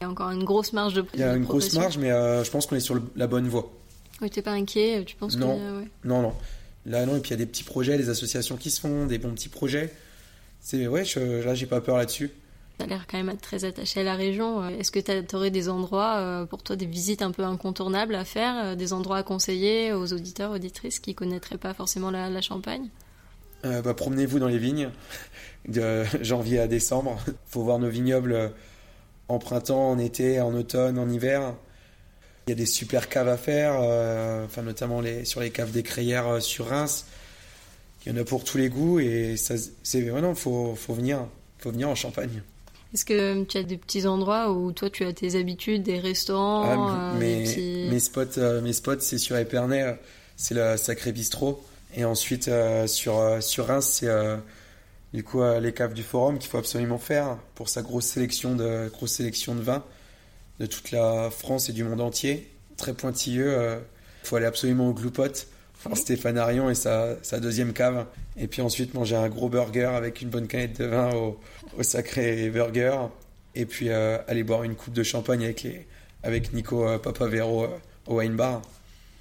Il 0.00 0.04
y 0.04 0.06
a 0.06 0.10
encore 0.10 0.30
une 0.32 0.44
grosse 0.44 0.72
marge 0.72 0.94
de 0.94 1.04
Il 1.14 1.20
y 1.20 1.22
a 1.22 1.34
une 1.36 1.44
grosse 1.44 1.72
marge, 1.74 1.96
mais 1.96 2.10
euh, 2.10 2.42
je 2.44 2.50
pense 2.50 2.66
qu'on 2.66 2.76
est 2.76 2.80
sur 2.80 2.94
le- 2.96 3.02
la 3.16 3.26
bonne 3.28 3.46
voie. 3.48 3.72
Oui, 4.22 4.30
t'es 4.30 4.42
pas 4.42 4.52
inquiet 4.52 5.02
Tu 5.04 5.16
penses 5.16 5.36
Non. 5.36 5.56
que 5.58 5.60
euh, 5.62 5.80
ouais. 5.80 5.88
Non, 6.04 6.22
non. 6.22 6.32
Là, 6.86 7.04
non, 7.06 7.16
et 7.16 7.20
puis 7.20 7.30
il 7.30 7.32
y 7.32 7.34
a 7.34 7.38
des 7.38 7.46
petits 7.46 7.64
projets, 7.64 7.96
des 7.98 8.08
associations 8.08 8.56
qui 8.56 8.70
se 8.70 8.80
font, 8.80 9.06
des 9.06 9.18
bons 9.18 9.32
petits 9.32 9.48
projets. 9.48 9.92
C'est 10.60 10.86
ouais, 10.86 11.04
je, 11.04 11.18
là, 11.44 11.54
j'ai 11.54 11.66
pas 11.66 11.80
peur 11.80 11.96
là-dessus. 11.96 12.30
T'as 12.78 12.86
l'air 12.86 13.06
quand 13.08 13.22
même 13.22 13.36
très 13.36 13.64
attaché 13.64 14.00
à 14.00 14.02
la 14.04 14.14
région. 14.14 14.62
Euh, 14.62 14.68
Est-ce 14.70 14.90
que 14.90 14.98
tu 14.98 15.36
aurais 15.36 15.50
des 15.50 15.68
endroits, 15.68 16.16
euh, 16.18 16.46
pour 16.46 16.62
toi, 16.62 16.74
des 16.76 16.86
visites 16.86 17.20
un 17.22 17.30
peu 17.30 17.42
incontournables 17.44 18.14
à 18.14 18.24
faire, 18.24 18.54
euh, 18.64 18.74
des 18.74 18.92
endroits 18.92 19.18
à 19.18 19.22
conseiller 19.22 19.92
aux 19.92 20.12
auditeurs, 20.12 20.50
auditrices 20.52 20.98
qui 20.98 21.14
connaîtraient 21.14 21.58
pas 21.58 21.74
forcément 21.74 22.10
la, 22.10 22.30
la 22.30 22.40
Champagne? 22.40 22.88
Euh, 23.64 23.82
bah, 23.82 23.94
promenez-vous 23.94 24.38
dans 24.40 24.48
les 24.48 24.58
vignes 24.58 24.90
de 25.68 26.02
janvier 26.22 26.58
à 26.58 26.66
décembre. 26.66 27.18
Faut 27.46 27.62
voir 27.62 27.78
nos 27.78 27.88
vignobles 27.90 28.32
euh, 28.32 28.48
en 29.28 29.38
printemps, 29.38 29.90
en 29.90 29.98
été, 29.98 30.40
en 30.40 30.52
automne, 30.54 30.98
en 30.98 31.08
hiver. 31.08 31.54
Il 32.46 32.50
y 32.50 32.52
a 32.52 32.56
des 32.56 32.66
super 32.66 33.08
caves 33.08 33.28
à 33.28 33.36
faire, 33.36 33.78
euh, 33.80 34.44
enfin 34.46 34.62
notamment 34.62 35.00
les, 35.00 35.24
sur 35.24 35.40
les 35.40 35.50
caves 35.50 35.70
des 35.70 35.82
Crayères 35.84 36.26
euh, 36.26 36.40
sur 36.40 36.66
Reims. 36.66 37.06
Il 38.04 38.12
y 38.12 38.14
en 38.16 38.20
a 38.20 38.24
pour 38.24 38.42
tous 38.42 38.58
les 38.58 38.68
goûts 38.68 38.98
et 38.98 39.36
ça, 39.36 39.54
c'est 39.84 40.00
non, 40.00 40.34
faut, 40.34 40.74
faut 40.74 40.92
venir, 40.94 41.24
faut 41.58 41.70
venir 41.70 41.88
en 41.88 41.94
Champagne. 41.94 42.42
Est-ce 42.92 43.04
que 43.04 43.14
euh, 43.14 43.44
tu 43.48 43.58
as 43.58 43.62
des 43.62 43.76
petits 43.76 44.06
endroits 44.08 44.50
où 44.52 44.72
toi 44.72 44.90
tu 44.90 45.04
as 45.04 45.12
tes 45.12 45.38
habitudes, 45.38 45.84
des 45.84 46.00
restaurants, 46.00 46.64
Ah, 46.90 47.14
mes, 47.18 47.44
petits- 47.44 47.86
mes 47.90 48.00
spots, 48.00 48.60
mes 48.62 48.72
spots, 48.72 49.00
c'est 49.00 49.18
sur 49.18 49.36
Épernay, 49.36 49.96
c'est 50.36 50.54
le 50.54 50.76
Sacré 50.76 51.12
Bistrot, 51.12 51.64
et 51.94 52.04
ensuite 52.04 52.50
sur 52.86 53.22
sur 53.40 53.66
Reims, 53.68 53.98
c'est 54.00 54.10
du 55.14 55.22
coup 55.22 55.40
les 55.60 55.72
caves 55.72 55.94
du 55.94 56.02
Forum 56.02 56.38
qu'il 56.38 56.50
faut 56.50 56.58
absolument 56.58 56.98
faire 56.98 57.38
pour 57.54 57.68
sa 57.68 57.82
grosse 57.82 58.06
sélection 58.06 58.56
de 58.56 58.90
grosse 58.92 59.12
sélection 59.12 59.54
de 59.54 59.60
vins 59.62 59.84
de 60.58 60.66
toute 60.66 60.90
la 60.90 61.30
France 61.30 61.68
et 61.68 61.72
du 61.72 61.84
monde 61.84 62.00
entier, 62.00 62.50
très 62.76 62.94
pointilleux. 62.94 63.56
euh, 63.56 63.78
Il 64.22 64.28
faut 64.28 64.36
aller 64.36 64.46
absolument 64.46 64.88
au 64.88 64.94
Gloupote, 64.94 65.48
voir 65.82 65.96
Stéphane 65.96 66.38
Arion 66.38 66.70
et 66.70 66.74
sa, 66.74 67.16
sa 67.22 67.40
deuxième 67.40 67.72
cave, 67.72 68.06
et 68.36 68.46
puis 68.46 68.62
ensuite 68.62 68.94
manger 68.94 69.16
un 69.16 69.28
gros 69.28 69.48
burger 69.48 69.86
avec 69.86 70.22
une 70.22 70.28
bonne 70.28 70.46
canette 70.46 70.78
de 70.78 70.86
vin 70.86 71.12
au, 71.14 71.40
au 71.76 71.82
Sacré 71.82 72.48
Burger, 72.50 72.96
et 73.54 73.66
puis 73.66 73.88
euh, 73.88 74.18
aller 74.28 74.44
boire 74.44 74.62
une 74.62 74.74
coupe 74.74 74.94
de 74.94 75.02
champagne 75.02 75.44
avec 75.44 75.62
les 75.62 75.86
avec 76.22 76.52
Nico 76.52 76.86
euh, 76.86 76.98
Papavero 76.98 77.64
euh, 77.64 77.68
au 78.06 78.20
wine 78.20 78.36
bar. 78.36 78.62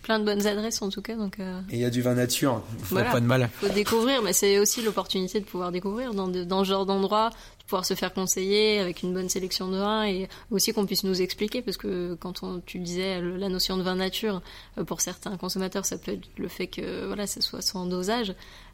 Plein 0.02 0.20
de 0.20 0.26
bonnes 0.26 0.46
adresses 0.48 0.82
en 0.82 0.90
tout 0.90 1.02
cas. 1.02 1.16
Donc 1.16 1.40
euh, 1.40 1.62
Et 1.70 1.76
il 1.76 1.80
y 1.82 1.86
a 1.86 1.90
du 1.90 2.02
vin 2.02 2.14
nature, 2.16 2.62
Voilà. 2.90 3.12
pas 3.12 3.20
de 3.20 3.26
mal. 3.26 3.50
faut 3.54 3.70
découvrir, 3.70 4.22
mais 4.22 4.34
c'est 4.34 4.60
aussi 4.60 4.82
l'opportunité 4.82 5.40
de 5.40 5.46
pouvoir 5.46 5.72
découvrir 5.72 6.14
dans, 6.14 6.28
de- 6.28 6.44
dans 6.44 6.64
ce 6.64 6.70
genre 6.70 6.86
d'endroit, 6.86 7.30
de 7.30 7.64
pouvoir 7.66 7.86
se 7.86 7.94
faire 7.94 8.14
conseiller 8.14 8.80
avec 8.80 9.04
une 9.04 9.14
bonne 9.14 9.30
sélection 9.30 9.70
de 9.70 9.78
vins 9.78 10.06
et 10.06 10.28
aussi 10.50 10.74
qu'on 10.74 10.86
puisse 10.86 11.04
nous 11.04 11.22
expliquer 11.22 11.62
parce 11.62 11.78
que 11.78 12.16
quand 12.20 12.44
on, 12.44 12.62
tu 12.66 12.80
disais 12.80 13.22
le- 13.22 13.38
la 13.38 13.50
notion 13.50 13.78
de 13.78 13.84
vin 13.84 13.96
nature, 13.96 14.42
euh, 14.78 14.84
pour 14.84 15.02
certains 15.02 15.38
consommateurs, 15.38 15.86
ça 15.86 15.98
peut 15.98 16.12
être 16.14 16.28
le 16.38 16.48
fait 16.48 16.68
que 16.68 17.06
voilà, 17.08 17.28
ça 17.28 17.42
soit 17.42 17.62
sans 17.62 17.86
dosage. 17.86 18.34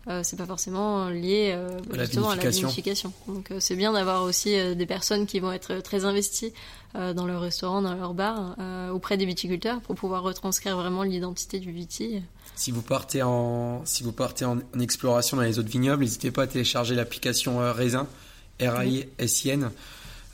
Euh, 0.09 0.21
c'est 0.23 0.37
pas 0.37 0.45
forcément 0.45 1.09
lié 1.09 1.51
euh, 1.53 1.79
À 1.91 1.97
la 1.97 2.05
justement 2.05 2.29
à 2.29 2.35
la 2.37 2.49
vinification. 2.49 3.11
Donc 3.27 3.51
euh, 3.51 3.59
c'est 3.59 3.75
bien 3.75 3.91
d'avoir 3.91 4.23
aussi 4.23 4.57
euh, 4.57 4.73
des 4.73 4.85
personnes 4.85 5.25
qui 5.25 5.39
vont 5.41 5.51
être 5.51 5.81
très 5.81 6.05
investies 6.05 6.53
euh, 6.95 7.13
dans 7.13 7.25
leur 7.25 7.41
restaurant, 7.41 7.81
dans 7.81 7.93
leur 7.93 8.13
bar, 8.13 8.55
euh, 8.59 8.89
auprès 8.91 9.17
des 9.17 9.25
viticulteurs 9.25 9.81
pour 9.81 9.95
pouvoir 9.95 10.23
retranscrire 10.23 10.77
vraiment 10.77 11.03
l'identité 11.03 11.59
du 11.59 11.71
viti. 11.71 12.21
Si 12.55 12.71
vous 12.71 12.81
partez 12.81 13.21
en, 13.21 13.81
si 13.85 14.03
vous 14.03 14.13
partez 14.13 14.45
en, 14.45 14.57
en 14.57 14.79
exploration 14.79 15.35
dans 15.35 15.43
les 15.43 15.59
autres 15.59 15.69
vignobles, 15.69 16.03
n'hésitez 16.03 16.31
pas 16.31 16.43
à 16.43 16.47
télécharger 16.47 16.95
l'application 16.95 17.59
euh, 17.59 17.73
Raisin, 17.73 18.07
R-A-I-S-I-N. 18.61 19.71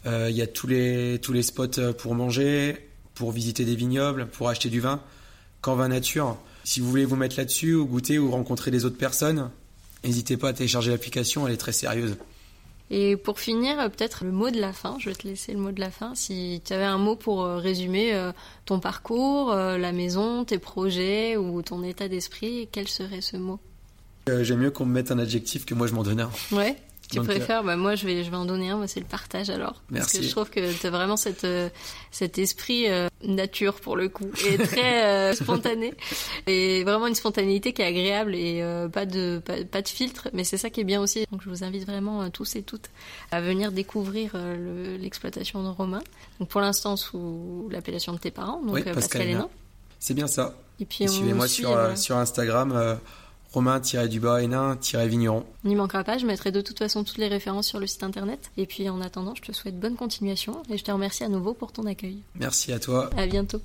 Euh, 0.05 0.29
Il 0.29 0.35
y 0.35 0.41
a 0.41 0.47
tous 0.47 0.67
les, 0.67 1.19
tous 1.21 1.33
les 1.33 1.41
spots 1.41 1.79
euh, 1.79 1.93
pour 1.93 2.13
manger, 2.13 2.89
pour 3.15 3.31
visiter 3.31 3.65
des 3.65 3.75
vignobles, 3.75 4.27
pour 4.27 4.49
acheter 4.49 4.69
du 4.69 4.81
vin, 4.81 5.01
qu'en 5.61 5.75
vin 5.75 5.87
nature. 5.87 6.37
Si 6.63 6.79
vous 6.79 6.89
voulez 6.89 7.05
vous 7.05 7.15
mettre 7.15 7.37
là-dessus, 7.37 7.73
ou 7.73 7.85
goûter, 7.85 8.19
ou 8.19 8.29
rencontrer 8.31 8.69
des 8.71 8.85
autres 8.85 8.97
personnes, 8.97 9.49
n'hésitez 10.03 10.37
pas 10.37 10.49
à 10.49 10.53
télécharger 10.53 10.91
l'application, 10.91 11.47
elle 11.47 11.53
est 11.53 11.57
très 11.57 11.71
sérieuse. 11.71 12.17
Et 12.89 13.15
pour 13.17 13.39
finir, 13.39 13.79
euh, 13.79 13.89
peut-être 13.89 14.23
le 14.23 14.31
mot 14.31 14.51
de 14.51 14.59
la 14.59 14.73
fin. 14.73 14.97
Je 14.99 15.09
vais 15.09 15.15
te 15.15 15.27
laisser 15.27 15.53
le 15.53 15.59
mot 15.59 15.71
de 15.71 15.79
la 15.79 15.89
fin. 15.89 16.13
Si 16.15 16.61
tu 16.65 16.73
avais 16.73 16.83
un 16.83 16.97
mot 16.97 17.15
pour 17.15 17.43
euh, 17.43 17.57
résumer 17.57 18.13
euh, 18.13 18.31
ton 18.65 18.79
parcours, 18.79 19.53
la 19.55 19.91
maison, 19.91 20.45
tes 20.45 20.59
projets 20.59 21.37
ou 21.37 21.61
ton 21.61 21.83
état 21.83 22.07
d'esprit, 22.07 22.67
quel 22.71 22.87
serait 22.87 23.21
ce 23.21 23.37
mot? 23.37 23.59
Euh, 24.29 24.43
J'aime 24.43 24.59
mieux 24.59 24.71
qu'on 24.71 24.85
me 24.85 24.93
mette 24.93 25.11
un 25.11 25.19
adjectif 25.19 25.65
que 25.65 25.73
moi 25.73 25.87
je 25.87 25.93
m'en 25.93 26.03
donne 26.03 26.21
un. 26.21 26.31
Ouais. 26.51 26.77
Tu 27.13 27.19
Donc, 27.19 27.29
euh, 27.29 27.35
préfères 27.37 27.63
bah, 27.63 27.75
Moi, 27.75 27.95
je 27.95 28.05
vais, 28.05 28.23
je 28.23 28.29
vais 28.31 28.37
en 28.37 28.45
donner 28.45 28.69
un. 28.69 28.77
Moi, 28.77 28.87
c'est 28.87 28.99
le 28.99 29.05
partage 29.05 29.49
alors. 29.49 29.73
Parce 29.73 29.83
Merci. 29.91 30.17
que 30.19 30.23
je 30.23 30.29
trouve 30.31 30.49
que 30.49 30.73
tu 30.73 30.87
as 30.87 30.89
vraiment 30.89 31.15
cette, 31.17 31.43
euh, 31.43 31.69
cet 32.11 32.37
esprit 32.37 32.89
euh, 32.89 33.07
nature 33.23 33.75
pour 33.75 33.95
le 33.95 34.09
coup 34.09 34.29
et 34.47 34.57
très 34.57 35.05
euh, 35.05 35.33
spontané 35.35 35.93
et 36.47 36.83
vraiment 36.83 37.07
une 37.07 37.15
spontanéité 37.15 37.71
qui 37.73 37.81
est 37.81 37.85
agréable 37.85 38.35
et 38.35 38.61
euh, 38.61 38.87
pas 38.89 39.05
de 39.05 39.41
pas, 39.45 39.63
pas 39.63 39.81
de 39.81 39.87
filtre. 39.87 40.29
Mais 40.33 40.43
c'est 40.43 40.57
ça 40.57 40.69
qui 40.69 40.81
est 40.81 40.85
bien 40.85 41.01
aussi. 41.01 41.25
Donc, 41.31 41.41
je 41.43 41.49
vous 41.49 41.63
invite 41.63 41.85
vraiment 41.85 42.29
tous 42.29 42.55
et 42.55 42.63
toutes 42.63 42.89
à 43.31 43.41
venir 43.41 43.71
découvrir 43.71 44.31
le- 44.35 44.97
l'exploitation 44.97 45.63
de 45.63 45.69
Romain. 45.69 46.01
Donc, 46.39 46.49
pour 46.49 46.61
l'instant 46.61 46.95
sous 46.97 47.67
l'appellation 47.71 48.13
de 48.13 48.17
tes 48.17 48.31
parents, 48.31 48.61
donc 48.61 48.73
Oui, 48.75 48.81
Pascal 48.83 49.21
Pascal. 49.27 49.45
C'est 49.99 50.13
bien 50.13 50.27
ça. 50.27 50.55
Et 50.79 50.85
puis 50.85 51.07
Suivez-moi 51.07 51.47
sur, 51.47 51.69
voilà. 51.69 51.95
sur 51.95 52.17
Instagram, 52.17 52.97
euh, 53.55 53.59
Romain-du-bas 53.59 54.41
Hénin-vigneron. 54.41 55.45
On 55.63 55.67
n'y 55.67 55.75
manquera 55.75 56.03
pas, 56.03 56.17
je 56.17 56.25
mettrai 56.25 56.51
de 56.51 56.61
toute 56.61 56.79
façon 56.79 57.03
toutes 57.03 57.17
les 57.17 57.27
références 57.27 57.67
sur 57.67 57.79
le 57.79 57.87
site 57.87 58.03
internet. 58.03 58.51
Et 58.57 58.65
puis 58.65 58.89
en 58.89 59.01
attendant, 59.01 59.35
je 59.35 59.41
te 59.41 59.51
souhaite 59.51 59.79
bonne 59.79 59.95
continuation 59.95 60.63
et 60.69 60.77
je 60.77 60.83
te 60.83 60.91
remercie 60.91 61.23
à 61.23 61.29
nouveau 61.29 61.53
pour 61.53 61.71
ton 61.71 61.85
accueil. 61.85 62.23
Merci 62.35 62.73
à 62.73 62.79
toi. 62.79 63.09
À 63.17 63.25
bientôt. 63.25 63.61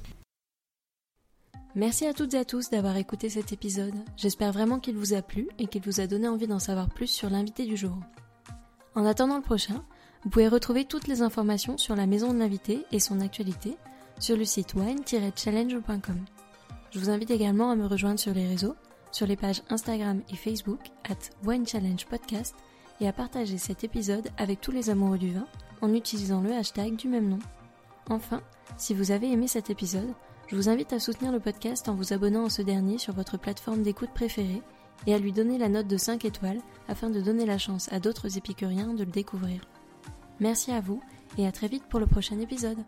Merci 1.75 2.07
à 2.07 2.15
toutes 2.15 2.35
et 2.35 2.39
à 2.39 2.45
tous 2.45 2.71
d'avoir 2.71 2.97
écouté 2.97 3.29
cet 3.29 3.53
épisode. 3.53 3.95
J'espère 4.17 4.53
vraiment 4.53 4.81
qu'il 4.81 4.97
vous 4.97 5.15
a 5.15 5.23
plu 5.23 5.49
et 5.59 5.67
qu'il 5.67 5.83
vous 5.83 6.01
a 6.01 6.07
donné 6.07 6.27
envie 6.27 6.47
d'en 6.47 6.59
savoir 6.59 6.89
plus 6.89 7.07
sur 7.07 7.31
l'invité 7.31 7.67
du 7.67 7.77
jour. 7.77 7.97
En 8.95 9.05
attendant 9.05 9.37
le 9.37 9.43
prochain, 9.43 9.85
vous 10.25 10.31
pouvez 10.31 10.49
retrouver 10.49 10.85
toutes 10.85 11.07
les 11.07 11.23
informations 11.23 11.79
sur 11.79 11.95
la 11.95 12.07
maison 12.07 12.33
de 12.33 12.39
l'invité 12.39 12.85
et 12.91 12.99
son 12.99 13.21
actualité 13.21 13.77
sur 14.19 14.37
le 14.37 14.45
site 14.45 14.75
wine-challenge.com. 14.75 16.25
Je 16.91 16.99
vous 16.99 17.11
invite 17.11 17.31
également 17.31 17.71
à 17.71 17.77
me 17.77 17.87
rejoindre 17.87 18.19
sur 18.19 18.35
les 18.35 18.49
réseaux, 18.49 18.75
sur 19.13 19.27
les 19.27 19.37
pages 19.37 19.63
Instagram 19.71 20.23
et 20.31 20.37
Facebook 20.37 20.81
at 21.09 21.47
Wine 21.47 21.67
Challenge 21.67 22.07
Podcast 22.07 22.55
et 23.01 23.09
à 23.09 23.13
partager 23.13 23.59
cet 23.59 23.85
épisode 23.85 24.29
avec 24.37 24.61
tous 24.61 24.73
les 24.73 24.91
amoureux 24.91 25.19
du 25.19 25.33
vin 25.33 25.47
en 25.81 25.95
utilisant 25.95 26.41
le 26.41 26.53
hashtag 26.53 26.97
du 26.97 27.09
même 27.09 27.29
nom. 27.29 27.39
Enfin, 28.11 28.43
si 28.77 28.95
vous 28.95 29.11
avez 29.11 29.31
aimé 29.31 29.49
cet 29.49 29.71
épisode, 29.71 30.13
je 30.49 30.57
vous 30.57 30.69
invite 30.69 30.93
à 30.93 31.01
soutenir 31.01 31.31
le 31.31 31.41
podcast 31.41 31.89
en 31.89 31.95
vous 31.95 32.13
abonnant 32.13 32.47
à 32.47 32.51
ce 32.51 32.63
dernier 32.63 32.99
sur 32.99 33.13
votre 33.13 33.39
plateforme 33.39 33.83
d'écoute 33.83 34.11
préférée 34.15 34.63
et 35.07 35.15
à 35.15 35.19
lui 35.19 35.33
donner 35.33 35.59
la 35.59 35.69
note 35.69 35.87
de 35.87 35.97
5 35.97 36.25
étoiles 36.25 36.61
afin 36.89 37.11
de 37.11 37.21
donner 37.21 37.47
la 37.47 37.59
chance 37.59 37.93
à 37.93 38.01
d'autres 38.01 38.39
épicuriens 38.39 38.95
de 38.95 39.05
le 39.05 39.11
découvrir. 39.11 39.61
Merci 40.41 40.73
à 40.73 40.81
vous 40.81 41.03
et 41.37 41.47
à 41.47 41.53
très 41.53 41.69
vite 41.69 41.85
pour 41.89 42.01
le 42.01 42.07
prochain 42.07 42.41
épisode. 42.41 42.79